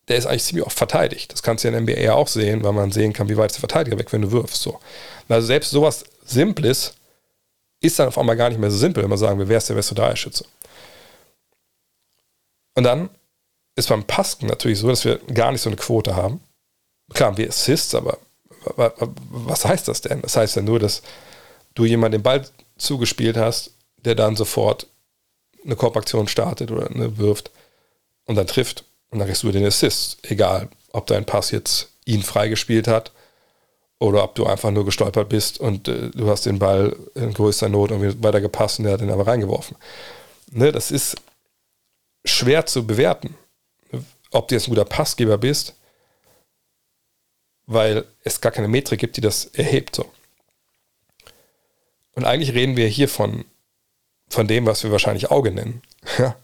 [0.08, 1.32] der ist eigentlich ziemlich oft verteidigt.
[1.32, 3.52] Das kannst du ja in der NBA auch sehen, weil man sehen kann, wie weit
[3.52, 4.62] ist der Verteidiger weg, wenn du wirfst.
[4.62, 4.80] So.
[5.28, 6.96] Also selbst sowas Simples
[7.82, 9.70] ist dann auf einmal gar nicht mehr so simpel, wenn man sagen will, wer ist
[9.70, 10.46] der beste Dreierschütze.
[12.76, 13.10] Und dann
[13.80, 16.42] ist beim Pasken natürlich so, dass wir gar nicht so eine Quote haben.
[17.14, 18.18] Klar, wir Assists, aber
[19.32, 20.22] was heißt das denn?
[20.22, 21.02] Das heißt ja nur, dass
[21.76, 22.46] du jemand den Ball
[22.78, 24.88] zugespielt hast, der dann sofort
[25.64, 27.52] eine Korbaktion startet oder eine wirft
[28.26, 28.84] und dann trifft.
[29.10, 30.18] Und dann kriegst du den Assist.
[30.24, 33.12] Egal, ob dein Pass jetzt ihn freigespielt hat
[34.00, 37.70] oder ob du einfach nur gestolpert bist und äh, du hast den Ball in größter
[37.70, 39.76] Not irgendwie weiter gepasst und der hat den aber reingeworfen.
[40.52, 41.18] Ne, das ist
[42.26, 43.36] schwer zu bewerten,
[44.32, 45.76] ob du jetzt ein guter Passgeber bist,
[47.66, 49.96] weil es gar keine Metrik gibt, die das erhebt.
[49.96, 50.12] So.
[52.16, 53.46] Und eigentlich reden wir hier von
[54.30, 55.82] von dem, was wir wahrscheinlich Auge nennen.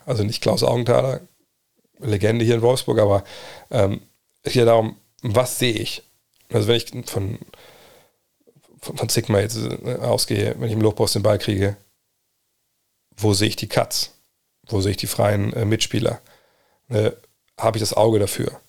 [0.06, 1.22] also nicht Klaus Augenthaler,
[2.00, 3.24] Legende hier in Wolfsburg, aber
[3.72, 4.02] ähm,
[4.44, 6.04] es geht darum, was sehe ich?
[6.52, 7.40] Also wenn ich von,
[8.82, 11.78] von, von Sigma jetzt äh, ausgehe, wenn ich im Lobpost den Ball kriege,
[13.16, 14.12] wo sehe ich die Cuts?
[14.68, 16.22] Wo sehe ich die freien äh, Mitspieler?
[16.90, 17.12] Äh,
[17.60, 18.60] Habe ich das Auge dafür?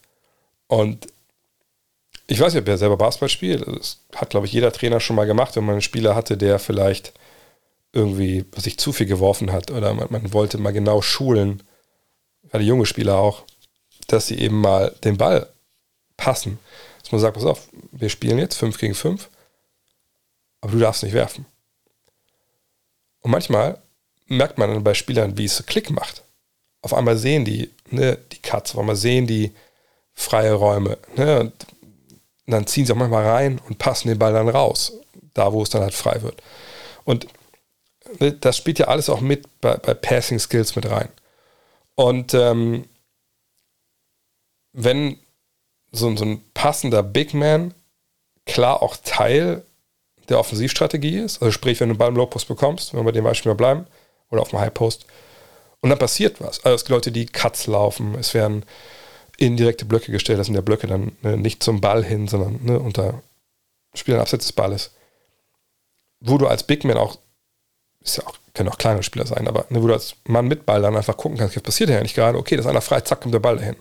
[0.69, 1.07] Und
[2.27, 3.67] ich weiß nicht, ob er selber Basketball spielt.
[3.67, 6.59] Das hat, glaube ich, jeder Trainer schon mal gemacht, wenn man einen Spieler hatte, der
[6.59, 7.13] vielleicht
[7.93, 11.63] irgendwie sich zu viel geworfen hat oder man, man wollte mal genau schulen,
[12.51, 13.45] gerade junge Spieler auch,
[14.09, 15.49] dass sie eben mal den Ball
[16.17, 16.59] passen.
[17.01, 19.31] Dass man sagt, pass auf, wir spielen jetzt 5 gegen 5,
[20.61, 21.47] aber du darfst nicht werfen.
[23.21, 23.81] Und manchmal
[24.27, 26.23] merkt man dann bei Spielern, wie es Klick macht.
[26.87, 29.53] Auf einmal sehen die ne, die Cuts, auf einmal sehen die
[30.15, 30.99] freie Räume.
[31.17, 31.53] Ne, und
[32.47, 34.93] dann ziehen sie auch manchmal rein und passen den Ball dann raus,
[35.35, 36.41] da wo es dann halt frei wird.
[37.05, 37.27] Und
[38.21, 41.09] ne, das spielt ja alles auch mit bei, bei Passing Skills mit rein.
[41.97, 42.85] Und ähm,
[44.73, 45.19] wenn
[45.91, 47.75] so, so ein passender Big Man
[48.45, 49.65] klar auch Teil
[50.29, 53.13] der Offensivstrategie ist, also sprich, wenn du einen Ball im Lowpost bekommst, wenn wir bei
[53.13, 53.87] dem Beispiel mal bleiben,
[54.31, 55.07] oder auf dem High Post,
[55.87, 56.65] und dann passiert was.
[56.65, 58.65] Also es gibt Leute, die Cuts laufen, es werden
[59.37, 62.81] indirekte Blöcke gestellt, das sind der Blöcke dann ne, nicht zum Ball hin, sondern ne,
[62.81, 63.23] unter
[63.95, 64.91] Spielern abseits des Balles.
[66.19, 67.19] Wo du als Big Man auch,
[68.01, 70.67] ist ja auch, können auch kleine Spieler sein, aber ne, wo du als Mann mit
[70.67, 73.03] Ball dann einfach gucken kannst, was passiert hier eigentlich gerade, okay, das ist einer frei,
[73.03, 73.77] zack, kommt der Ball dahin.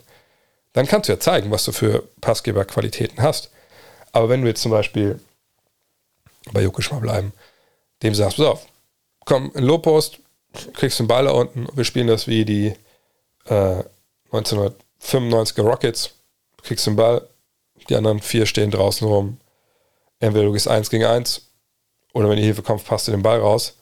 [0.73, 3.49] Dann kannst du ja zeigen, was du für Passgeberqualitäten hast.
[4.11, 5.19] Aber wenn du jetzt zum Beispiel
[6.53, 7.33] bei Jokic mal bleiben,
[8.03, 8.67] dem sagst, pass auf,
[9.25, 10.19] komm in Low Post,
[10.73, 12.73] kriegst den Ball da unten, wir spielen das wie die
[13.45, 13.83] äh,
[14.31, 16.11] 1995er Rockets,
[16.63, 17.27] kriegst den Ball,
[17.89, 19.37] die anderen vier stehen draußen rum.
[20.19, 21.49] Entweder du gehst 1 gegen 1
[22.13, 23.75] oder wenn die Hilfe kommt, passt du den Ball raus.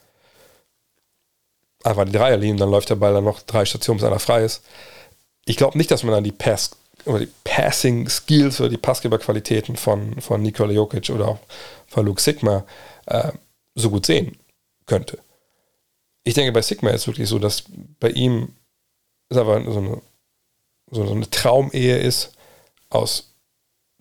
[1.84, 4.63] Einfach die Dreierlinie, dann läuft der Ball dann noch drei Stationen, bis einer frei ist.
[5.45, 6.71] Ich glaube nicht, dass man dann die Pass
[7.05, 11.39] oder die Passing Skills oder die Passgeberqualitäten von, von Nikola Jokic oder auch
[11.88, 12.63] von Luke Sigma
[13.05, 13.32] äh,
[13.76, 14.38] so gut sehen
[14.86, 15.22] könnte
[16.24, 17.63] ich denke, bei Sigma ist es wirklich so, dass
[17.99, 18.55] bei ihm
[19.30, 20.01] es aber so eine,
[20.91, 22.34] so eine Traumehe ist
[22.89, 23.34] aus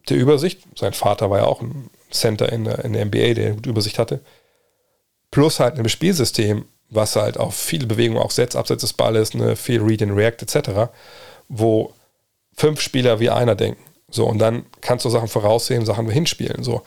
[0.08, 0.60] der Übersicht.
[0.76, 3.98] Sein Vater war ja auch ein Center in der, in der NBA, der gute Übersicht
[3.98, 4.20] hatte.
[5.30, 9.56] Plus halt ein Spielsystem, was halt auf viele Bewegungen auch setzt, abseits des Balles, eine
[9.56, 10.92] viel Read and React etc.,
[11.48, 11.94] wo
[12.54, 13.82] fünf Spieler wie einer denken.
[14.10, 16.62] So, und dann kannst du Sachen voraussehen, Sachen hinspielen.
[16.62, 16.82] So.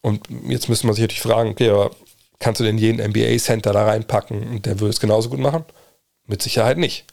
[0.00, 1.90] Und jetzt müsste man sich natürlich fragen, okay, aber
[2.38, 5.64] kannst du denn jeden NBA-Center da reinpacken und der würde es genauso gut machen?
[6.26, 7.04] Mit Sicherheit nicht.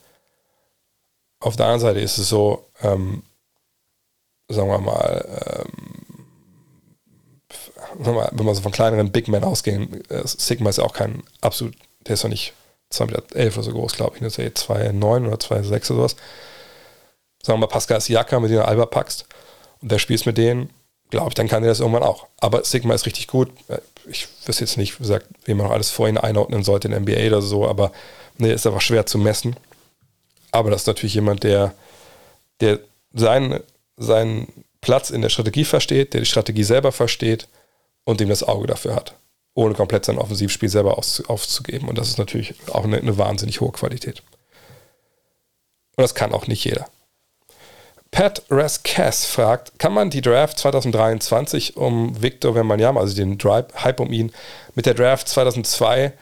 [1.40, 3.24] Auf der anderen Seite ist es so, ähm,
[4.50, 5.94] sagen wir mal, ähm,
[7.96, 11.76] wenn wir so von kleineren Big Men ausgehen, äh, Sigma ist ja auch kein absolut,
[12.08, 12.54] der ist ja nicht
[12.92, 16.16] 2,11 Meter oder so groß, glaube ich, ist ja 2,9 oder 2,6 oder sowas.
[17.42, 19.26] Sagen wir mal, Pascal Siaka, mit dem du Alba packst
[19.82, 20.70] und der spielst mit denen,
[21.10, 22.28] glaube ich, dann kann er das irgendwann auch.
[22.40, 23.52] Aber Sigma ist richtig gut.
[24.08, 27.42] Ich wüsste jetzt nicht, wie gesagt, wie man alles vorhin einordnen sollte in NBA oder
[27.42, 27.92] so, aber
[28.38, 29.56] ne, ist einfach schwer zu messen.
[30.52, 31.74] Aber das ist natürlich jemand, der,
[32.60, 32.80] der
[33.14, 33.62] seinen,
[33.98, 34.48] seinen
[34.82, 37.48] Platz in der Strategie versteht, der die Strategie selber versteht
[38.04, 39.16] und dem das Auge dafür hat,
[39.54, 41.88] ohne komplett sein Offensivspiel selber aus, aufzugeben.
[41.88, 44.22] Und das ist natürlich auch eine, eine wahnsinnig hohe Qualität.
[45.96, 46.88] Und das kann auch nicht jeder.
[48.14, 54.14] Pat Rascass fragt, kann man die Draft 2023 um Victor Wembanyama, also den Hype um
[54.14, 54.32] ihn,
[54.76, 56.14] mit der Draft 2002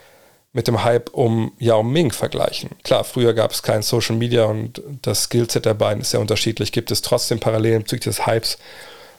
[0.54, 2.70] mit dem Hype um Yao Ming vergleichen?
[2.84, 6.72] Klar, früher gab es kein Social Media und das Skillset der beiden ist sehr unterschiedlich.
[6.72, 8.58] Gibt es trotzdem Parallelen bezüglich des Hypes,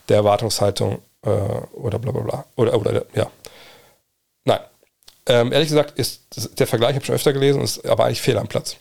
[0.08, 2.44] der Erwartungshaltung äh, oder bla bla bla?
[2.56, 3.30] Oder, oder ja.
[4.46, 4.60] Nein.
[5.26, 6.22] Ähm, ehrlich gesagt ist
[6.58, 8.78] der Vergleich, habe ich schon öfter gelesen, ist aber eigentlich fehl am Platz.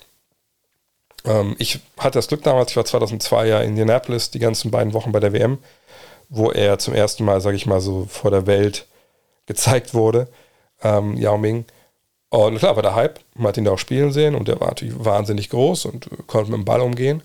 [1.25, 4.93] Ähm, ich hatte das Glück damals, ich war 2002 ja in Indianapolis, die ganzen beiden
[4.93, 5.57] Wochen bei der WM,
[6.29, 8.87] wo er zum ersten Mal, sage ich mal, so vor der Welt
[9.45, 10.27] gezeigt wurde,
[10.81, 11.65] ähm, Yao Ming.
[12.29, 14.69] Und klar, war der Hype, man hat ihn da auch spielen sehen und der war
[14.69, 17.21] natürlich wahnsinnig groß und konnte mit dem Ball umgehen.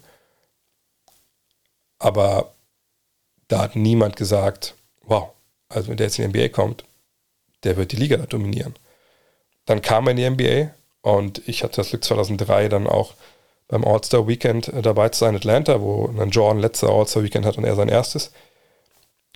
[1.98, 2.52] Aber
[3.48, 5.30] da hat niemand gesagt, wow,
[5.68, 6.84] also wenn der jetzt in die NBA kommt,
[7.62, 8.74] der wird die Liga da dominieren.
[9.64, 10.70] Dann kam er in die NBA
[11.02, 13.14] und ich hatte das Glück 2003 dann auch
[13.68, 17.46] beim All-Star Weekend äh, dabei zu sein in Atlanta, wo dann Jordan letzte All-Star Weekend
[17.46, 18.32] hat und er sein erstes.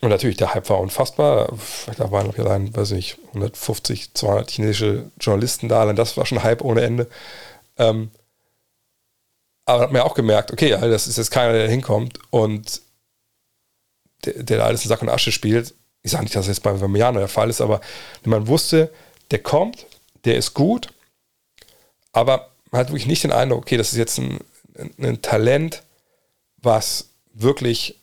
[0.03, 1.53] Und natürlich, der Hype war unfassbar.
[1.99, 5.83] Da waren, ich, allein, weiß ich 150, 200 chinesische Journalisten da.
[5.83, 7.07] Allein das war schon Hype ohne Ende.
[7.77, 8.11] Ähm,
[9.67, 12.81] aber hat mir auch gemerkt, okay, das ist jetzt keiner, der da hinkommt und
[14.25, 15.75] der, da alles in Sack und Asche spielt.
[16.03, 17.83] Ich sage nicht, dass das jetzt bei Vermeano der Fall ist, aber
[18.25, 18.91] man wusste,
[19.31, 19.87] der kommt,
[20.25, 20.89] der ist gut
[22.13, 24.39] aber man hat wirklich nicht den Eindruck, okay, das ist jetzt ein,
[24.99, 25.83] ein Talent,
[26.59, 27.97] was wirklich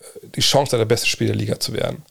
[0.00, 2.02] äh, die Chance hat, der beste Spieler der Liga zu werden.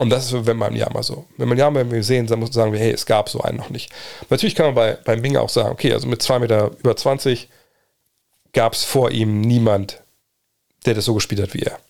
[0.00, 1.26] Und das ist, wenn man ja mal so.
[1.36, 3.70] Wenn man ja mal sehen, dann muss man sagen hey, es gab so einen noch
[3.70, 3.90] nicht.
[4.30, 7.48] Natürlich kann man bei, beim Binger auch sagen, okay, also mit 2 Meter über 20
[8.52, 10.00] gab es vor ihm niemand,
[10.86, 11.80] der das so gespielt hat wie er.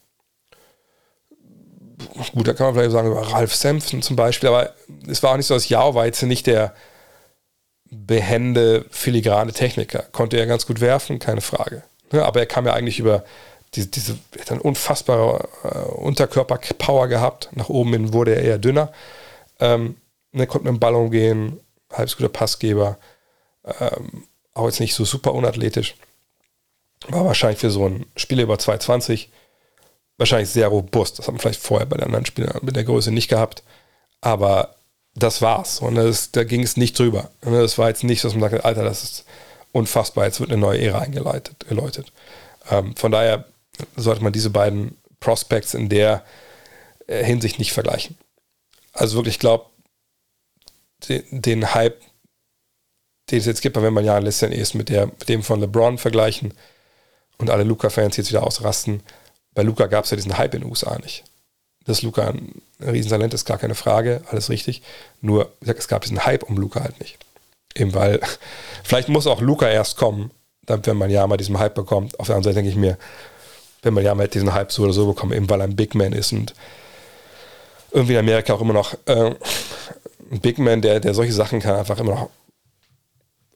[2.32, 4.74] Gut, da kann man vielleicht sagen über Ralf Sampson zum Beispiel, aber
[5.06, 6.74] es war auch nicht so, dass Jao war jetzt nicht der
[7.90, 10.04] behende, filigrane Techniker.
[10.12, 11.82] Konnte er ganz gut werfen, keine Frage.
[12.12, 13.24] Aber er kam ja eigentlich über
[13.74, 17.50] diese, diese dann unfassbare äh, Unterkörperpower gehabt.
[17.52, 18.92] Nach oben hin wurde er eher dünner.
[19.60, 19.96] Ähm,
[20.32, 21.60] er konnte mit dem Ball umgehen,
[21.92, 22.98] halbs guter Passgeber.
[23.80, 24.24] Ähm,
[24.54, 25.96] auch jetzt nicht so super unathletisch.
[27.08, 29.30] War wahrscheinlich für so einen Spieler über 220
[30.16, 31.18] wahrscheinlich sehr robust.
[31.18, 33.62] Das hat man vielleicht vorher bei den anderen Spielern mit der Größe nicht gehabt.
[34.20, 34.74] Aber
[35.22, 35.80] das war's.
[35.80, 37.30] Und das, da ging es nicht drüber.
[37.42, 39.24] Und das war jetzt nicht, dass man sagt, Alter, das ist
[39.72, 42.12] unfassbar, jetzt wird eine neue Ära eingeleitet, geläutet.
[42.70, 43.44] Ähm, von daher
[43.96, 46.24] sollte man diese beiden Prospects in der
[47.06, 48.16] äh, Hinsicht nicht vergleichen.
[48.92, 49.66] Also wirklich, ich glaube,
[51.08, 52.00] den, den, Hype,
[53.30, 55.60] den es jetzt gibt, wenn man ja lässt den erst mit, der, mit dem von
[55.60, 56.54] LeBron vergleichen
[57.38, 59.02] und alle Luca-Fans jetzt wieder ausrasten.
[59.54, 61.24] Bei Luca gab es ja diesen Hype in den USA nicht.
[61.88, 64.82] Dass Luca ein Riesentalent ist, gar keine Frage, alles richtig.
[65.22, 67.16] Nur, es gab diesen Hype um Luca halt nicht.
[67.74, 68.20] Eben weil,
[68.84, 70.30] vielleicht muss auch Luca erst kommen,
[70.66, 72.20] damit, wenn man ja mal diesen Hype bekommt.
[72.20, 72.98] Auf der anderen Seite denke ich mir,
[73.80, 75.94] wenn man ja mal diesen Hype so oder so bekommt, eben weil er ein Big
[75.94, 76.52] Man ist und
[77.90, 79.34] irgendwie in Amerika auch immer noch äh,
[80.30, 82.30] ein Big Man, der, der solche Sachen kann, einfach immer noch.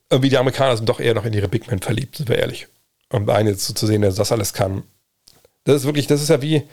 [0.09, 2.67] Irgendwie die Amerikaner sind doch eher noch in ihre Big Men verliebt, sind wir ehrlich.
[3.09, 4.81] Und einen jetzt so zu sehen, der das alles kann,
[5.65, 6.63] das ist wirklich, das ist ja wie,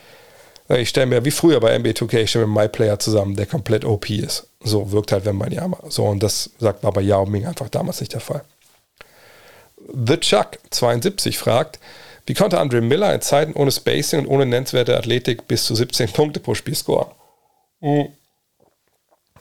[0.78, 3.84] ich stelle mir, wie früher bei NBA 2K, ich stelle mir MyPlayer zusammen, der komplett
[3.84, 4.46] OP ist.
[4.62, 5.82] So wirkt halt, wenn man ja mal.
[5.88, 8.44] So, und das sagt war bei Yao Ming einfach damals nicht der Fall.
[9.92, 11.80] The Chuck 72 fragt,
[12.26, 16.12] wie konnte Andre Miller in Zeiten ohne Spacing und ohne nennenswerte Athletik bis zu 17
[16.12, 17.10] Punkte pro Spiel scoren?
[17.80, 18.08] Mhm.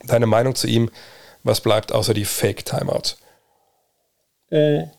[0.04, 0.90] Deine Meinung zu ihm,
[1.44, 3.18] was bleibt außer die Fake-Timeouts?
[4.50, 4.90] Mhm.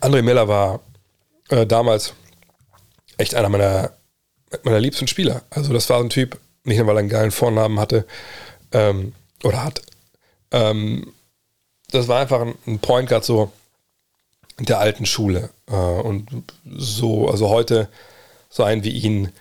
[0.00, 0.80] Andre Miller war
[1.50, 2.14] äh, damals
[3.16, 3.92] echt einer meiner,
[4.64, 5.42] meiner liebsten Spieler.
[5.50, 8.06] Also das war ein Typ, nicht nur weil er einen geilen Vornamen hatte
[8.72, 9.14] ähm,
[9.44, 9.82] oder hat.
[10.50, 11.12] Ähm,
[11.90, 13.52] das war einfach ein Point Guard so
[14.58, 15.50] der alten Schule.
[15.68, 17.88] Äh, und so, also heute
[18.48, 19.32] so einen wie ihn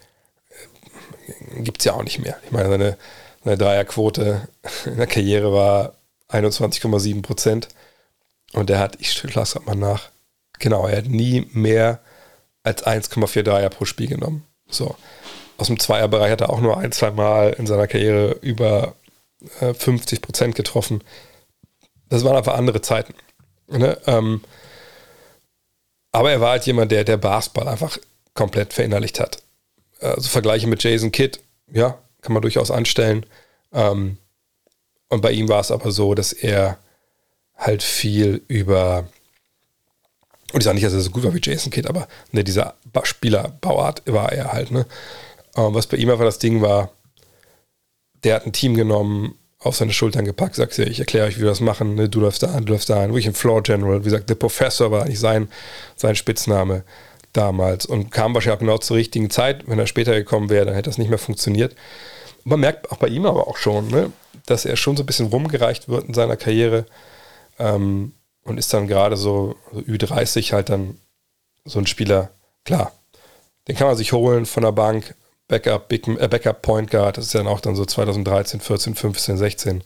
[1.28, 2.38] äh, gibt es ja auch nicht mehr.
[2.46, 2.98] Ich meine, seine,
[3.44, 4.48] seine Dreierquote
[4.86, 5.94] in der Karriere war
[6.30, 7.70] 21,7 Prozent.
[8.54, 10.10] Und er hat, ich lasse mal nach,
[10.60, 12.00] genau, er hat nie mehr
[12.64, 14.46] als 1,4 Dreier pro Spiel genommen.
[14.70, 14.96] So.
[15.58, 18.96] Aus dem Zweierbereich hat er auch nur ein, zwei Mal in seiner Karriere über
[19.60, 21.04] äh, 50 Prozent getroffen.
[22.10, 23.14] Das waren einfach andere Zeiten.
[23.68, 23.98] Ne?
[24.06, 24.42] Ähm,
[26.12, 27.98] aber er war halt jemand, der der Basketball einfach
[28.34, 29.42] komplett verinnerlicht hat.
[30.00, 31.40] Also Vergleiche mit Jason Kidd,
[31.72, 33.26] ja, kann man durchaus anstellen.
[33.74, 34.18] Ähm,
[35.10, 36.78] und bei ihm war es aber so, dass er
[37.56, 39.08] halt viel über,
[40.54, 42.76] und ich sage nicht, dass er so gut war wie Jason Kidd, aber ne, dieser
[43.04, 44.72] Spielerbauart war er halt.
[44.72, 44.86] Ne?
[45.56, 46.92] Ähm, was bei ihm einfach das Ding war,
[48.24, 51.42] der hat ein Team genommen, auf seine Schultern gepackt, sagt, ja, ich erkläre euch, wie
[51.42, 52.10] wir das machen, ne?
[52.10, 54.36] du läufst da an, du läufst da an, wirklich ein Floor General, wie gesagt, der
[54.36, 55.50] Professor war eigentlich sein,
[55.96, 56.84] sein Spitzname
[57.34, 60.76] damals und kam wahrscheinlich auch genau zur richtigen Zeit, wenn er später gekommen wäre, dann
[60.76, 61.76] hätte das nicht mehr funktioniert.
[62.44, 64.12] Man merkt auch bei ihm aber auch schon, ne,
[64.46, 66.86] dass er schon so ein bisschen rumgereicht wird in seiner Karriere
[67.60, 68.14] ähm,
[68.48, 70.98] und ist dann gerade so, so Ü30 halt dann
[71.66, 72.32] so ein Spieler,
[72.64, 72.94] klar,
[73.68, 75.16] den kann man sich holen von der Bank,
[75.48, 79.38] Backup, Big, äh, Backup Point Guard, das ist dann auch dann so 2013, 14, 15,
[79.38, 79.84] 16.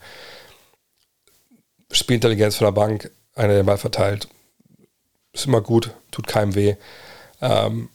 [1.92, 4.28] Spielintelligenz von der Bank, einer, der Ball verteilt.
[5.34, 6.76] Ist immer gut, tut keinem weh.
[7.42, 7.90] Ähm,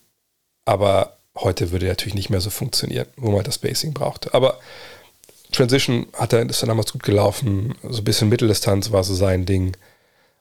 [0.65, 4.35] aber heute würde er natürlich nicht mehr so funktionieren, wo man das Spacing braucht.
[4.35, 4.59] Aber
[5.53, 7.77] Transition hat er, ist dann damals gut gelaufen.
[7.83, 9.77] So ein bisschen Mitteldistanz war so sein Ding.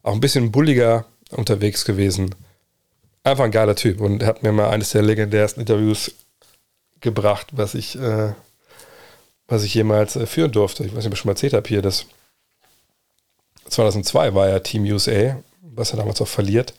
[0.06, 2.36] Auch ein bisschen bulliger unterwegs gewesen.
[3.24, 6.12] Einfach ein geiler Typ und hat mir mal eines der legendärsten Interviews
[7.02, 8.34] gebracht, was ich, äh,
[9.48, 10.84] was ich jemals äh, führen durfte.
[10.84, 12.06] Ich weiß nicht, ob ich schon mal erzählt habe hier, dass
[13.68, 16.76] 2002 war ja Team USA, was er damals auch verliert.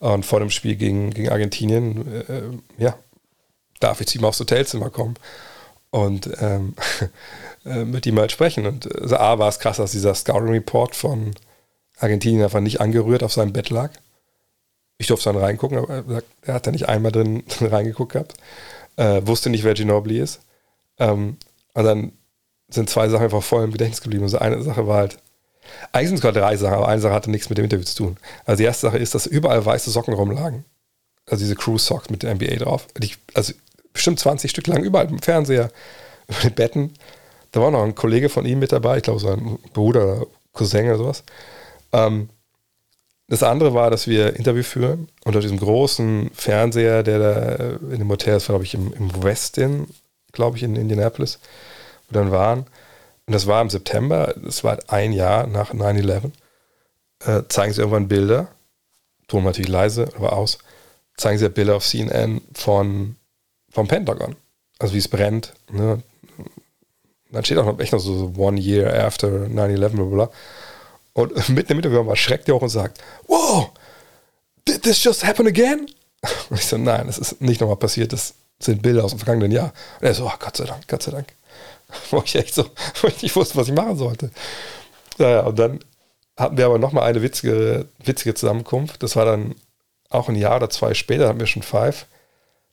[0.00, 2.98] Und vor dem Spiel gegen, gegen Argentinien, äh, ja,
[3.78, 5.14] darf ich zu ihm aufs Hotelzimmer kommen
[5.90, 6.74] und ähm,
[7.64, 8.66] äh, mit ihm mal sprechen.
[8.66, 11.32] Und also A war es krass, dass dieser Scouting Report von
[11.98, 13.90] Argentinien einfach nicht angerührt auf seinem Bett lag.
[14.98, 18.34] Ich durfte dann reingucken, aber er hat da nicht einmal drin, reingeguckt gehabt
[18.96, 20.40] äh, wusste nicht, wer Ginobili ist.
[20.98, 21.36] Ähm,
[21.74, 22.12] und dann
[22.68, 24.24] sind zwei Sachen einfach voll im Gedächtnis geblieben.
[24.24, 25.18] Also eine Sache war halt,
[25.90, 27.96] Eigentlich sind es sogar drei Sachen, aber eine Sache hatte nichts mit dem Interview zu
[27.96, 28.16] tun.
[28.44, 30.64] Also die erste Sache ist, dass überall weiße Socken rumlagen.
[31.28, 32.86] Also diese Cruise Socks mit der NBA drauf.
[33.00, 33.52] Ich, also
[33.92, 35.70] bestimmt 20 Stück lang, überall im Fernseher,
[36.28, 36.94] über den Betten.
[37.50, 40.26] Da war noch ein Kollege von ihm mit dabei, ich glaube so ein Bruder oder
[40.52, 41.24] Cousin oder sowas.
[41.92, 42.28] Ähm,
[43.28, 48.08] das andere war, dass wir Interview führen unter diesem großen Fernseher, der da in dem
[48.08, 49.88] Hotel, war glaube ich im, im Westin,
[50.32, 51.40] glaube ich, in Indianapolis,
[52.08, 52.66] wo wir dann waren.
[53.26, 56.30] Und das war im September, das war ein Jahr nach 9-11.
[57.24, 58.48] Äh, zeigen sie irgendwann Bilder,
[59.26, 60.58] Ton natürlich leise, aber aus,
[61.16, 63.16] zeigen sie Bilder auf CNN von,
[63.70, 64.36] vom Pentagon.
[64.78, 65.54] Also wie es brennt.
[65.70, 66.02] Ne?
[67.32, 70.30] Dann steht auch noch echt noch so One Year After 9-11, bla bla.
[71.16, 73.70] Und mitten im Interview schreckt er auch und sagt, wow,
[74.68, 75.86] did this just happen again?
[76.50, 79.50] Und ich so, nein, das ist nicht nochmal passiert, das sind Bilder aus dem vergangenen
[79.50, 79.72] Jahr.
[80.00, 81.28] Und er so, oh, Gott sei Dank, Gott sei Dank.
[82.10, 82.66] Wo ich echt so,
[83.00, 84.30] wo ich nicht wusste, was ich machen sollte.
[85.18, 85.80] Naja, und dann
[86.36, 89.02] hatten wir aber nochmal eine witzige, witzige Zusammenkunft.
[89.02, 89.54] Das war dann
[90.10, 92.06] auch ein Jahr oder zwei später, hatten wir schon Five.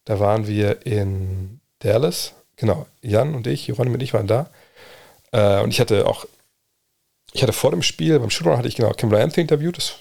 [0.06, 2.34] Da waren wir in Dallas.
[2.56, 4.50] Genau, Jan und ich, Johann und ich waren da.
[5.32, 6.26] Äh, und ich hatte auch,
[7.34, 9.78] ich hatte vor dem Spiel, beim Shooter hatte ich genau Kim Anthony interviewt.
[9.78, 9.96] Das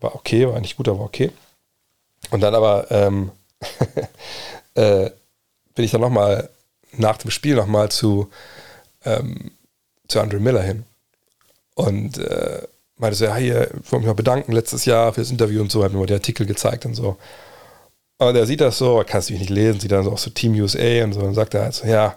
[0.00, 1.30] war okay, war nicht gut, aber okay.
[2.30, 3.32] Und dann aber ähm,
[4.74, 5.10] äh,
[5.74, 6.48] bin ich dann nochmal
[6.92, 8.30] nach dem Spiel nochmal zu,
[9.04, 9.50] ähm,
[10.06, 10.84] zu Andrew Miller hin.
[11.74, 12.62] Und äh,
[12.96, 15.72] meinte so, ja, hier, ich wollte mich mal bedanken letztes Jahr für das Interview und
[15.72, 17.16] so, hat mir mal die Artikel gezeigt und so.
[18.18, 20.54] Und er sieht das so, kann es nicht lesen, sieht dann so auch so Team
[20.54, 22.16] USA und so, und sagt er halt so, ja,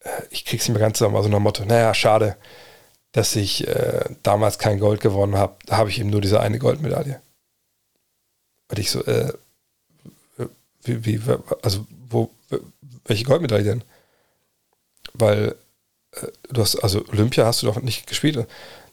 [0.00, 2.36] äh, ich krieg's nicht mehr ganz zusammen, also nach dem Motto, naja, schade,
[3.12, 7.20] dass ich äh, damals kein Gold gewonnen habe, habe ich eben nur diese eine Goldmedaille.
[8.68, 9.32] Und ich so, äh,
[10.82, 11.20] wie, wie,
[11.62, 12.30] also wo,
[13.04, 13.84] welche Goldmedaille denn?
[15.12, 15.56] Weil
[16.12, 18.46] äh, du hast, also Olympia hast du doch nicht gespielt.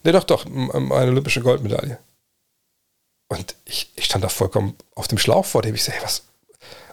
[0.04, 1.98] Nee, doch, doch, eine olympische Goldmedaille.
[3.28, 5.74] Und ich, ich stand da vollkommen auf dem Schlauch vor dem.
[5.74, 6.22] Ich so, hey, was?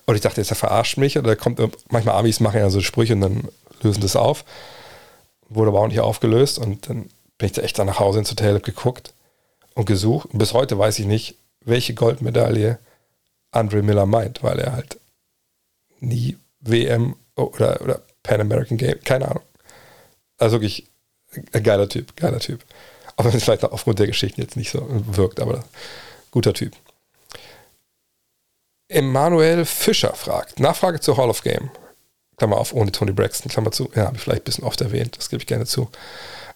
[0.06, 1.18] Und ich dachte, jetzt er verarscht mich.
[1.18, 3.48] Oder kommt, manchmal Amis machen ja so Sprüche und dann
[3.82, 4.44] lösen das auf.
[5.50, 6.60] Wurde aber auch nicht aufgelöst.
[6.60, 9.14] Und dann bin ich da echt dann nach Hause ins Hotel, hab geguckt
[9.74, 10.30] und gesucht.
[10.32, 12.80] Und bis heute weiß ich nicht, welche Goldmedaille
[13.52, 15.00] Andre Miller meint, weil er halt
[16.00, 19.44] nie WM oder, oder Pan American Game, keine Ahnung.
[20.38, 20.88] Also wirklich
[21.54, 22.64] ein geiler Typ, geiler Typ.
[23.16, 25.64] Auch wenn es vielleicht aufgrund der Geschichten jetzt nicht so wirkt, aber
[26.32, 26.74] guter Typ.
[28.88, 31.72] Emanuel Fischer fragt, Nachfrage zur Hall of Game.
[32.38, 33.90] Klammer auf, ohne Tony Braxton, Klammer zu.
[33.95, 35.90] Ja, habe ich vielleicht ein bisschen oft erwähnt, das gebe ich gerne zu.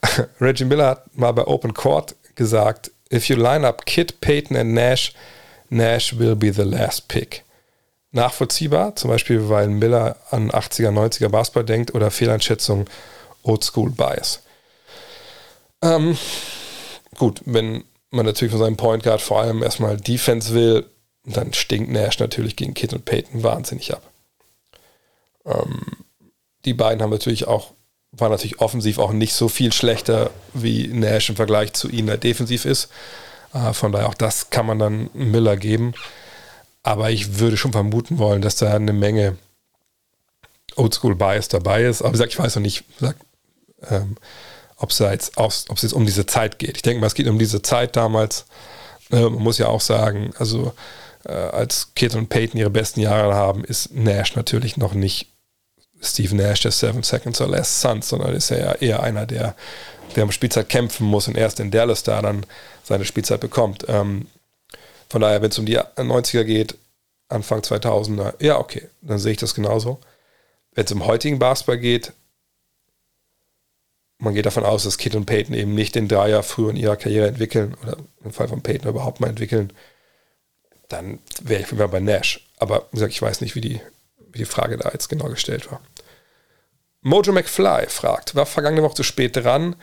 [0.42, 4.74] Reggie Miller hat mal bei Open Court gesagt, if you line up Kid, Peyton and
[4.74, 5.14] Nash,
[5.70, 7.44] Nash will be the last pick.
[8.12, 12.86] Nachvollziehbar, zum Beispiel, weil Miller an 80er, 90er Basketball denkt oder Fehleinschätzung
[13.44, 14.42] Oldschool Bias.
[15.82, 16.18] Ähm,
[17.18, 20.86] gut, wenn man natürlich von seinem Point Guard vor allem erstmal Defense will,
[21.24, 24.02] dann stinkt Nash natürlich gegen Kid und Peyton wahnsinnig ab.
[25.50, 25.82] Ähm,
[26.66, 27.72] die beiden haben natürlich auch,
[28.12, 32.66] waren natürlich offensiv auch nicht so viel schlechter, wie Nash im Vergleich zu ihnen defensiv
[32.66, 32.90] ist.
[33.54, 35.94] Äh, von daher auch das kann man dann Miller geben.
[36.84, 39.38] Aber ich würde schon vermuten wollen, dass da eine Menge
[40.76, 42.02] Oldschool Bias dabei ist.
[42.02, 42.86] Aber wie gesagt, ich weiß noch nicht,
[43.90, 44.16] ähm,
[44.78, 46.78] ob es jetzt, jetzt um diese Zeit geht.
[46.78, 48.46] Ich denke mal, es geht um diese Zeit damals.
[49.12, 50.74] Äh, man muss ja auch sagen, also
[51.26, 55.28] äh, als Kid und Peyton ihre besten Jahre haben, ist Nash natürlich noch nicht
[56.02, 59.56] Steve Nash der Seven Seconds or Less Sons, sondern ist ja eher einer, der,
[60.16, 62.46] der um Spielzeit kämpfen muss und erst in Dallas da dann
[62.84, 63.86] seine Spielzeit bekommt.
[63.88, 64.28] Ähm,
[65.10, 66.76] von daher, wenn es um die 90er geht,
[67.28, 70.00] Anfang 2000er, ja, okay, dann sehe ich das genauso.
[70.74, 72.14] Wenn es um heutigen Basketball geht,
[74.20, 76.98] man geht davon aus, dass Kid und Peyton eben nicht den Dreier früher in ihrer
[76.98, 79.72] Karriere entwickeln oder im Fall von Peyton überhaupt mal entwickeln,
[80.90, 82.48] dann wäre ich wieder bei Nash.
[82.58, 83.82] Aber wie gesagt, ich weiß nicht, wie die,
[84.32, 85.82] wie die Frage da jetzt genau gestellt war.
[87.02, 89.76] Mojo McFly fragt, war vergangene Woche zu spät dran,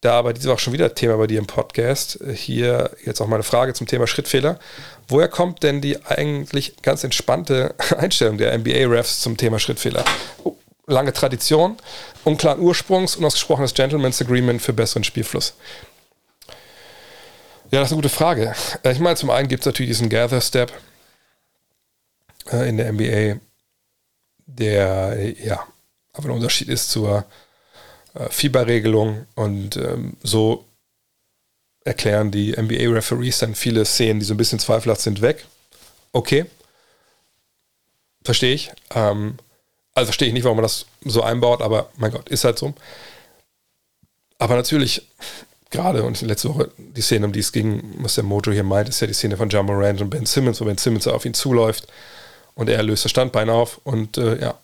[0.00, 2.20] da aber diese Woche schon wieder Thema bei dir im Podcast.
[2.32, 4.58] Hier jetzt auch mal eine Frage zum Thema Schrittfehler.
[5.08, 10.04] Woher kommt denn die eigentlich ganz entspannte Einstellung der NBA-Refs zum Thema Schrittfehler?
[10.44, 11.76] Oh, lange Tradition,
[12.24, 15.54] unklaren Ursprungs, unausgesprochenes Gentleman's Agreement für besseren Spielfluss.
[17.70, 18.54] Ja, das ist eine gute Frage.
[18.84, 20.72] Äh, ich meine, zum einen gibt es natürlich diesen Gather Step
[22.52, 23.40] äh, in der NBA,
[24.46, 25.66] der ja
[26.16, 27.24] aber ein Unterschied ist zur
[28.14, 30.64] äh, Fieberregelung und ähm, so
[31.84, 35.46] erklären die NBA-Referees dann viele Szenen, die so ein bisschen zweifelhaft sind, weg.
[36.12, 36.46] Okay.
[38.24, 38.72] Verstehe ich.
[38.94, 39.36] Ähm,
[39.94, 42.74] also verstehe ich nicht, warum man das so einbaut, aber mein Gott, ist halt so.
[44.38, 45.06] Aber natürlich
[45.70, 48.88] gerade und letzte Woche die Szene, um die es ging, was der Mojo hier meint,
[48.88, 51.34] ist ja die Szene von John Morant und Ben Simmons, wo Ben Simmons auf ihn
[51.34, 51.86] zuläuft
[52.56, 54.58] und er löst das Standbein auf und äh, ja,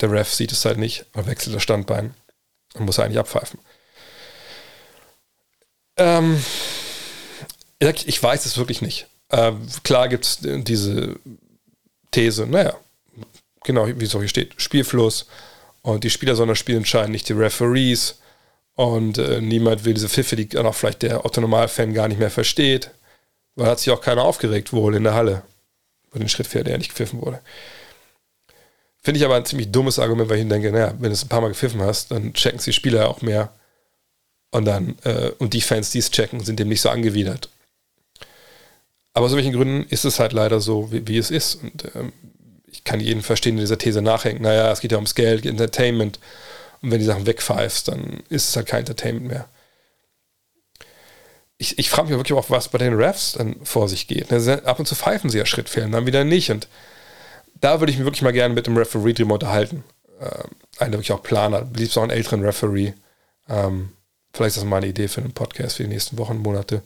[0.00, 2.12] der Ref sieht es halt nicht, er wechselt das Standbein
[2.74, 3.58] und muss eigentlich abpfeifen.
[5.96, 6.42] Ähm,
[7.78, 9.06] ich weiß es wirklich nicht.
[9.30, 11.16] Ähm, klar gibt es diese
[12.10, 12.76] These, naja,
[13.64, 15.26] genau, wie es auch hier steht, Spielfluss
[15.82, 18.18] und die Spieler sollen das Spiel entscheiden, nicht die Referees
[18.74, 22.30] und äh, niemand will diese Pfiffe, die dann auch vielleicht der Otto-Normal-Fan gar nicht mehr
[22.30, 22.90] versteht,
[23.54, 25.42] weil hat sich auch keiner aufgeregt wohl in der Halle
[26.10, 27.40] über den Schrittfehler, der nicht gepfiffen wurde.
[29.00, 31.28] Finde ich aber ein ziemlich dummes Argument, weil ich denke, naja, wenn du es ein
[31.28, 33.52] paar Mal gepfiffen hast, dann checken es die Spieler auch mehr
[34.50, 37.48] und dann, äh, und die Fans, die es checken, sind dem nicht so angewidert.
[39.14, 41.56] Aber aus welchen Gründen ist es halt leider so, wie, wie es ist.
[41.56, 42.12] Und ähm,
[42.66, 44.40] ich kann jeden verstehen, der dieser These nachhängt.
[44.40, 46.18] Naja, es geht ja ums Geld, Entertainment.
[46.82, 49.48] Und wenn die Sachen wegpfeifst, dann ist es halt kein Entertainment mehr.
[51.58, 54.32] Ich, ich frage mich wirklich auch, was bei den Refs dann vor sich geht.
[54.32, 56.50] Also ab und zu pfeifen sie ja Schrittfehlen, dann wieder nicht.
[56.50, 56.68] Und
[57.60, 59.84] da würde ich mich wirklich mal gerne mit dem Referee drüber unterhalten.
[60.20, 62.92] Ähm, einer, der wirklich auch Planer, liebst auch einen älteren Referee.
[63.48, 63.92] Ähm,
[64.32, 66.82] vielleicht ist das mal eine Idee für einen Podcast für die nächsten Wochen, Monate.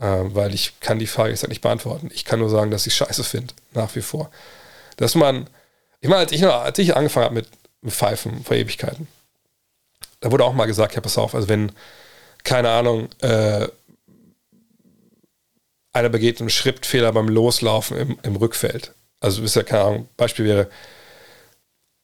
[0.00, 2.10] Ähm, weil ich kann die Frage jetzt nicht beantworten.
[2.12, 4.30] Ich kann nur sagen, dass ich scheiße finde, nach wie vor.
[4.96, 5.48] Dass man,
[6.00, 7.48] ich meine, als ich, als ich angefangen habe mit,
[7.80, 9.08] mit Pfeifen vor Ewigkeiten,
[10.20, 11.70] da wurde auch mal gesagt, ja, pass auf, also wenn,
[12.44, 13.68] keine Ahnung, äh,
[15.94, 18.92] einer begeht einen Schrittfehler beim Loslaufen im, im Rückfeld.
[19.20, 20.68] Also ist ja keine Ahnung, Beispiel wäre,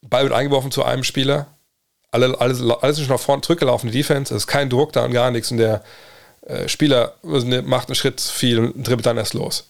[0.01, 1.49] Ball wird eingeworfen zu einem Spieler,
[2.11, 5.05] alle, alles, alles ist schon nach vorne zurückgelaufen, die Defense, es ist kein Druck da
[5.05, 5.85] und gar nichts und der
[6.47, 9.69] äh, Spieler macht einen Schritt zu viel und dribbelt dann erst los.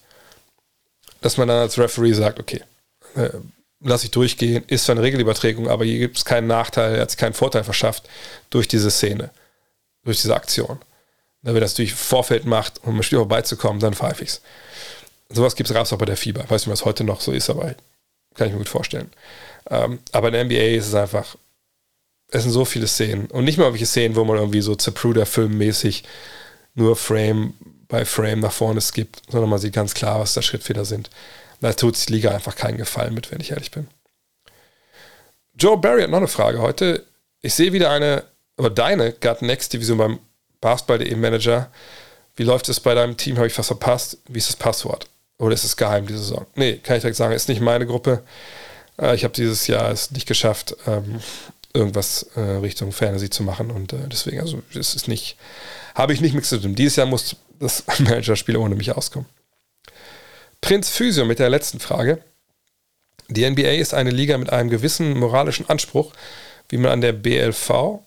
[1.19, 2.61] Dass man dann als Referee sagt, okay,
[3.15, 3.29] äh,
[3.81, 7.11] lasse ich durchgehen, ist zwar eine Regelüberträgung, aber hier gibt es keinen Nachteil, er hat
[7.11, 8.03] sich keinen Vorteil verschafft
[8.49, 9.31] durch diese Szene,
[10.03, 10.79] durch diese Aktion.
[11.41, 14.41] Wenn er das durch Vorfeld macht, um im Spiel vorbeizukommen, dann pfeife ich's.
[15.29, 16.43] Sowas gibt es auch bei der Fieber.
[16.43, 17.75] Ich weiß nicht, was heute noch so ist, aber
[18.35, 19.11] kann ich mir gut vorstellen.
[19.69, 21.35] Ähm, aber in der NBA ist es einfach,
[22.27, 23.27] es sind so viele Szenen.
[23.27, 26.03] Und nicht mal irgendwelche Szenen, wo man irgendwie so Zapruder-Filmmäßig
[26.75, 27.53] nur Frame
[27.87, 31.09] bei Frame nach vorne skippt, sondern man sieht ganz klar, was da Schrittfehler sind.
[31.59, 33.87] Da tut sich die Liga einfach keinen Gefallen mit, wenn ich ehrlich bin.
[35.53, 37.05] Joe Barry hat noch eine Frage heute.
[37.41, 38.23] Ich sehe wieder eine,
[38.57, 40.19] oder deine Gut Next Division beim
[40.61, 41.69] Basketball.de Manager.
[42.35, 43.37] Wie läuft es bei deinem Team?
[43.37, 44.17] Habe ich was verpasst?
[44.27, 45.07] Wie ist das Passwort?
[45.37, 46.45] Oder ist es geheim diese Saison?
[46.55, 48.23] Nee, kann ich direkt sagen, ist nicht meine Gruppe.
[48.99, 51.19] Äh, ich habe dieses Jahr es nicht geschafft, ähm,
[51.73, 55.37] irgendwas äh, Richtung Fantasy zu machen und äh, deswegen, also es ist nicht,
[55.95, 56.75] habe ich nicht mit zu tun.
[56.75, 59.27] Dieses Jahr muss das Manager-Spiel ohne mich auskommen.
[60.61, 62.19] Prinz Physio mit der letzten Frage.
[63.29, 66.13] Die NBA ist eine Liga mit einem gewissen moralischen Anspruch,
[66.69, 67.99] wie man an der BLV,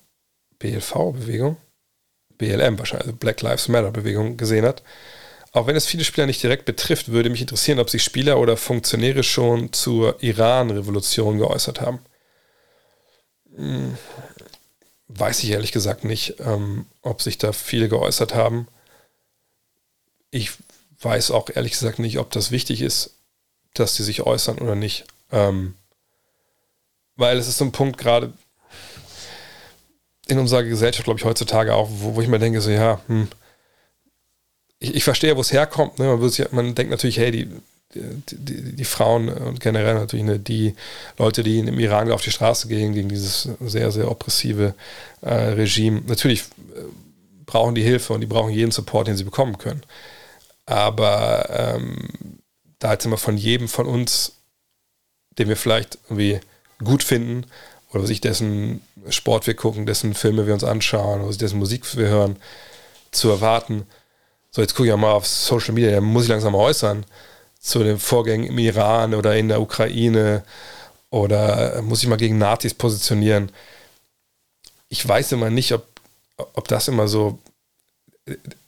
[0.58, 1.56] BLV-Bewegung,
[2.38, 4.82] BLM wahrscheinlich, also Black Lives Matter-Bewegung gesehen hat.
[5.52, 8.56] Auch wenn es viele Spieler nicht direkt betrifft, würde mich interessieren, ob sich Spieler oder
[8.56, 12.00] Funktionäre schon zur Iran-Revolution geäußert haben.
[13.54, 13.96] Hm,
[15.08, 18.66] weiß ich ehrlich gesagt nicht, ähm, ob sich da viele geäußert haben.
[20.30, 20.50] Ich
[21.00, 23.14] weiß auch ehrlich gesagt nicht, ob das wichtig ist,
[23.74, 25.04] dass die sich äußern oder nicht.
[25.30, 25.74] Ähm,
[27.16, 28.32] weil es ist so ein Punkt gerade
[30.26, 33.28] in unserer Gesellschaft, glaube ich, heutzutage auch, wo, wo ich mir denke, so ja, hm,
[34.78, 35.98] ich, ich verstehe, wo es herkommt.
[35.98, 36.06] Ne?
[36.06, 37.48] Man, sich, man denkt natürlich, hey, die,
[37.94, 40.74] die, die, die, Frauen und generell natürlich ne, die
[41.18, 44.74] Leute, die im Iran auf die Straße gehen, gegen dieses sehr, sehr oppressive
[45.20, 46.82] äh, Regime, natürlich äh,
[47.46, 49.82] brauchen die Hilfe und die brauchen jeden Support, den sie bekommen können.
[50.66, 52.08] Aber ähm,
[52.78, 54.32] da jetzt immer von jedem von uns,
[55.38, 56.40] den wir vielleicht irgendwie
[56.82, 57.46] gut finden,
[57.94, 62.08] oder sich dessen Sport wir gucken, dessen Filme wir uns anschauen, oder dessen Musik wir
[62.08, 62.36] hören,
[63.12, 63.86] zu erwarten.
[64.50, 67.06] So, jetzt gucke ich mal auf Social Media, da muss ich langsam äußern
[67.60, 70.44] zu den Vorgängen im Iran oder in der Ukraine
[71.10, 73.50] oder muss ich mal gegen Nazis positionieren.
[74.88, 75.86] Ich weiß immer nicht, ob,
[76.36, 77.38] ob das immer so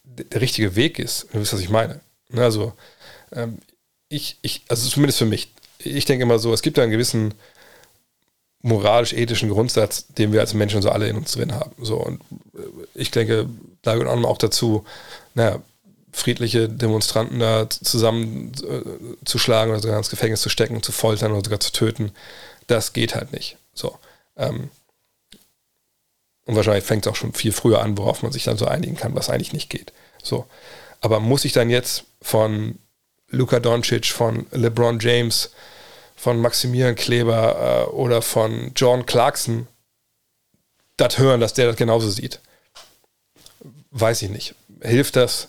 [0.05, 1.27] der richtige Weg ist.
[1.32, 2.01] Du wisst, was ich meine.
[2.28, 2.73] Ne, also,
[3.32, 3.59] ähm,
[4.09, 5.53] ich, ich, also zumindest für mich.
[5.78, 7.35] Ich denke immer so, es gibt ja einen gewissen
[8.67, 11.73] moralisch-ethischen Grundsatz, den wir als Menschen so alle in uns drin haben.
[11.85, 12.21] So, und
[12.55, 12.61] äh,
[12.95, 13.49] ich denke,
[13.83, 14.85] da gehört auch dazu,
[15.35, 15.61] naja,
[16.13, 21.61] friedliche Demonstranten da zusammen äh, oder sogar ins Gefängnis zu stecken, zu foltern oder sogar
[21.61, 22.13] zu töten.
[22.67, 23.57] Das geht halt nicht.
[23.75, 23.97] So.
[24.37, 24.71] Ähm,
[26.47, 28.97] und wahrscheinlich fängt es auch schon viel früher an, worauf man sich dann so einigen
[28.97, 29.93] kann, was eigentlich nicht geht.
[30.23, 30.47] So.
[31.01, 32.79] Aber muss ich dann jetzt von
[33.29, 35.51] Luka Doncic, von LeBron James,
[36.17, 39.69] von Maximilian Kleber äh, oder von John Clarkson
[40.97, 42.41] das hören, dass der das genauso sieht?
[44.01, 44.55] weiß ich nicht.
[44.83, 45.49] Hilft das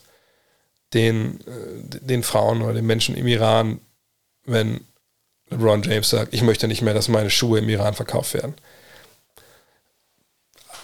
[0.93, 3.79] den, äh, den Frauen oder den Menschen im Iran,
[4.45, 4.85] wenn
[5.49, 8.55] LeBron James sagt, ich möchte nicht mehr, dass meine Schuhe im Iran verkauft werden?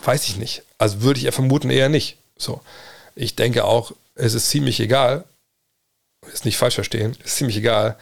[0.04, 0.64] Weiß ich nicht.
[0.78, 2.18] Also würde ich ja vermuten eher nicht.
[2.38, 2.62] So.
[3.16, 5.24] Ich denke auch, es ist ziemlich egal,
[6.32, 7.98] ist nicht falsch verstehen, ist ziemlich egal,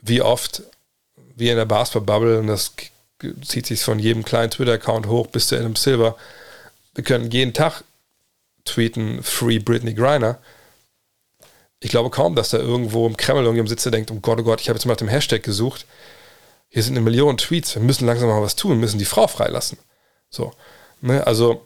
[0.00, 0.62] wie oft
[1.38, 2.72] wir in der Basketball-Bubble, und das
[3.42, 6.16] zieht sich von jedem kleinen Twitter-Account hoch bis zu Adam Silver,
[6.94, 7.84] wir können jeden Tag
[8.64, 10.38] tweeten, Free Britney Griner.
[11.80, 14.42] Ich glaube kaum, dass da irgendwo im Kreml irgendjemand sitzt, der denkt, oh Gott, oh
[14.42, 15.86] Gott, ich habe jetzt mal nach dem Hashtag gesucht.
[16.68, 19.26] Hier sind eine Million Tweets, wir müssen langsam mal was tun, wir müssen die Frau
[19.26, 19.78] freilassen.
[20.28, 20.52] So.
[21.00, 21.26] Ne?
[21.26, 21.64] Also,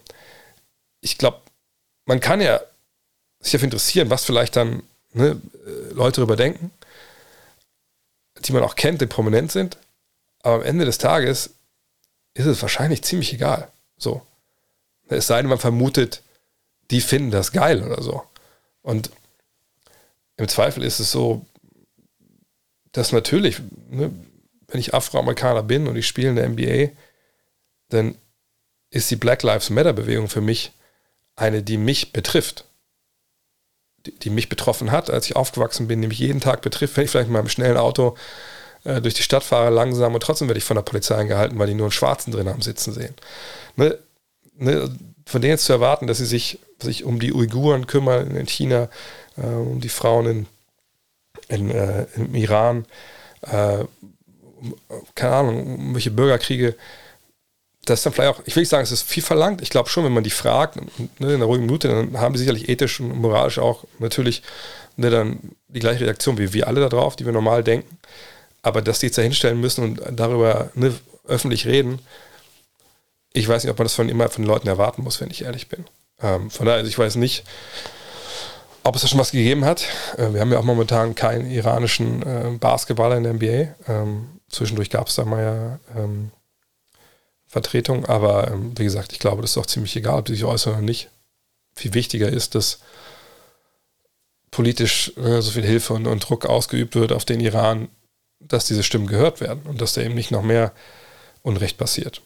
[1.01, 1.39] ich glaube,
[2.05, 2.61] man kann ja
[3.39, 4.83] sich dafür interessieren, was vielleicht dann
[5.13, 6.71] ne, äh, Leute darüber denken,
[8.47, 9.77] die man auch kennt, die prominent sind.
[10.41, 11.51] Aber am Ende des Tages
[12.33, 13.69] ist es wahrscheinlich ziemlich egal.
[13.97, 14.21] So.
[15.07, 16.21] Es sei denn, man vermutet,
[16.91, 18.23] die finden das geil oder so.
[18.81, 19.11] Und
[20.37, 21.45] im Zweifel ist es so,
[22.91, 23.59] dass natürlich,
[23.89, 24.11] ne,
[24.67, 26.91] wenn ich Afroamerikaner bin und ich spiele in der NBA,
[27.89, 28.15] dann
[28.89, 30.71] ist die Black Lives Matter Bewegung für mich
[31.35, 32.65] eine, die mich betrifft
[34.05, 37.29] die, mich betroffen hat, als ich aufgewachsen bin, mich jeden Tag betrifft, wenn ich vielleicht
[37.29, 38.15] mit meinem schnellen Auto
[38.83, 41.67] äh, durch die Stadt fahre, langsam und trotzdem werde ich von der Polizei angehalten, weil
[41.67, 43.13] die nur einen Schwarzen drin haben sitzen sehen.
[43.75, 43.97] Ne,
[44.57, 44.89] ne,
[45.25, 48.89] von denen jetzt zu erwarten, dass sie sich, sich um die Uiguren kümmern in China,
[49.37, 50.45] äh, um die Frauen in,
[51.47, 52.85] in äh, im Iran,
[53.41, 53.85] äh,
[55.15, 56.75] keine Ahnung, um welche Bürgerkriege,
[57.85, 59.61] das ist dann vielleicht auch, ich will nicht sagen, es ist viel verlangt.
[59.61, 60.85] Ich glaube schon, wenn man die fragt, ne,
[61.19, 64.41] in einer ruhigen Minute, dann haben die sicherlich ethisch und moralisch auch natürlich
[64.95, 67.97] ne, dann die gleiche Reaktion wie wir alle da drauf, die wir normal denken.
[68.61, 70.93] Aber dass die jetzt da hinstellen müssen und darüber ne,
[71.27, 71.99] öffentlich reden,
[73.33, 75.43] ich weiß nicht, ob man das von immer von den Leuten erwarten muss, wenn ich
[75.43, 75.85] ehrlich bin.
[76.21, 77.43] Ähm, von daher, also ich weiß nicht,
[78.83, 79.85] ob es da schon was gegeben hat.
[80.17, 83.91] Äh, wir haben ja auch momentan keinen iranischen äh, Basketballer in der NBA.
[83.91, 86.31] Ähm, zwischendurch gab es da mal ja ähm,
[87.53, 88.05] Vertretung.
[88.05, 90.73] Aber ähm, wie gesagt, ich glaube, das ist auch ziemlich egal, ob sie sich äußern
[90.73, 91.09] oder nicht.
[91.75, 92.79] Viel wichtiger ist, dass
[94.51, 97.89] politisch äh, so viel Hilfe und, und, Druck ausgeübt wird auf den Iran,
[98.39, 100.73] dass diese Stimmen gehört werden und dass da eben nicht noch mehr
[101.43, 102.21] Unrecht passiert.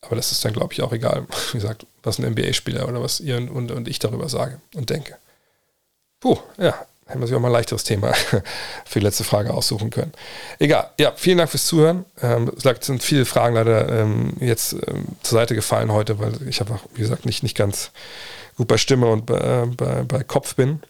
[0.00, 3.20] Aber das ist dann, glaube ich, auch egal, wie gesagt, was ein NBA-Spieler oder was
[3.20, 5.16] ihr und, und ich darüber sage und denke.
[6.20, 8.12] Puh, ja, hätten wir sich auch mal ein leichteres Thema
[8.84, 10.12] für die letzte Frage aussuchen können.
[10.58, 12.04] Egal, ja, vielen Dank fürs Zuhören.
[12.22, 16.60] Ähm, es sind viele Fragen leider ähm, jetzt ähm, zur Seite gefallen heute, weil ich
[16.60, 17.90] einfach, wie gesagt, nicht, nicht ganz
[18.56, 20.80] gut bei Stimme und bei, äh, bei, bei Kopf bin.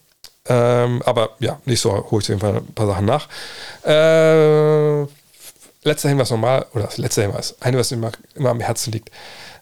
[0.47, 3.27] Ähm, aber ja, nicht so, hole ich auf jeden Fall ein paar Sachen nach.
[3.83, 5.07] Äh,
[5.83, 9.09] letzter Hinweis nochmal, oder das letzte Hinweis, ein was immer, immer am Herzen liegt.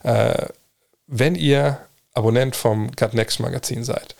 [0.02, 0.46] Äh,
[1.06, 1.78] wenn ihr
[2.12, 4.14] Abonnent vom Gut Next Magazin seid,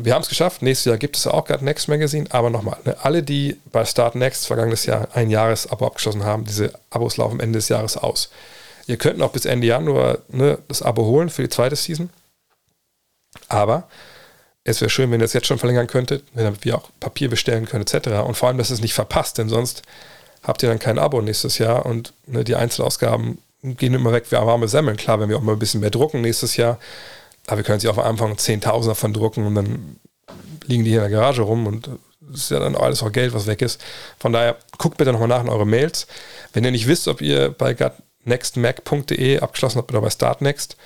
[0.00, 0.62] wir haben es geschafft.
[0.62, 2.26] Nächstes Jahr gibt es auch gerade Next Magazine.
[2.30, 6.72] Aber nochmal, ne, alle, die bei Start Next vergangenes Jahr ein Jahresabo abgeschlossen haben, diese
[6.90, 8.30] Abos laufen Ende des Jahres aus.
[8.88, 12.10] Ihr könnt noch bis Ende Januar ne, das Abo holen für die zweite Season.
[13.48, 13.88] Aber
[14.64, 17.66] es wäre schön, wenn ihr es jetzt schon verlängern könntet, damit wir auch Papier bestellen
[17.66, 18.08] können, etc.
[18.26, 19.82] Und vor allem, dass es nicht verpasst, denn sonst
[20.42, 24.36] habt ihr dann kein Abo nächstes Jahr und ne, die Einzelausgaben gehen immer weg wie
[24.36, 24.96] warme Semmeln.
[24.96, 26.78] Klar, wenn wir auch mal ein bisschen mehr drucken nächstes Jahr,
[27.46, 29.96] aber wir können sie auch am Anfang Zehntausender von drucken und dann
[30.66, 31.90] liegen die hier in der Garage rum und
[32.20, 33.80] das ist ja dann alles auch Geld, was weg ist.
[34.18, 36.06] Von daher guckt bitte nochmal nach in eure Mails.
[36.52, 37.76] Wenn ihr nicht wisst, ob ihr bei
[38.24, 40.76] nextmac.de abgeschlossen habt oder bei startnext,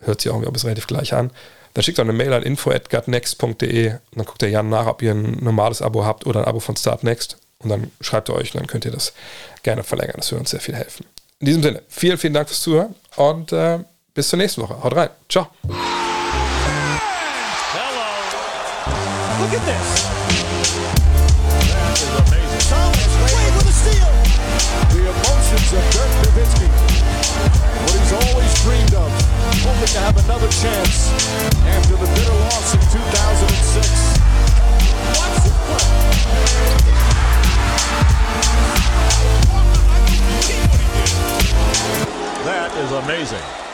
[0.00, 1.30] hört sich auch irgendwie relativ gleich an,
[1.74, 5.12] dann schickt doch eine Mail an info.gutnext.de und dann guckt der Jan nach, ob ihr
[5.12, 8.60] ein normales Abo habt oder ein Abo von Startnext und dann schreibt ihr euch und
[8.60, 9.12] dann könnt ihr das
[9.62, 10.16] gerne verlängern.
[10.16, 11.06] Das würde uns sehr viel helfen.
[11.40, 13.78] In diesem Sinne, vielen, vielen Dank fürs Zuhören und äh,
[14.18, 14.74] bis zur nächsten Woche.
[14.82, 15.10] Haut rein.
[15.28, 15.46] Ciao.
[15.62, 15.78] Hello.
[19.38, 20.10] Look at this.
[21.70, 22.66] That is amazing.
[22.66, 24.10] Thomas Wade with a steal.
[24.90, 26.66] The emotions of Dirk Nowitzki.
[27.78, 29.06] What he's always dreamed of.
[29.62, 31.14] Hoping to have another chance
[31.70, 34.18] after the bitter loss in 2006.
[35.14, 35.86] Watch this play.
[42.42, 43.67] That is amazing.